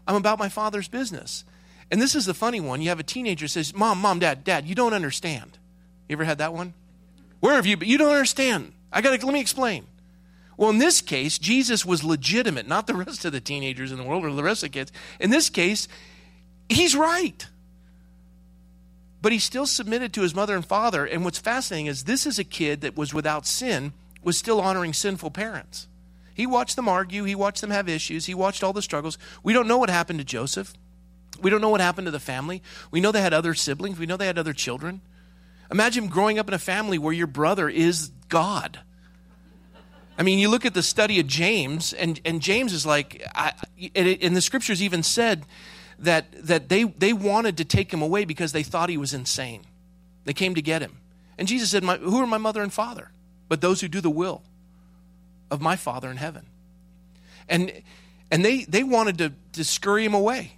I'm 0.07 0.16
about 0.16 0.39
my 0.39 0.49
father's 0.49 0.89
business. 0.89 1.45
And 1.91 2.03
this 2.03 2.14
is 2.14 2.26
the 2.26 2.34
funny 2.34 2.61
one. 2.61 2.82
You 2.82 2.89
have 2.89 3.01
a 3.01 3.05
teenager 3.05 3.49
says, 3.49 3.74
Mom, 3.74 4.01
Mom, 4.01 4.18
Dad, 4.18 4.45
Dad, 4.45 4.66
you 4.66 4.74
don't 4.74 4.93
understand. 4.93 5.59
You 6.09 6.14
ever 6.14 6.24
had 6.24 6.39
that 6.39 6.53
one? 6.53 6.74
Where 7.41 7.55
have 7.55 7.66
you 7.66 7.76
been? 7.76 7.89
You 7.89 7.99
don't 7.99 8.12
understand. 8.12 8.72
I 8.93 9.01
gotta 9.01 9.24
let 9.24 9.32
me 9.32 9.41
explain. 9.41 9.86
Well, 10.57 10.70
in 10.70 10.78
this 10.78 11.01
case, 11.01 11.39
Jesus 11.39 11.86
was 11.86 12.03
legitimate, 12.03 12.66
not 12.66 12.86
the 12.89 12.95
rest 12.95 13.24
of 13.24 13.32
the 13.32 13.41
teenagers 13.41 13.93
in 13.93 13.99
the 13.99 14.05
world 14.05 14.24
or 14.24 14.32
the 14.32 14.43
rest 14.43 14.64
of 14.64 14.72
the 14.72 14.78
kids. 14.78 14.91
In 15.20 15.30
this 15.30 15.49
case, 15.49 15.86
he's 16.68 16.97
right. 16.97 17.47
But 19.22 19.32
he 19.32 19.39
still 19.39 19.66
submitted 19.66 20.12
to 20.14 20.22
his 20.22 20.34
mother 20.34 20.57
and 20.57 20.66
father. 20.66 21.05
And 21.05 21.24
what's 21.24 21.39
fascinating 21.39 21.86
is 21.86 22.05
this 22.05 22.26
is 22.26 22.41
a 22.41 22.45
kid 22.45 22.80
that 22.80 22.97
was 22.97 23.14
without 23.14 23.47
sin 23.47 23.93
was 24.22 24.36
still 24.36 24.61
honoring 24.61 24.93
sinful 24.93 25.30
parents. 25.30 25.86
He 26.34 26.47
watched 26.47 26.76
them 26.76 26.89
argue, 26.89 27.24
he 27.24 27.34
watched 27.34 27.61
them 27.61 27.70
have 27.70 27.89
issues, 27.89 28.26
he 28.26 28.34
watched 28.34 28.62
all 28.62 28.72
the 28.72 28.82
struggles. 28.82 29.18
We 29.43 29.53
don't 29.53 29.66
know 29.66 29.78
what 29.78 29.91
happened 29.91 30.18
to 30.20 30.24
Joseph. 30.24 30.72
We 31.41 31.51
don't 31.51 31.61
know 31.61 31.68
what 31.68 31.80
happened 31.80 32.07
to 32.07 32.12
the 32.12 32.20
family. 32.20 32.62
We 32.91 33.01
know 33.01 33.12
they 33.12 33.22
had 33.22 33.34
other 33.34 33.55
siblings, 33.55 33.99
we 33.99 34.07
know 34.07 34.16
they 34.16 34.26
had 34.26 34.39
other 34.39 34.53
children. 34.53 35.01
Imagine 35.71 36.09
growing 36.09 36.39
up 36.39 36.49
in 36.49 36.55
a 36.55 36.59
family 36.59 36.99
where 36.99 37.12
your 37.12 37.27
brother 37.27 37.69
is 37.69 38.11
God. 38.29 38.81
I 40.16 40.23
mean, 40.23 40.39
you 40.39 40.49
look 40.49 40.66
at 40.66 40.75
the 40.75 40.83
study 40.83 41.21
of 41.21 41.27
James, 41.27 41.93
and, 41.93 42.21
and 42.25 42.41
James 42.41 42.73
is 42.73 42.85
like, 42.85 43.23
I, 43.35 43.53
and 43.95 44.35
the 44.35 44.41
scriptures 44.41 44.83
even 44.83 45.03
said 45.03 45.45
that, 46.01 46.27
that 46.47 46.69
they, 46.69 46.85
they 46.85 47.12
wanted 47.12 47.59
to 47.59 47.64
take 47.64 47.93
him 47.93 48.03
away 48.03 48.25
because 48.25 48.53
they 48.53 48.62
thought 48.64 48.89
he 48.89 48.97
was 48.97 49.14
insane. 49.14 49.62
They 50.25 50.33
came 50.33 50.55
to 50.57 50.62
get 50.62 50.83
him. 50.83 50.97
And 51.39 51.47
Jesus 51.47 51.71
said, 51.71 51.85
Who 51.85 52.19
are 52.19 52.27
my 52.27 52.39
mother 52.39 52.62
and 52.62 52.73
father? 52.73 53.11
but 53.49 53.61
those 53.61 53.81
who 53.81 53.89
do 53.89 54.01
the 54.01 54.11
will 54.11 54.43
of 55.51 55.61
my 55.61 55.77
Father 55.77 56.11
in 56.11 56.19
heaven. 56.19 56.47
And, 57.49 57.73
and 58.31 58.45
they, 58.45 58.64
they 58.64 58.83
wanted 58.83 59.19
to, 59.19 59.33
to 59.53 59.64
scurry 59.64 60.05
him 60.05 60.14
away. 60.14 60.53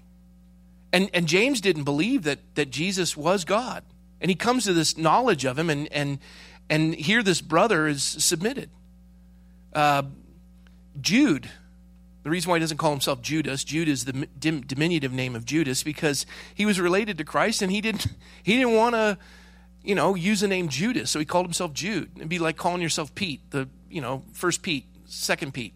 And, 0.92 1.08
and 1.14 1.28
James 1.28 1.60
didn't 1.60 1.84
believe 1.84 2.24
that, 2.24 2.40
that 2.56 2.70
Jesus 2.70 3.16
was 3.16 3.44
God. 3.44 3.84
And 4.20 4.30
he 4.30 4.34
comes 4.34 4.64
to 4.64 4.72
this 4.72 4.96
knowledge 4.96 5.44
of 5.44 5.58
him, 5.58 5.70
and, 5.70 5.90
and, 5.92 6.18
and 6.68 6.94
here 6.94 7.22
this 7.22 7.40
brother 7.40 7.86
is 7.86 8.02
submitted. 8.02 8.70
Uh, 9.72 10.02
Jude, 11.00 11.48
the 12.22 12.30
reason 12.30 12.50
why 12.50 12.56
he 12.56 12.60
doesn't 12.60 12.78
call 12.78 12.90
himself 12.90 13.22
Judas, 13.22 13.64
Jude 13.64 13.88
is 13.88 14.04
the 14.04 14.28
dim, 14.38 14.60
diminutive 14.60 15.12
name 15.12 15.34
of 15.34 15.44
Judas 15.44 15.82
because 15.82 16.26
he 16.54 16.66
was 16.66 16.78
related 16.78 17.16
to 17.18 17.24
Christ 17.24 17.62
and 17.62 17.72
he 17.72 17.80
didn't, 17.80 18.06
he 18.42 18.56
didn't 18.56 18.74
want 18.74 18.94
to 18.94 19.18
you 19.82 19.94
know, 19.94 20.14
use 20.14 20.40
the 20.40 20.48
name 20.48 20.68
Judas. 20.68 21.10
So 21.10 21.18
he 21.18 21.24
called 21.24 21.46
himself 21.46 21.72
Jude. 21.72 22.10
It'd 22.16 22.28
be 22.28 22.38
like 22.38 22.56
calling 22.56 22.82
yourself 22.82 23.14
Pete, 23.14 23.50
the, 23.50 23.68
you 23.88 24.00
know, 24.00 24.22
first 24.32 24.62
Pete, 24.62 24.86
second 25.06 25.54
Pete. 25.54 25.74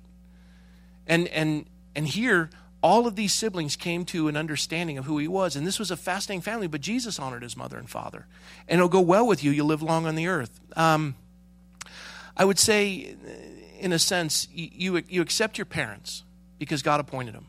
And 1.07 1.29
and 1.29 1.67
and 1.95 2.09
here 2.09 2.51
all 2.85 3.07
of 3.07 3.17
these 3.17 3.33
siblings 3.33 3.77
came 3.77 4.05
to 4.05 4.29
an 4.29 4.37
understanding 4.37 4.99
of 4.99 5.07
who 5.07 5.17
he 5.17 5.27
was. 5.27 5.57
And 5.57 5.67
this 5.67 5.79
was 5.79 5.91
a 5.91 5.97
fascinating 5.97 6.43
family, 6.43 6.67
but 6.67 6.83
Jesus 6.83 7.19
honored 7.19 7.43
his 7.43 7.57
mother 7.57 7.79
and 7.79 7.89
father. 7.89 8.27
And 8.69 8.79
it'll 8.79 8.91
go 8.91 9.01
well 9.01 9.27
with 9.27 9.43
you. 9.43 9.53
You'll 9.53 9.69
live 9.69 9.81
long 9.81 10.05
on 10.05 10.17
the 10.17 10.27
earth. 10.27 10.61
Um, 10.77 11.15
I 12.37 12.45
would 12.45 12.59
say, 12.59 13.17
in 13.81 13.95
a 13.95 13.99
sense, 13.99 14.49
you, 14.53 15.03
you 15.09 15.23
accept 15.23 15.57
your 15.57 15.65
parents 15.65 16.25
because 16.59 16.83
God 16.83 17.01
appointed 17.01 17.35
them. 17.35 17.47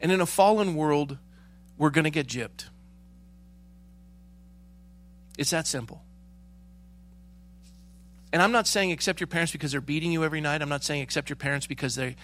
And 0.00 0.10
in 0.10 0.22
a 0.22 0.26
fallen 0.26 0.76
world, 0.76 1.18
we're 1.76 1.90
going 1.90 2.04
to 2.04 2.10
get 2.10 2.26
gypped. 2.26 2.70
It's 5.36 5.50
that 5.50 5.66
simple. 5.66 6.00
And 8.32 8.40
I'm 8.40 8.52
not 8.52 8.66
saying 8.66 8.92
accept 8.92 9.20
your 9.20 9.26
parents 9.26 9.52
because 9.52 9.72
they're 9.72 9.82
beating 9.82 10.10
you 10.10 10.24
every 10.24 10.40
night. 10.40 10.62
I'm 10.62 10.70
not 10.70 10.84
saying 10.84 11.02
accept 11.02 11.28
your 11.28 11.36
parents 11.36 11.66
because 11.66 11.96
they 11.96 12.16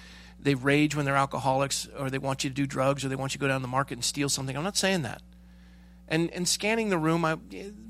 they 0.43 0.55
rage 0.55 0.95
when 0.97 1.05
they're 1.05 1.17
alcoholics 1.17 1.89
or 1.97 2.11
they 2.11 2.19
want 2.19 2.45
you 2.45 2.51
to 2.51 2.55
do 2.55 2.67
drugs 2.67 3.05
or 3.05 3.09
they 3.09 3.17
want 3.17 3.33
you 3.33 3.39
to 3.39 3.41
go 3.41 3.49
down 3.49 3.61
to 3.61 3.63
the 3.63 3.69
market 3.69 3.95
and 3.95 4.05
steal 4.05 4.29
something. 4.29 4.57
I'm 4.57 4.65
not 4.65 4.77
saying 4.77 5.03
that. 5.03 5.23
And 6.09 6.31
and 6.33 6.47
scanning 6.47 6.91
the 6.91 6.99
room, 6.99 7.25
I, 7.25 7.39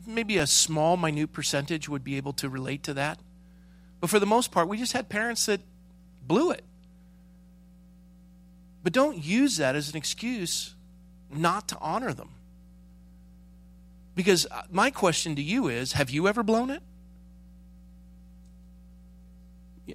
maybe 0.06 0.36
a 0.36 0.46
small, 0.46 0.96
minute 0.96 1.32
percentage 1.32 1.88
would 1.88 2.04
be 2.04 2.16
able 2.16 2.34
to 2.34 2.48
relate 2.48 2.82
to 2.84 2.94
that. 2.94 3.18
But 4.00 4.10
for 4.10 4.18
the 4.18 4.26
most 4.26 4.52
part, 4.52 4.68
we 4.68 4.76
just 4.76 4.92
had 4.92 5.08
parents 5.08 5.46
that 5.46 5.60
blew 6.26 6.50
it. 6.50 6.64
But 8.82 8.92
don't 8.92 9.24
use 9.24 9.56
that 9.56 9.74
as 9.74 9.90
an 9.90 9.96
excuse 9.96 10.74
not 11.30 11.68
to 11.68 11.78
honor 11.80 12.12
them. 12.12 12.30
Because 14.14 14.46
uh, 14.50 14.62
my 14.70 14.90
question 14.90 15.34
to 15.36 15.42
you 15.42 15.68
is 15.68 15.92
have 15.92 16.10
you 16.10 16.28
ever 16.28 16.42
blown 16.42 16.70
it? 16.70 16.82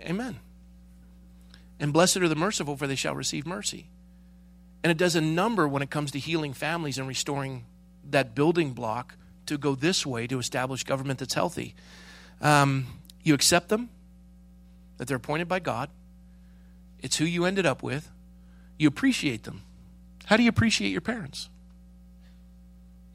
Amen. 0.01 0.39
And 1.79 1.93
blessed 1.93 2.17
are 2.17 2.27
the 2.27 2.35
merciful, 2.35 2.75
for 2.75 2.87
they 2.87 2.95
shall 2.95 3.15
receive 3.15 3.45
mercy. 3.45 3.89
And 4.83 4.91
it 4.91 4.97
does 4.97 5.15
a 5.15 5.21
number 5.21 5.67
when 5.67 5.81
it 5.81 5.89
comes 5.89 6.11
to 6.11 6.19
healing 6.19 6.53
families 6.53 6.97
and 6.97 7.07
restoring 7.07 7.65
that 8.09 8.35
building 8.35 8.73
block 8.73 9.15
to 9.47 9.57
go 9.57 9.75
this 9.75 10.05
way 10.05 10.27
to 10.27 10.39
establish 10.39 10.83
government 10.83 11.19
that's 11.19 11.33
healthy. 11.33 11.75
Um, 12.41 12.87
you 13.23 13.33
accept 13.33 13.69
them, 13.69 13.89
that 14.97 15.07
they're 15.07 15.17
appointed 15.17 15.47
by 15.47 15.59
God, 15.59 15.89
it's 16.99 17.17
who 17.17 17.25
you 17.25 17.45
ended 17.45 17.65
up 17.65 17.83
with, 17.83 18.09
you 18.77 18.87
appreciate 18.87 19.43
them. 19.43 19.63
How 20.25 20.37
do 20.37 20.43
you 20.43 20.49
appreciate 20.49 20.89
your 20.89 21.01
parents? 21.01 21.49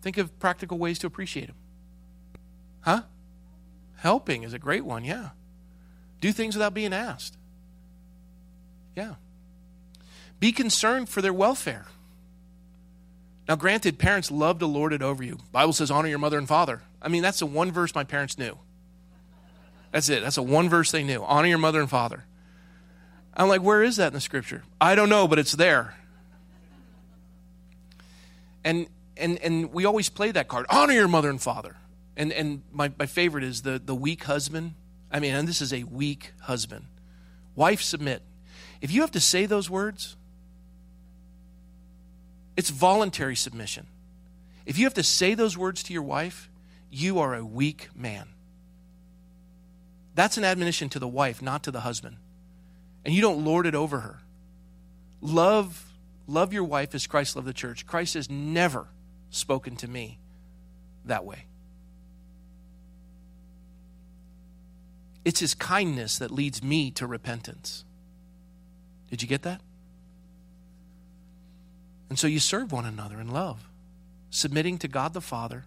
Think 0.00 0.18
of 0.18 0.38
practical 0.38 0.78
ways 0.78 0.98
to 1.00 1.06
appreciate 1.06 1.46
them. 1.46 1.56
Huh? 2.80 3.02
Helping 3.96 4.42
is 4.42 4.52
a 4.52 4.58
great 4.58 4.84
one, 4.84 5.04
yeah. 5.04 5.30
Do 6.20 6.32
things 6.32 6.56
without 6.56 6.74
being 6.74 6.92
asked. 6.92 7.36
Yeah. 8.96 9.14
Be 10.40 10.52
concerned 10.52 11.08
for 11.08 11.22
their 11.22 11.32
welfare. 11.32 11.86
Now, 13.48 13.56
granted, 13.56 13.98
parents 13.98 14.30
love 14.30 14.58
to 14.60 14.66
lord 14.66 14.92
it 14.92 15.02
over 15.02 15.22
you. 15.22 15.38
Bible 15.50 15.72
says, 15.72 15.90
honor 15.90 16.08
your 16.08 16.18
mother 16.18 16.38
and 16.38 16.48
father. 16.48 16.82
I 17.00 17.08
mean, 17.08 17.22
that's 17.22 17.40
the 17.40 17.46
one 17.46 17.72
verse 17.72 17.94
my 17.94 18.04
parents 18.04 18.38
knew. 18.38 18.58
That's 19.90 20.08
it. 20.08 20.22
That's 20.22 20.36
the 20.36 20.42
one 20.42 20.68
verse 20.68 20.90
they 20.90 21.02
knew. 21.02 21.22
Honor 21.24 21.48
your 21.48 21.58
mother 21.58 21.80
and 21.80 21.90
father. 21.90 22.24
I'm 23.34 23.48
like, 23.48 23.62
where 23.62 23.82
is 23.82 23.96
that 23.96 24.08
in 24.08 24.12
the 24.12 24.20
scripture? 24.20 24.62
I 24.80 24.94
don't 24.94 25.08
know, 25.08 25.26
but 25.26 25.38
it's 25.38 25.52
there. 25.52 25.94
And 28.64 28.86
and, 29.16 29.38
and 29.38 29.72
we 29.72 29.84
always 29.84 30.08
play 30.08 30.30
that 30.32 30.48
card 30.48 30.66
honor 30.70 30.94
your 30.94 31.08
mother 31.08 31.30
and 31.30 31.40
father. 31.40 31.76
And, 32.16 32.32
and 32.32 32.62
my, 32.72 32.90
my 32.98 33.06
favorite 33.06 33.44
is 33.44 33.62
the, 33.62 33.80
the 33.82 33.94
weak 33.94 34.24
husband. 34.24 34.74
I 35.10 35.20
mean, 35.20 35.34
and 35.34 35.46
this 35.46 35.60
is 35.60 35.72
a 35.72 35.84
weak 35.84 36.32
husband. 36.42 36.86
Wife, 37.54 37.82
submit. 37.82 38.22
If 38.82 38.90
you 38.90 39.00
have 39.00 39.12
to 39.12 39.20
say 39.20 39.46
those 39.46 39.70
words, 39.70 40.16
it's 42.56 42.68
voluntary 42.68 43.36
submission. 43.36 43.86
If 44.66 44.76
you 44.76 44.84
have 44.84 44.94
to 44.94 45.04
say 45.04 45.34
those 45.34 45.56
words 45.56 45.84
to 45.84 45.92
your 45.92 46.02
wife, 46.02 46.50
you 46.90 47.20
are 47.20 47.34
a 47.34 47.44
weak 47.44 47.88
man. 47.94 48.28
That's 50.16 50.36
an 50.36 50.44
admonition 50.44 50.88
to 50.90 50.98
the 50.98 51.08
wife, 51.08 51.40
not 51.40 51.62
to 51.62 51.70
the 51.70 51.80
husband. 51.80 52.16
And 53.04 53.14
you 53.14 53.22
don't 53.22 53.44
lord 53.44 53.66
it 53.66 53.74
over 53.76 54.00
her. 54.00 54.18
Love, 55.20 55.92
love 56.26 56.52
your 56.52 56.64
wife 56.64 56.94
as 56.94 57.06
Christ 57.06 57.36
loved 57.36 57.48
the 57.48 57.54
church. 57.54 57.86
Christ 57.86 58.14
has 58.14 58.28
never 58.28 58.88
spoken 59.30 59.76
to 59.76 59.88
me 59.88 60.18
that 61.04 61.24
way. 61.24 61.46
It's 65.24 65.38
his 65.38 65.54
kindness 65.54 66.18
that 66.18 66.32
leads 66.32 66.64
me 66.64 66.90
to 66.92 67.06
repentance. 67.06 67.84
Did 69.12 69.20
you 69.20 69.28
get 69.28 69.42
that? 69.42 69.60
And 72.08 72.18
so 72.18 72.26
you 72.26 72.38
serve 72.38 72.72
one 72.72 72.86
another 72.86 73.20
in 73.20 73.30
love, 73.30 73.68
submitting 74.30 74.78
to 74.78 74.88
God 74.88 75.12
the 75.12 75.20
Father, 75.20 75.66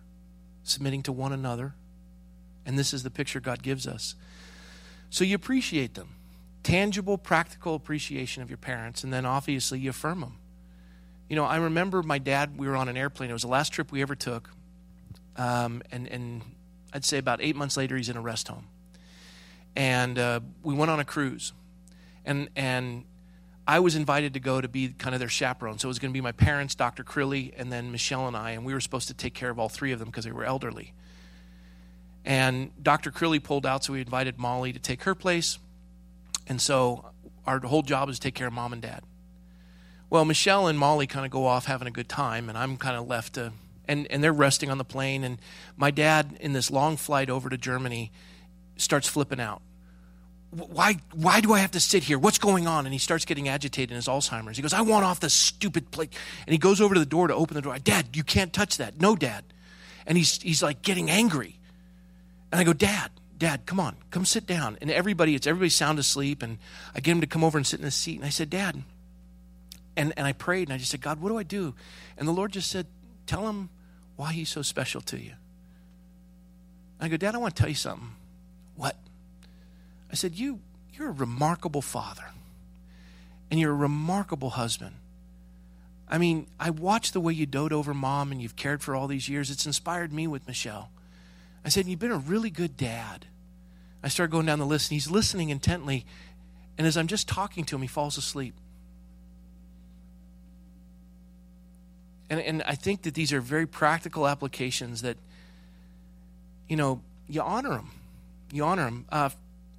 submitting 0.63 1.03
to 1.03 1.11
one 1.11 1.31
another. 1.31 1.75
And 2.65 2.77
this 2.77 2.91
is 2.91 3.03
the 3.03 3.11
picture 3.11 3.39
God 3.39 3.61
gives 3.61 3.85
us. 3.85 4.15
So 5.11 5.23
you 5.23 5.35
appreciate 5.35 5.93
them 5.93 6.15
tangible, 6.63 7.19
practical 7.19 7.75
appreciation 7.75 8.41
of 8.41 8.49
your 8.49 8.57
parents, 8.57 9.03
and 9.03 9.13
then 9.13 9.27
obviously 9.27 9.77
you 9.77 9.91
affirm 9.91 10.21
them. 10.21 10.37
You 11.29 11.35
know, 11.35 11.45
I 11.45 11.57
remember 11.57 12.01
my 12.01 12.17
dad, 12.17 12.57
we 12.57 12.67
were 12.67 12.75
on 12.75 12.89
an 12.89 12.97
airplane. 12.97 13.29
It 13.29 13.33
was 13.33 13.43
the 13.43 13.47
last 13.47 13.73
trip 13.73 13.91
we 13.91 14.01
ever 14.01 14.15
took. 14.15 14.49
Um, 15.35 15.83
and, 15.91 16.07
and 16.07 16.41
I'd 16.91 17.05
say 17.05 17.19
about 17.19 17.41
eight 17.43 17.55
months 17.55 17.77
later, 17.77 17.95
he's 17.95 18.09
in 18.09 18.17
a 18.17 18.21
rest 18.21 18.47
home. 18.47 18.65
And 19.75 20.17
uh, 20.17 20.39
we 20.63 20.73
went 20.73 20.89
on 20.89 20.99
a 20.99 21.05
cruise. 21.05 21.53
And, 22.25 22.49
and 22.55 23.03
I 23.67 23.79
was 23.79 23.95
invited 23.95 24.33
to 24.35 24.39
go 24.39 24.61
to 24.61 24.67
be 24.67 24.89
kind 24.89 25.15
of 25.15 25.19
their 25.19 25.29
chaperone. 25.29 25.79
So 25.79 25.87
it 25.87 25.89
was 25.89 25.99
going 25.99 26.11
to 26.11 26.17
be 26.17 26.21
my 26.21 26.31
parents, 26.31 26.75
Dr. 26.75 27.03
Crilly, 27.03 27.53
and 27.57 27.71
then 27.71 27.91
Michelle 27.91 28.27
and 28.27 28.37
I. 28.37 28.51
And 28.51 28.63
we 28.63 28.73
were 28.73 28.79
supposed 28.79 29.07
to 29.07 29.13
take 29.13 29.33
care 29.33 29.49
of 29.49 29.57
all 29.57 29.69
three 29.69 29.91
of 29.91 29.99
them 29.99 30.09
because 30.09 30.25
they 30.25 30.31
were 30.31 30.45
elderly. 30.45 30.93
And 32.23 32.71
Dr. 32.81 33.11
Crilly 33.11 33.39
pulled 33.39 33.65
out, 33.65 33.83
so 33.83 33.93
we 33.93 34.01
invited 34.01 34.37
Molly 34.37 34.71
to 34.73 34.79
take 34.79 35.03
her 35.03 35.15
place. 35.15 35.57
And 36.47 36.61
so 36.61 37.11
our 37.45 37.59
whole 37.59 37.81
job 37.81 38.09
is 38.09 38.17
to 38.17 38.21
take 38.21 38.35
care 38.35 38.47
of 38.47 38.53
mom 38.53 38.73
and 38.73 38.81
dad. 38.81 39.01
Well, 40.09 40.25
Michelle 40.25 40.67
and 40.67 40.77
Molly 40.77 41.07
kind 41.07 41.25
of 41.25 41.31
go 41.31 41.45
off 41.45 41.65
having 41.65 41.87
a 41.87 41.91
good 41.91 42.09
time, 42.09 42.49
and 42.49 42.57
I'm 42.57 42.77
kind 42.77 42.95
of 42.95 43.07
left 43.07 43.33
to, 43.33 43.53
and, 43.87 44.07
and 44.11 44.23
they're 44.23 44.33
resting 44.33 44.69
on 44.69 44.77
the 44.77 44.85
plane. 44.85 45.23
And 45.23 45.39
my 45.75 45.89
dad, 45.89 46.37
in 46.39 46.53
this 46.53 46.69
long 46.69 46.97
flight 46.97 47.29
over 47.29 47.49
to 47.49 47.57
Germany, 47.57 48.11
starts 48.77 49.07
flipping 49.07 49.39
out. 49.39 49.61
Why, 50.55 50.97
why 51.13 51.41
do 51.41 51.53
I 51.53 51.59
have 51.59 51.71
to 51.71 51.79
sit 51.79 52.03
here? 52.03 52.17
What's 52.17 52.37
going 52.37 52.67
on? 52.67 52.85
And 52.85 52.93
he 52.93 52.99
starts 52.99 53.25
getting 53.25 53.49
agitated 53.49 53.91
in 53.91 53.95
his 53.95 54.07
Alzheimer's. 54.07 54.55
He 54.55 54.61
goes, 54.61 54.73
I 54.73 54.81
want 54.81 55.03
off 55.03 55.19
this 55.19 55.33
stupid 55.33 55.91
plate. 55.91 56.13
And 56.45 56.53
he 56.53 56.57
goes 56.57 56.79
over 56.79 56.93
to 56.93 56.99
the 56.99 57.05
door 57.05 57.27
to 57.27 57.35
open 57.35 57.55
the 57.55 57.61
door. 57.61 57.77
Dad, 57.79 58.07
you 58.13 58.23
can't 58.23 58.53
touch 58.53 58.77
that. 58.77 59.01
No, 59.01 59.15
Dad. 59.15 59.43
And 60.07 60.17
he's, 60.17 60.41
he's 60.41 60.63
like 60.63 60.81
getting 60.81 61.09
angry. 61.09 61.57
And 62.51 62.61
I 62.61 62.63
go, 62.63 62.73
Dad, 62.73 63.11
Dad, 63.37 63.65
come 63.65 63.79
on, 63.79 63.97
come 64.11 64.23
sit 64.23 64.47
down. 64.47 64.77
And 64.81 64.89
everybody, 64.89 65.35
it's 65.35 65.47
everybody 65.47 65.69
sound 65.69 65.99
asleep. 65.99 66.41
And 66.41 66.57
I 66.95 67.01
get 67.01 67.11
him 67.11 67.21
to 67.21 67.27
come 67.27 67.43
over 67.43 67.57
and 67.57 67.67
sit 67.67 67.79
in 67.79 67.85
his 67.85 67.95
seat. 67.95 68.15
And 68.15 68.25
I 68.25 68.29
said, 68.29 68.49
Dad, 68.49 68.81
and, 69.97 70.13
and 70.15 70.25
I 70.25 70.33
prayed 70.33 70.67
and 70.67 70.73
I 70.73 70.77
just 70.77 70.91
said, 70.91 71.01
God, 71.01 71.19
what 71.19 71.29
do 71.29 71.37
I 71.37 71.43
do? 71.43 71.73
And 72.17 72.27
the 72.27 72.31
Lord 72.31 72.51
just 72.51 72.69
said, 72.69 72.87
Tell 73.25 73.47
him 73.49 73.69
why 74.15 74.33
he's 74.33 74.49
so 74.49 74.61
special 74.61 75.01
to 75.01 75.17
you. 75.17 75.31
I 76.99 77.07
go, 77.07 77.17
Dad, 77.17 77.35
I 77.35 77.37
want 77.39 77.55
to 77.55 77.59
tell 77.59 77.69
you 77.69 77.75
something. 77.75 78.09
What? 78.75 78.95
I 80.15 80.17
said, 80.17 80.35
You 80.35 80.61
you're 80.93 81.09
a 81.09 81.11
remarkable 81.11 81.81
father. 81.81 82.23
And 83.51 83.59
you're 83.59 83.73
a 83.73 83.75
remarkable 83.75 84.51
husband. 84.51 84.95
I 86.07 86.17
mean, 86.17 86.47
I 86.57 86.69
watched 86.69 87.11
the 87.11 87.19
way 87.19 87.33
you 87.33 87.45
dote 87.45 87.73
over 87.73 87.93
mom 87.93 88.31
and 88.31 88.41
you've 88.41 88.55
cared 88.55 88.81
for 88.81 88.95
all 88.95 89.07
these 89.07 89.27
years. 89.27 89.51
It's 89.51 89.65
inspired 89.65 90.13
me 90.13 90.25
with 90.25 90.47
Michelle. 90.47 90.89
I 91.65 91.69
said, 91.69 91.85
You've 91.85 91.99
been 91.99 92.11
a 92.11 92.17
really 92.17 92.49
good 92.49 92.77
dad. 92.77 93.25
I 94.01 94.07
started 94.07 94.31
going 94.31 94.45
down 94.45 94.59
the 94.59 94.65
list, 94.65 94.89
and 94.89 94.95
he's 94.95 95.11
listening 95.11 95.49
intently. 95.49 96.05
And 96.77 96.87
as 96.87 96.95
I'm 96.95 97.07
just 97.07 97.27
talking 97.27 97.65
to 97.65 97.75
him, 97.75 97.81
he 97.81 97.87
falls 97.89 98.17
asleep. 98.17 98.53
And, 102.29 102.39
and 102.39 102.63
I 102.63 102.75
think 102.75 103.01
that 103.01 103.15
these 103.15 103.33
are 103.33 103.41
very 103.41 103.67
practical 103.67 104.29
applications 104.29 105.01
that, 105.01 105.17
you 106.69 106.77
know, 106.77 107.01
you 107.27 107.41
honor 107.41 107.71
them. 107.71 107.91
You 108.53 108.63
honor 108.63 108.85
them. 108.85 109.05
Uh, 109.09 109.29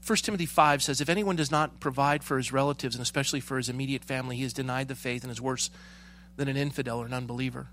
1 0.07 0.16
Timothy 0.18 0.46
5 0.46 0.82
says, 0.82 1.00
If 1.00 1.09
anyone 1.09 1.34
does 1.34 1.50
not 1.50 1.80
provide 1.80 2.22
for 2.22 2.36
his 2.36 2.52
relatives, 2.52 2.94
and 2.94 3.02
especially 3.02 3.40
for 3.40 3.57
his 3.57 3.68
immediate 3.68 4.04
family, 4.04 4.36
he 4.36 4.44
has 4.44 4.52
denied 4.52 4.86
the 4.86 4.94
faith 4.94 5.24
and 5.24 5.32
is 5.32 5.40
worse 5.40 5.68
than 6.36 6.46
an 6.46 6.57
infidel 6.57 7.00
or 7.00 7.07
an 7.07 7.12
unbeliever. 7.12 7.68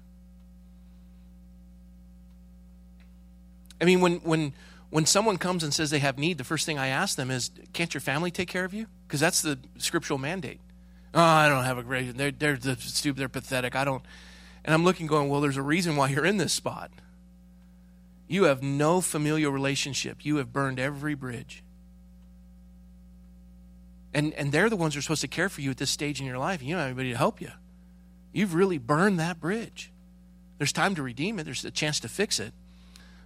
I 3.79 3.86
mean, 3.86 4.01
when, 4.01 4.15
when, 4.17 4.53
when 4.89 5.05
someone 5.05 5.38
comes 5.38 5.63
and 5.63 5.73
says 5.73 5.91
they 5.91 5.99
have 5.99 6.17
need, 6.17 6.39
the 6.39 6.43
first 6.43 6.65
thing 6.65 6.79
I 6.79 6.88
ask 6.88 7.15
them 7.17 7.29
is, 7.29 7.51
Can't 7.71 7.93
your 7.93 8.01
family 8.01 8.31
take 8.31 8.47
care 8.47 8.65
of 8.65 8.73
you? 8.73 8.88
Because 9.07 9.19
that's 9.19 9.43
the 9.43 9.59
scriptural 9.77 10.17
mandate. 10.17 10.59
Oh, 11.13 11.21
I 11.21 11.47
don't 11.47 11.65
have 11.65 11.77
a 11.77 11.84
great, 11.84 12.17
they're, 12.17 12.31
they're 12.31 12.77
stupid, 12.77 13.19
they're 13.19 13.29
pathetic. 13.29 13.75
I 13.75 13.86
don't. 13.86 14.03
And 14.65 14.73
I'm 14.73 14.84
looking, 14.84 15.05
going, 15.05 15.29
Well, 15.29 15.41
there's 15.41 15.57
a 15.57 15.61
reason 15.61 15.95
why 15.95 16.09
you're 16.09 16.25
in 16.25 16.38
this 16.38 16.53
spot. 16.53 16.89
You 18.27 18.45
have 18.45 18.63
no 18.63 19.01
familial 19.01 19.51
relationship, 19.51 20.25
you 20.25 20.38
have 20.38 20.51
burned 20.51 20.79
every 20.79 21.13
bridge. 21.13 21.63
And, 24.14 24.34
and 24.34 24.51
they're 24.51 24.70
the 24.70 24.76
ones 24.76 24.93
who 24.93 24.99
are 24.99 25.01
supposed 25.01 25.22
to 25.22 25.28
care 25.28 25.49
for 25.49 25.61
you 25.61 25.72
at 25.72 25.78
this 25.78 25.89
stage 25.89 26.20
in 26.20 26.26
your 26.26 26.38
life. 26.38 26.61
You 26.61 26.76
don't 26.76 26.80
have 26.80 26.88
anybody 26.88 27.11
to 27.11 27.18
help 27.18 27.41
you. 27.41 27.51
You've 28.32 28.53
really 28.53 28.78
burned 28.78 29.20
that 29.20 29.39
bridge. 29.39 29.91
There's 30.57 30.72
time 30.72 30.95
to 30.95 31.03
redeem 31.03 31.39
it, 31.39 31.43
there's 31.43 31.66
a 31.66 31.72
chance 31.72 31.99
to 32.01 32.07
fix 32.07 32.39
it. 32.39 32.53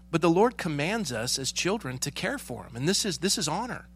But 0.09 0.21
the 0.21 0.29
Lord 0.29 0.57
commands 0.57 1.11
us 1.11 1.37
as 1.37 1.51
children 1.51 1.97
to 1.99 2.11
care 2.11 2.37
for 2.37 2.63
them. 2.63 2.75
And 2.75 2.87
this 2.87 3.05
is, 3.05 3.17
this 3.17 3.37
is 3.37 3.47
honor. 3.47 3.87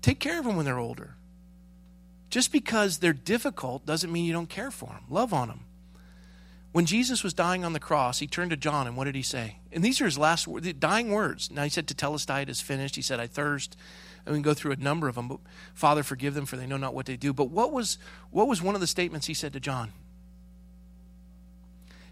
Take 0.00 0.20
care 0.20 0.38
of 0.38 0.44
them 0.46 0.56
when 0.56 0.64
they're 0.64 0.78
older. 0.78 1.16
Just 2.30 2.52
because 2.52 2.98
they're 2.98 3.12
difficult 3.12 3.84
doesn't 3.86 4.12
mean 4.12 4.24
you 4.24 4.32
don't 4.32 4.48
care 4.48 4.70
for 4.70 4.86
them. 4.86 5.04
Love 5.08 5.32
on 5.34 5.48
them. 5.48 5.60
When 6.72 6.86
Jesus 6.86 7.24
was 7.24 7.34
dying 7.34 7.64
on 7.64 7.72
the 7.72 7.80
cross, 7.80 8.18
he 8.18 8.26
turned 8.26 8.50
to 8.50 8.56
John 8.56 8.86
and 8.86 8.96
what 8.96 9.04
did 9.04 9.14
he 9.14 9.22
say? 9.22 9.56
And 9.72 9.82
these 9.82 10.00
are 10.00 10.04
his 10.04 10.18
last 10.18 10.46
words, 10.46 10.70
dying 10.74 11.10
words. 11.10 11.50
Now 11.50 11.64
he 11.64 11.70
said, 11.70 11.86
Tetelestai 11.86 12.48
is 12.48 12.60
finished. 12.60 12.96
He 12.96 13.02
said, 13.02 13.20
I 13.20 13.26
thirst. 13.26 13.76
And 14.28 14.34
we 14.34 14.42
can 14.42 14.42
go 14.42 14.52
through 14.52 14.72
a 14.72 14.76
number 14.76 15.08
of 15.08 15.14
them. 15.14 15.26
But 15.26 15.38
Father, 15.72 16.02
forgive 16.02 16.34
them 16.34 16.44
for 16.44 16.58
they 16.58 16.66
know 16.66 16.76
not 16.76 16.92
what 16.92 17.06
they 17.06 17.16
do. 17.16 17.32
But 17.32 17.48
what 17.48 17.72
was, 17.72 17.96
what 18.30 18.46
was 18.46 18.60
one 18.60 18.74
of 18.74 18.82
the 18.82 18.86
statements 18.86 19.26
he 19.26 19.32
said 19.32 19.54
to 19.54 19.60
John? 19.60 19.92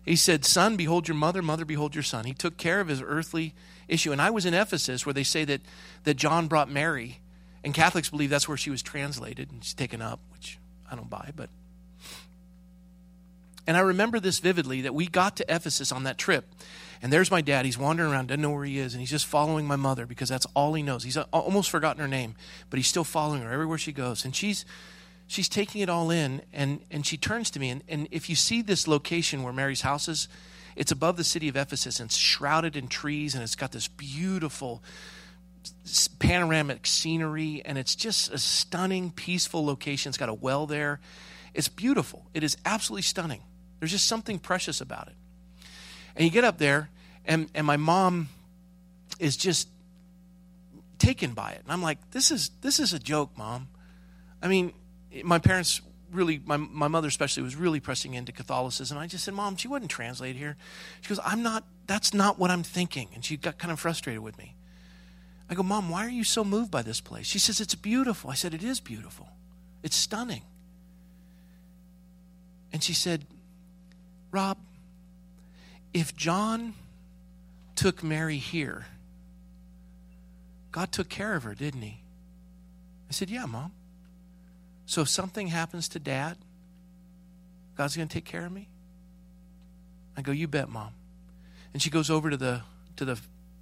He 0.03 0.17
said, 0.17 0.47
Son, 0.47 0.77
behold 0.77 1.09
your 1.09 1.15
mother, 1.15 1.43
mother, 1.43 1.67
behold 1.67 1.95
your 1.95 2.03
son. 2.03 2.25
He 2.25 2.33
took 2.33 2.57
care 2.57 2.81
of 2.81 2.89
his 2.89 3.03
earthly 3.03 3.53
issue. 3.87 4.13
And 4.13 4.23
I 4.23 4.31
was 4.31 4.47
in 4.47 4.55
Ephesus 4.55 5.05
where 5.05 5.13
they 5.13 5.25
say 5.25 5.45
that, 5.45 5.61
that 6.05 6.15
John 6.15 6.49
brought 6.49 6.71
Mary, 6.71 7.19
and 7.63 7.75
Catholics 7.75 8.09
believe 8.09 8.31
that's 8.31 8.49
where 8.49 8.57
she 8.57 8.71
was 8.71 8.81
translated 8.81 9.51
and 9.51 9.63
she's 9.63 9.75
taken 9.75 10.01
up, 10.01 10.21
which 10.33 10.59
I 10.91 10.97
don't 10.97 11.11
buy, 11.11 11.33
but. 11.37 11.51
And 13.67 13.77
I 13.77 13.81
remember 13.81 14.21
this 14.21 14.39
vividly 14.39 14.81
that 14.83 14.95
we 14.95 15.07
got 15.07 15.37
to 15.37 15.55
Ephesus 15.55 15.93
on 15.93 16.05
that 16.05 16.17
trip. 16.17 16.47
And 17.03 17.13
there's 17.13 17.31
my 17.31 17.41
dad. 17.41 17.65
He's 17.65 17.79
wandering 17.79 18.13
around, 18.13 18.29
doesn't 18.29 18.41
know 18.41 18.51
where 18.51 18.65
he 18.65 18.79
is, 18.79 18.95
and 18.95 19.01
he's 19.01 19.11
just 19.11 19.27
following 19.27 19.67
my 19.67 19.77
mother 19.77 20.07
because 20.07 20.29
that's 20.29 20.47
all 20.55 20.75
he 20.75 20.83
knows. 20.83 21.05
He's 21.05 21.17
almost 21.17 21.71
forgotten 21.71 22.01
her 22.01 22.09
name, 22.09 22.35
but 22.71 22.79
he's 22.79 22.89
still 22.89 23.05
following 23.05 23.43
her 23.43 23.53
everywhere 23.53 23.79
she 23.79 23.93
goes. 23.93 24.25
And 24.25 24.35
she's 24.35 24.65
she's 25.27 25.49
taking 25.49 25.81
it 25.81 25.89
all 25.89 26.11
in 26.11 26.43
and, 26.53 26.81
and 26.91 27.05
she 27.05 27.17
turns 27.17 27.51
to 27.51 27.61
me 27.61 27.71
and, 27.71 27.83
and 27.89 28.09
if 28.11 28.31
you 28.31 28.37
see 28.37 28.63
this 28.63 28.87
location 28.87 29.43
where 29.43 29.53
mary's 29.53 29.81
house 29.81 30.09
is 30.09 30.29
it's 30.75 30.93
above 30.93 31.17
the 31.17 31.25
city 31.25 31.49
of 31.49 31.57
ephesus 31.57 32.01
and 32.01 32.09
it's 32.09 32.17
shrouded 32.17 32.77
in 32.77 32.89
trees 32.89 33.35
and 33.35 33.43
it's 33.43 33.57
got 33.57 33.73
this 33.73 33.89
beautiful 33.89 34.83
panoramic 36.19 36.87
scenery 36.87 37.61
and 37.65 37.77
it's 37.77 37.95
just 37.95 38.33
a 38.33 38.39
stunning 38.39 39.11
peaceful 39.11 39.65
location 39.65 40.11
it's 40.11 40.19
got 40.19 40.29
a 40.29 40.35
well 40.35 40.67
there 40.67 41.01
it's 41.55 41.69
beautiful 41.69 42.27
it 42.35 42.45
is 42.45 42.57
absolutely 42.65 43.03
stunning 43.03 43.43
there's 43.81 43.93
just 43.93 44.07
something 44.07 44.39
precious 44.39 44.81
about 44.81 45.09
it 45.09 45.15
and 46.17 46.25
you 46.25 46.31
get 46.31 46.45
up 46.45 46.59
there 46.59 46.91
and, 47.25 47.49
and 47.55 47.67
my 47.67 47.77
mom 47.77 48.29
is 49.19 49.37
just 49.37 49.69
taken 50.99 51.33
by 51.33 51.53
it 51.53 51.61
and 51.63 51.73
i'm 51.73 51.83
like 51.83 51.99
this 52.11 52.31
is 52.31 52.51
this 52.63 52.81
is 52.81 52.93
a 52.93 52.99
joke 52.99 53.37
mom 53.37 53.69
i 54.43 54.49
mean 54.49 54.73
my 55.23 55.39
parents 55.39 55.81
really, 56.13 56.41
my, 56.45 56.57
my 56.57 56.89
mother 56.89 57.09
especially, 57.09 57.43
was 57.43 57.57
really 57.57 57.81
pressing 57.81 58.15
into 58.15 58.33
Catholicism. 58.33 58.99
I 58.99 59.07
just 59.07 59.25
said, 59.25 59.35
Mom, 59.35 59.57
she 59.57 59.69
wouldn't 59.69 59.91
translate 59.91 60.37
here. 60.37 60.57
She 61.01 61.09
goes, 61.09 61.21
I'm 61.25 61.43
not, 61.43 61.65
that's 61.87 62.15
not 62.15 62.39
what 62.39 62.51
I'm 62.51 62.63
thinking. 62.63 63.09
And 63.15 63.25
she 63.25 63.37
got 63.37 63.59
kind 63.59 63.73
of 63.73 63.81
frustrated 63.81 64.23
with 64.23 64.39
me. 64.39 64.57
I 65.49 65.55
go, 65.55 65.63
Mom, 65.63 65.91
why 65.91 66.05
are 66.05 66.11
you 66.11 66.25
so 66.25 66.43
moved 66.43 66.71
by 66.71 66.83
this 66.83 67.01
place? 67.01 67.27
She 67.27 67.39
says, 67.39 67.61
It's 67.61 67.75
beautiful. 67.75 68.31
I 68.31 68.35
said, 68.35 68.53
It 68.53 68.65
is 68.65 68.81
beautiful. 68.81 69.29
It's 69.83 69.97
stunning. 69.97 70.43
And 72.73 72.83
she 72.83 72.95
said, 72.95 73.27
Rob, 74.33 74.59
if 75.97 76.15
John 76.15 76.75
took 77.75 78.03
Mary 78.03 78.37
here, 78.37 78.85
God 80.71 80.93
took 80.93 81.09
care 81.09 81.35
of 81.35 81.45
her, 81.45 81.55
didn't 81.55 81.81
he? 81.81 82.03
I 83.09 83.13
said, 83.13 83.31
Yeah, 83.31 83.47
Mom. 83.47 83.73
So 84.85 85.01
if 85.01 85.09
something 85.09 85.49
happens 85.49 85.89
to 85.89 85.99
dad, 85.99 86.37
God's 87.77 87.97
going 87.97 88.09
to 88.09 88.13
take 88.13 88.27
care 88.27 88.45
of 88.45 88.53
me? 88.53 88.69
I 90.19 90.21
go, 90.21 90.33
You 90.33 90.47
bet, 90.47 90.69
mom. 90.69 90.93
And 91.73 91.81
she 91.81 91.89
goes 91.89 92.11
over 92.11 92.29
to 92.29 92.37
the 92.37 92.61
to 92.97 93.07
the 93.07 93.19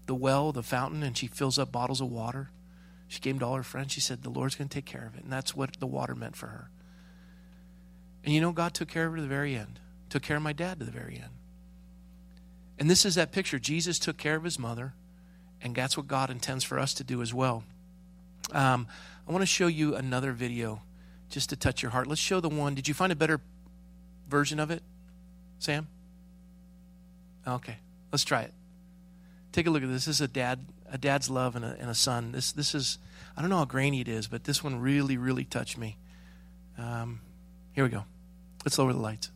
the 0.06 0.14
well, 0.14 0.50
the 0.50 0.62
fountain, 0.64 1.04
and 1.04 1.16
she 1.16 1.28
fills 1.28 1.56
up 1.56 1.70
bottles 1.70 2.00
of 2.00 2.10
water. 2.10 2.50
She 3.06 3.20
them 3.20 3.38
to 3.38 3.46
all 3.46 3.54
her 3.54 3.62
friends. 3.62 3.92
She 3.92 4.00
said, 4.00 4.22
The 4.22 4.28
Lord's 4.28 4.56
going 4.56 4.68
to 4.68 4.74
take 4.74 4.86
care 4.86 5.06
of 5.06 5.14
it. 5.14 5.22
And 5.22 5.32
that's 5.32 5.54
what 5.54 5.78
the 5.78 5.86
water 5.86 6.16
meant 6.16 6.34
for 6.34 6.48
her. 6.48 6.68
And 8.24 8.34
you 8.34 8.40
know, 8.40 8.50
God 8.50 8.74
took 8.74 8.88
care 8.88 9.06
of 9.06 9.12
her 9.12 9.16
to 9.18 9.22
the 9.22 9.28
very 9.28 9.54
end, 9.54 9.78
took 10.10 10.22
care 10.22 10.36
of 10.36 10.42
my 10.42 10.52
dad 10.52 10.80
to 10.80 10.84
the 10.84 10.90
very 10.90 11.14
end. 11.14 11.33
And 12.78 12.90
this 12.90 13.04
is 13.04 13.14
that 13.14 13.32
picture. 13.32 13.58
Jesus 13.58 13.98
took 13.98 14.16
care 14.16 14.36
of 14.36 14.44
his 14.44 14.58
mother, 14.58 14.94
and 15.62 15.74
that's 15.74 15.96
what 15.96 16.08
God 16.08 16.30
intends 16.30 16.64
for 16.64 16.78
us 16.78 16.94
to 16.94 17.04
do 17.04 17.22
as 17.22 17.32
well. 17.32 17.64
Um, 18.52 18.86
I 19.26 19.32
want 19.32 19.42
to 19.42 19.46
show 19.46 19.66
you 19.66 19.94
another 19.94 20.32
video 20.32 20.82
just 21.30 21.50
to 21.50 21.56
touch 21.56 21.82
your 21.82 21.92
heart. 21.92 22.06
Let's 22.06 22.20
show 22.20 22.40
the 22.40 22.48
one. 22.48 22.74
Did 22.74 22.88
you 22.88 22.94
find 22.94 23.12
a 23.12 23.16
better 23.16 23.40
version 24.28 24.60
of 24.60 24.70
it, 24.70 24.82
Sam? 25.58 25.88
Okay, 27.46 27.76
let's 28.12 28.24
try 28.24 28.42
it. 28.42 28.52
Take 29.52 29.66
a 29.66 29.70
look 29.70 29.82
at 29.82 29.88
this. 29.88 30.06
This 30.06 30.16
is 30.16 30.20
a 30.20 30.28
dad, 30.28 30.66
a 30.90 30.98
dad's 30.98 31.30
love 31.30 31.56
and 31.56 31.64
a, 31.64 31.76
and 31.78 31.88
a 31.88 31.94
son. 31.94 32.32
This, 32.32 32.52
this 32.52 32.74
is, 32.74 32.98
I 33.36 33.40
don't 33.40 33.50
know 33.50 33.58
how 33.58 33.64
grainy 33.64 34.00
it 34.00 34.08
is, 34.08 34.26
but 34.26 34.44
this 34.44 34.64
one 34.64 34.80
really, 34.80 35.16
really 35.16 35.44
touched 35.44 35.78
me. 35.78 35.96
Um, 36.76 37.20
here 37.72 37.84
we 37.84 37.90
go. 37.90 38.04
Let's 38.64 38.78
lower 38.78 38.92
the 38.92 38.98
lights. 38.98 39.30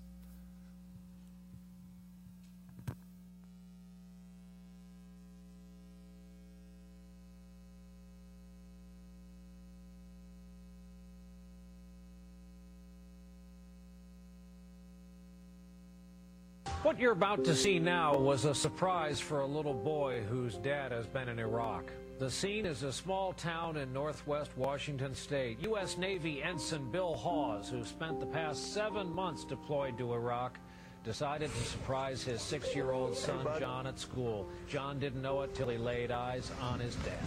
What 16.82 17.00
you're 17.00 17.12
about 17.12 17.44
to 17.44 17.56
see 17.56 17.80
now 17.80 18.16
was 18.16 18.44
a 18.44 18.54
surprise 18.54 19.18
for 19.18 19.40
a 19.40 19.46
little 19.46 19.74
boy 19.74 20.22
whose 20.28 20.54
dad 20.54 20.92
has 20.92 21.08
been 21.08 21.28
in 21.28 21.40
Iraq. 21.40 21.90
The 22.20 22.30
scene 22.30 22.66
is 22.66 22.84
a 22.84 22.92
small 22.92 23.32
town 23.32 23.76
in 23.76 23.92
northwest 23.92 24.52
Washington 24.56 25.12
state. 25.12 25.60
U.S. 25.62 25.98
Navy 25.98 26.40
Ensign 26.40 26.88
Bill 26.92 27.14
Hawes, 27.14 27.68
who 27.68 27.84
spent 27.84 28.20
the 28.20 28.26
past 28.26 28.72
seven 28.74 29.12
months 29.12 29.44
deployed 29.44 29.98
to 29.98 30.12
Iraq, 30.14 30.56
decided 31.02 31.50
to 31.52 31.64
surprise 31.64 32.22
his 32.22 32.40
six 32.40 32.72
year 32.76 32.92
old 32.92 33.16
son, 33.16 33.44
John, 33.58 33.88
at 33.88 33.98
school. 33.98 34.48
John 34.68 35.00
didn't 35.00 35.22
know 35.22 35.42
it 35.42 35.56
till 35.56 35.70
he 35.70 35.78
laid 35.78 36.12
eyes 36.12 36.52
on 36.60 36.78
his 36.78 36.96
dad. 36.96 37.18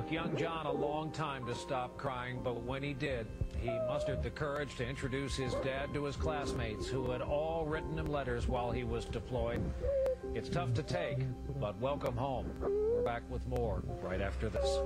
Took 0.00 0.10
young 0.10 0.34
John 0.34 0.64
a 0.64 0.72
long 0.72 1.10
time 1.10 1.44
to 1.44 1.54
stop 1.54 1.98
crying, 1.98 2.40
but 2.42 2.62
when 2.62 2.82
he 2.82 2.94
did, 2.94 3.26
he 3.60 3.68
mustered 3.86 4.22
the 4.22 4.30
courage 4.30 4.74
to 4.76 4.86
introduce 4.88 5.36
his 5.36 5.52
dad 5.56 5.92
to 5.92 6.04
his 6.04 6.16
classmates 6.16 6.86
who 6.86 7.10
had 7.10 7.20
all 7.20 7.66
written 7.66 7.98
him 7.98 8.06
letters 8.06 8.48
while 8.48 8.70
he 8.70 8.82
was 8.82 9.04
deployed. 9.04 9.60
It's 10.34 10.48
tough 10.48 10.72
to 10.74 10.82
take, 10.82 11.18
but 11.60 11.78
welcome 11.80 12.16
home. 12.16 12.50
We're 12.62 13.02
back 13.02 13.22
with 13.28 13.46
more 13.46 13.82
right 14.00 14.22
after 14.22 14.48
this. 14.48 14.78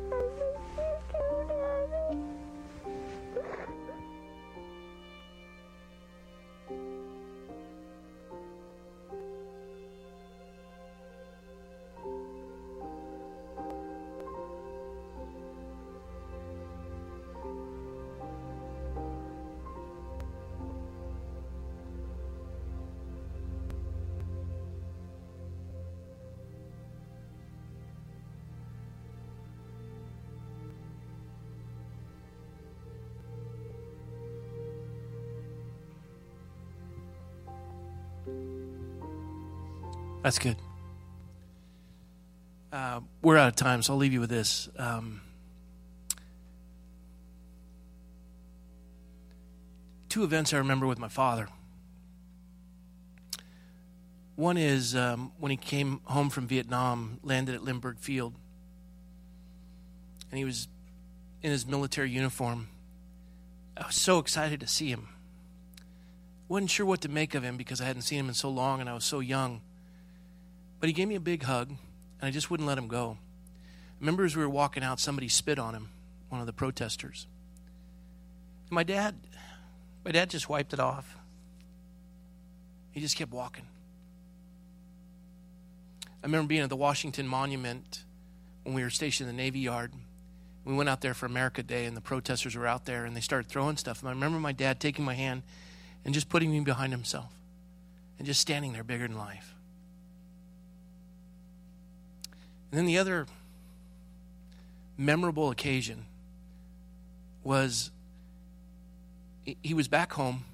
That's 40.24 40.38
good. 40.38 40.56
Uh, 42.72 43.00
we're 43.20 43.36
out 43.36 43.48
of 43.48 43.56
time, 43.56 43.82
so 43.82 43.92
I'll 43.92 43.98
leave 43.98 44.14
you 44.14 44.20
with 44.20 44.30
this. 44.30 44.70
Um, 44.78 45.20
two 50.08 50.24
events 50.24 50.54
I 50.54 50.56
remember 50.56 50.86
with 50.86 50.98
my 50.98 51.08
father. 51.08 51.48
One 54.34 54.56
is 54.56 54.96
um, 54.96 55.32
when 55.38 55.50
he 55.50 55.58
came 55.58 56.00
home 56.04 56.30
from 56.30 56.46
Vietnam, 56.46 57.20
landed 57.22 57.54
at 57.54 57.62
Lindbergh 57.62 57.98
Field, 57.98 58.32
and 60.30 60.38
he 60.38 60.46
was 60.46 60.68
in 61.42 61.50
his 61.50 61.66
military 61.66 62.08
uniform. 62.08 62.68
I 63.76 63.88
was 63.88 63.96
so 63.96 64.20
excited 64.20 64.60
to 64.60 64.66
see 64.66 64.88
him. 64.88 65.08
wasn't 66.48 66.70
sure 66.70 66.86
what 66.86 67.02
to 67.02 67.10
make 67.10 67.34
of 67.34 67.42
him 67.42 67.58
because 67.58 67.82
I 67.82 67.84
hadn't 67.84 68.02
seen 68.02 68.20
him 68.20 68.28
in 68.28 68.34
so 68.34 68.48
long 68.48 68.80
and 68.80 68.88
I 68.88 68.94
was 68.94 69.04
so 69.04 69.20
young. 69.20 69.60
But 70.84 70.90
he 70.90 70.92
gave 70.92 71.08
me 71.08 71.14
a 71.14 71.20
big 71.20 71.44
hug, 71.44 71.70
and 71.70 71.78
I 72.20 72.30
just 72.30 72.50
wouldn't 72.50 72.66
let 72.66 72.76
him 72.76 72.88
go. 72.88 73.16
I 73.16 74.00
remember 74.00 74.22
as 74.22 74.36
we 74.36 74.42
were 74.42 74.50
walking 74.50 74.82
out, 74.82 75.00
somebody 75.00 75.28
spit 75.28 75.58
on 75.58 75.74
him, 75.74 75.88
one 76.28 76.42
of 76.42 76.46
the 76.46 76.52
protesters. 76.52 77.26
My 78.68 78.82
dad, 78.82 79.14
my 80.04 80.10
dad 80.10 80.28
just 80.28 80.46
wiped 80.50 80.74
it 80.74 80.80
off. 80.80 81.16
He 82.92 83.00
just 83.00 83.16
kept 83.16 83.32
walking. 83.32 83.64
I 86.22 86.26
remember 86.26 86.48
being 86.48 86.60
at 86.60 86.68
the 86.68 86.76
Washington 86.76 87.26
Monument 87.26 88.04
when 88.64 88.74
we 88.74 88.82
were 88.82 88.90
stationed 88.90 89.30
in 89.30 89.34
the 89.34 89.42
Navy 89.42 89.60
Yard. 89.60 89.94
We 90.66 90.74
went 90.74 90.90
out 90.90 91.00
there 91.00 91.14
for 91.14 91.24
America 91.24 91.62
Day, 91.62 91.86
and 91.86 91.96
the 91.96 92.02
protesters 92.02 92.56
were 92.56 92.66
out 92.66 92.84
there, 92.84 93.06
and 93.06 93.16
they 93.16 93.22
started 93.22 93.48
throwing 93.48 93.78
stuff. 93.78 94.00
And 94.00 94.10
I 94.10 94.12
remember 94.12 94.38
my 94.38 94.52
dad 94.52 94.80
taking 94.80 95.06
my 95.06 95.14
hand 95.14 95.44
and 96.04 96.12
just 96.12 96.28
putting 96.28 96.50
me 96.50 96.60
behind 96.60 96.92
himself 96.92 97.32
and 98.18 98.26
just 98.26 98.42
standing 98.42 98.74
there 98.74 98.84
bigger 98.84 99.08
than 99.08 99.16
life. 99.16 99.54
And 102.74 102.78
then 102.80 102.86
the 102.86 102.98
other 102.98 103.28
memorable 104.98 105.48
occasion 105.50 106.06
was 107.44 107.92
he 109.44 109.72
was 109.72 109.86
back 109.86 110.14
home. 110.14 110.44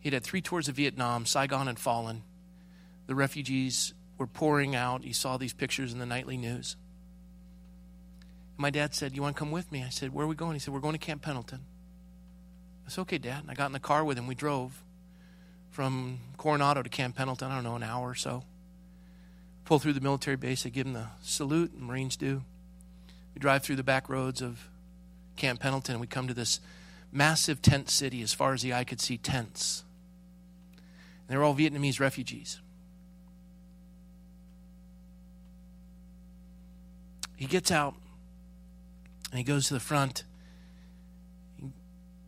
He'd 0.00 0.14
had 0.14 0.24
three 0.24 0.40
tours 0.40 0.66
of 0.66 0.76
Vietnam. 0.76 1.26
Saigon 1.26 1.66
had 1.66 1.78
fallen. 1.78 2.22
The 3.06 3.14
refugees 3.14 3.92
were 4.16 4.26
pouring 4.26 4.74
out. 4.74 5.04
He 5.04 5.12
saw 5.12 5.36
these 5.36 5.52
pictures 5.52 5.92
in 5.92 5.98
the 5.98 6.06
nightly 6.06 6.38
news. 6.38 6.76
My 8.56 8.70
dad 8.70 8.94
said, 8.94 9.14
You 9.14 9.20
want 9.20 9.36
to 9.36 9.38
come 9.38 9.50
with 9.50 9.70
me? 9.70 9.84
I 9.84 9.90
said, 9.90 10.14
Where 10.14 10.24
are 10.24 10.28
we 10.28 10.34
going? 10.34 10.54
He 10.54 10.58
said, 10.58 10.72
We're 10.72 10.80
going 10.80 10.94
to 10.94 10.98
Camp 10.98 11.20
Pendleton. 11.20 11.66
I 12.86 12.88
said, 12.88 13.02
Okay, 13.02 13.18
Dad. 13.18 13.42
And 13.42 13.50
I 13.50 13.54
got 13.54 13.66
in 13.66 13.72
the 13.72 13.78
car 13.78 14.06
with 14.06 14.16
him. 14.16 14.26
We 14.26 14.34
drove 14.34 14.82
from 15.68 16.20
Coronado 16.38 16.82
to 16.82 16.88
Camp 16.88 17.14
Pendleton, 17.14 17.50
I 17.50 17.56
don't 17.56 17.64
know, 17.64 17.76
an 17.76 17.82
hour 17.82 18.08
or 18.08 18.14
so 18.14 18.44
pull 19.68 19.78
through 19.78 19.92
the 19.92 20.00
military 20.00 20.38
base. 20.38 20.62
They 20.62 20.70
give 20.70 20.86
them 20.86 20.94
the 20.94 21.08
salute, 21.20 21.72
the 21.74 21.84
Marines 21.84 22.16
do. 22.16 22.42
We 23.34 23.38
drive 23.38 23.62
through 23.62 23.76
the 23.76 23.82
back 23.82 24.08
roads 24.08 24.40
of 24.40 24.66
Camp 25.36 25.60
Pendleton, 25.60 25.96
and 25.96 26.00
we 26.00 26.06
come 26.06 26.26
to 26.26 26.32
this 26.32 26.58
massive 27.12 27.60
tent 27.60 27.90
city 27.90 28.22
as 28.22 28.32
far 28.32 28.54
as 28.54 28.62
the 28.62 28.72
eye 28.72 28.84
could 28.84 28.98
see 28.98 29.18
tents. 29.18 29.84
And 31.20 31.28
they're 31.28 31.44
all 31.44 31.54
Vietnamese 31.54 32.00
refugees. 32.00 32.60
He 37.36 37.44
gets 37.44 37.70
out 37.70 37.94
and 39.30 39.38
he 39.38 39.44
goes 39.44 39.68
to 39.68 39.74
the 39.74 39.80
front. 39.80 40.24
He 41.60 41.68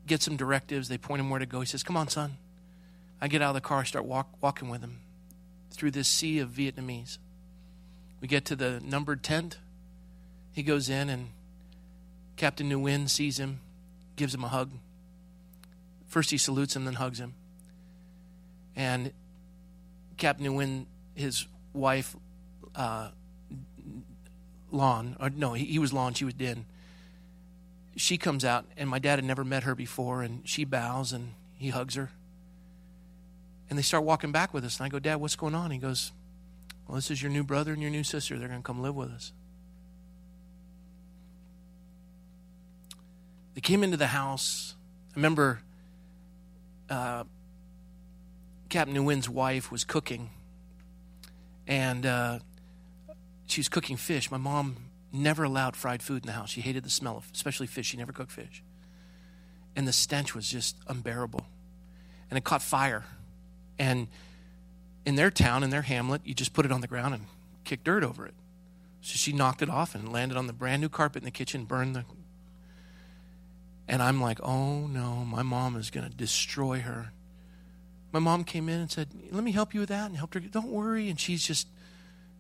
gets 0.07 0.27
some 0.27 0.37
directives. 0.37 0.89
They 0.89 0.99
point 0.99 1.21
him 1.21 1.31
where 1.31 1.41
to 1.41 1.47
go. 1.47 1.61
He 1.61 1.67
says, 1.67 1.83
Come 1.83 1.97
on, 1.97 2.09
son. 2.09 2.37
I 3.19 3.29
get 3.29 3.41
out 3.41 3.49
of 3.49 3.55
the 3.55 3.63
car, 3.63 3.87
start 3.87 4.05
walk, 4.05 4.29
walking 4.43 4.69
with 4.69 4.83
him 4.83 5.01
through 5.71 5.93
this 5.93 6.07
sea 6.07 6.39
of 6.39 6.51
Vietnamese. 6.51 7.17
We 8.21 8.29
get 8.29 8.45
to 8.47 8.57
the 8.57 8.81
numbered 8.85 9.23
tent. 9.23 9.59
He 10.53 10.63
goes 10.63 10.89
in, 10.89 11.09
and 11.09 11.29
Captain 12.37 12.69
Nguyen 12.69 13.09
sees 13.09 13.39
him, 13.39 13.61
gives 14.17 14.35
him 14.35 14.45
a 14.45 14.49
hug. 14.49 14.71
First, 16.07 16.31
he 16.31 16.39
salutes 16.39 16.77
him, 16.77 16.85
then 16.85 16.95
hugs 16.95 17.21
him. 17.21 17.35
And 18.77 19.13
Captain 20.17 20.47
Nguyen, 20.47 20.87
his 21.15 21.47
wife, 21.73 22.17
uh, 22.75 23.11
Lon, 24.71 25.17
or 25.19 25.31
no, 25.31 25.55
he, 25.55 25.65
he 25.65 25.79
was 25.79 25.93
Lon, 25.93 26.15
she 26.15 26.25
was 26.25 26.35
Din. 26.35 26.67
She 27.97 28.17
comes 28.17 28.45
out, 28.45 28.67
and 28.77 28.89
my 28.89 28.99
dad 28.99 29.17
had 29.17 29.25
never 29.25 29.45
met 29.45 29.65
her 29.65 29.75
before, 29.75 30.23
and 30.23 30.49
she 30.49 30.65
bows 30.65 31.13
and 31.13 31.33
he 31.57 31.71
hugs 31.71 31.95
her. 31.95 32.11
And 33.69 33.79
they 33.79 33.83
start 33.83 34.05
walking 34.05 34.33
back 34.33 34.53
with 34.53 34.65
us. 34.65 34.79
And 34.79 34.87
I 34.87 34.89
go, 34.89 34.99
Dad, 34.99 35.17
what's 35.17 35.37
going 35.37 35.55
on? 35.55 35.71
He 35.71 35.79
goes, 35.79 36.11
well, 36.91 36.97
this 36.97 37.13
is 37.13 37.23
your 37.23 37.31
new 37.31 37.45
brother 37.45 37.73
and 37.73 37.81
your 37.81 37.93
new 37.93 38.03
sister. 38.03 38.37
They're 38.37 38.49
going 38.49 38.63
to 38.63 38.67
come 38.67 38.83
live 38.83 38.97
with 38.97 39.11
us. 39.11 39.33
They 43.55 43.61
came 43.61 43.85
into 43.85 43.97
the 43.97 44.09
house. 44.09 44.75
I 45.13 45.13
remember 45.15 45.61
uh, 46.89 47.23
Captain 48.71 48.97
Nguyen's 48.97 49.29
wife 49.29 49.71
was 49.71 49.85
cooking, 49.85 50.31
and 51.65 52.05
uh, 52.05 52.41
she 53.47 53.61
was 53.61 53.69
cooking 53.69 53.97
fish. 53.97 54.29
My 54.29 54.37
mom 54.37 54.91
never 55.13 55.45
allowed 55.45 55.77
fried 55.77 56.03
food 56.03 56.25
in 56.25 56.27
the 56.27 56.33
house. 56.33 56.51
She 56.51 56.61
hated 56.61 56.83
the 56.83 56.91
smell 56.91 57.19
of, 57.19 57.31
especially 57.33 57.69
fish. 57.69 57.87
She 57.87 57.99
never 57.99 58.11
cooked 58.11 58.33
fish. 58.33 58.65
And 59.77 59.87
the 59.87 59.93
stench 59.93 60.35
was 60.35 60.49
just 60.49 60.77
unbearable. 60.89 61.47
And 62.31 62.37
it 62.37 62.43
caught 62.43 62.63
fire. 62.63 63.05
And 63.79 64.09
in 65.11 65.17
their 65.17 65.31
town, 65.31 65.65
in 65.65 65.71
their 65.71 65.83
hamlet, 65.83 66.23
you 66.25 66.35
just 66.35 66.53
put 66.53 66.65
it 66.65 66.71
on 66.71 66.83
the 66.83 66.87
ground 66.87 67.15
and 67.15 67.27
kick 67.65 67.83
dirt 67.83 68.05
over 68.05 68.27
it. 68.27 68.35
So 69.01 69.17
she 69.17 69.33
knocked 69.33 69.61
it 69.61 69.69
off 69.69 69.97
and 69.97 70.13
landed 70.13 70.39
on 70.39 70.47
the 70.47 70.53
brand 70.53 70.81
new 70.83 70.89
carpet 70.89 71.23
in 71.23 71.25
the 71.25 71.33
kitchen, 71.33 71.65
burned 71.65 71.97
the. 71.97 72.05
And 73.89 74.01
I'm 74.01 74.21
like, 74.23 74.39
oh 74.41 74.87
no, 74.87 75.25
my 75.25 75.43
mom 75.43 75.75
is 75.75 75.91
going 75.91 76.09
to 76.09 76.17
destroy 76.17 76.79
her. 76.79 77.11
My 78.13 78.21
mom 78.21 78.45
came 78.45 78.69
in 78.69 78.79
and 78.79 78.89
said, 78.89 79.09
let 79.33 79.43
me 79.43 79.51
help 79.51 79.75
you 79.75 79.81
with 79.81 79.89
that, 79.89 80.07
and 80.07 80.17
helped 80.17 80.35
her. 80.35 80.41
Don't 80.41 80.69
worry. 80.71 81.09
And 81.09 81.19
she's 81.19 81.45
just 81.45 81.67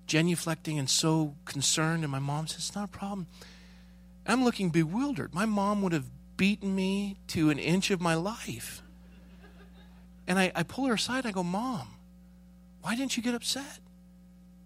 genuflecting 0.06 0.78
and 0.78 0.88
so 0.88 1.34
concerned. 1.44 2.04
And 2.04 2.12
my 2.12 2.20
mom 2.20 2.46
says, 2.46 2.58
it's 2.58 2.76
not 2.76 2.84
a 2.84 2.88
problem. 2.88 3.26
I'm 4.28 4.44
looking 4.44 4.70
bewildered. 4.70 5.34
My 5.34 5.44
mom 5.44 5.82
would 5.82 5.92
have 5.92 6.06
beaten 6.36 6.72
me 6.76 7.18
to 7.28 7.50
an 7.50 7.58
inch 7.58 7.90
of 7.90 8.00
my 8.00 8.14
life. 8.14 8.80
And 10.28 10.38
I, 10.38 10.52
I 10.54 10.62
pull 10.62 10.86
her 10.86 10.94
aside. 10.94 11.26
I 11.26 11.32
go, 11.32 11.42
Mom, 11.42 11.88
why 12.82 12.96
didn't 12.96 13.16
you 13.16 13.22
get 13.22 13.34
upset? 13.34 13.78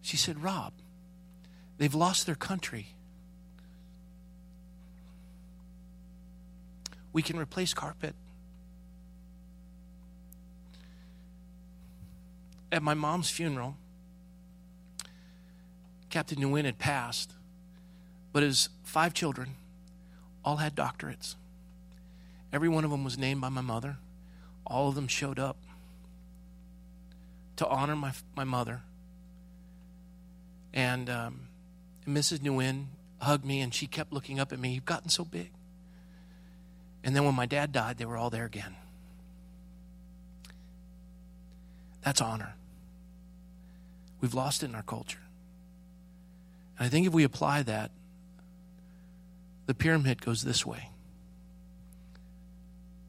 She 0.02 0.16
said, 0.16 0.42
Rob, 0.42 0.72
they've 1.78 1.94
lost 1.94 2.26
their 2.26 2.34
country. 2.34 2.88
We 7.12 7.22
can 7.22 7.38
replace 7.38 7.72
carpet. 7.74 8.14
At 12.70 12.82
my 12.82 12.94
mom's 12.94 13.30
funeral, 13.30 13.76
Captain 16.10 16.38
Nguyen 16.38 16.64
had 16.64 16.78
passed, 16.78 17.32
but 18.32 18.42
his 18.42 18.68
five 18.82 19.14
children 19.14 19.56
all 20.44 20.56
had 20.56 20.74
doctorates. 20.74 21.36
Every 22.52 22.68
one 22.68 22.84
of 22.84 22.90
them 22.90 23.04
was 23.04 23.16
named 23.16 23.40
by 23.40 23.48
my 23.48 23.60
mother. 23.60 23.96
All 24.66 24.88
of 24.88 24.94
them 24.94 25.08
showed 25.08 25.38
up 25.38 25.56
to 27.56 27.66
honor 27.66 27.96
my, 27.96 28.12
my 28.36 28.44
mother. 28.44 28.82
And, 30.72 31.08
um, 31.08 31.48
Mrs. 32.06 32.40
Nguyen 32.40 32.86
hugged 33.20 33.44
me, 33.44 33.60
and 33.60 33.72
she 33.74 33.86
kept 33.86 34.12
looking 34.12 34.38
up 34.38 34.52
at 34.52 34.58
me. 34.58 34.74
You've 34.74 34.84
gotten 34.84 35.08
so 35.08 35.24
big. 35.24 35.50
And 37.02 37.14
then 37.14 37.24
when 37.24 37.34
my 37.34 37.46
dad 37.46 37.72
died, 37.72 37.98
they 37.98 38.04
were 38.04 38.16
all 38.16 38.30
there 38.30 38.44
again. 38.44 38.74
That's 42.02 42.20
honor. 42.20 42.54
We've 44.20 44.34
lost 44.34 44.62
it 44.62 44.66
in 44.66 44.74
our 44.74 44.82
culture. 44.82 45.20
And 46.78 46.86
I 46.86 46.88
think 46.88 47.06
if 47.06 47.12
we 47.12 47.24
apply 47.24 47.62
that, 47.62 47.90
the 49.66 49.74
pyramid 49.74 50.20
goes 50.20 50.44
this 50.44 50.66
way. 50.66 50.90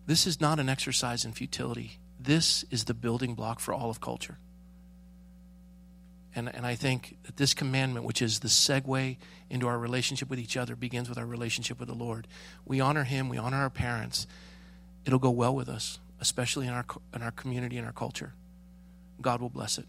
This 0.08 0.28
is 0.28 0.40
not 0.40 0.60
an 0.60 0.70
exercise 0.70 1.26
in 1.26 1.34
futility. 1.34 2.00
This 2.20 2.64
is 2.72 2.86
the 2.86 2.94
building 2.94 3.36
block 3.36 3.60
for 3.60 3.74
all 3.74 3.90
of 3.90 4.00
culture. 4.02 4.38
And, 6.36 6.54
and 6.54 6.66
I 6.66 6.76
think 6.76 7.18
that 7.24 7.38
this 7.38 7.54
commandment, 7.54 8.06
which 8.06 8.22
is 8.22 8.40
the 8.40 8.50
segue 8.50 9.18
into 9.50 9.68
our 9.68 9.80
relationship 9.80 10.30
with 10.30 10.40
each 10.40 10.58
other, 10.58 10.76
begins 10.76 11.08
with 11.08 11.18
our 11.18 11.26
relationship 11.26 11.80
with 11.80 11.88
the 11.88 11.96
Lord. 11.96 12.28
We 12.66 12.82
honor 12.82 13.06
Him, 13.06 13.30
we 13.30 13.38
honor 13.38 13.58
our 13.58 13.70
parents. 13.70 14.28
It'll 15.06 15.20
go 15.20 15.32
well 15.32 15.56
with 15.56 15.70
us, 15.70 16.00
especially 16.20 16.68
in 16.68 16.74
our, 16.74 16.86
in 17.14 17.22
our 17.22 17.32
community 17.32 17.78
and 17.78 17.86
our 17.86 17.94
culture. 17.94 18.34
God 19.22 19.40
will 19.40 19.50
bless 19.50 19.78
it. 19.78 19.86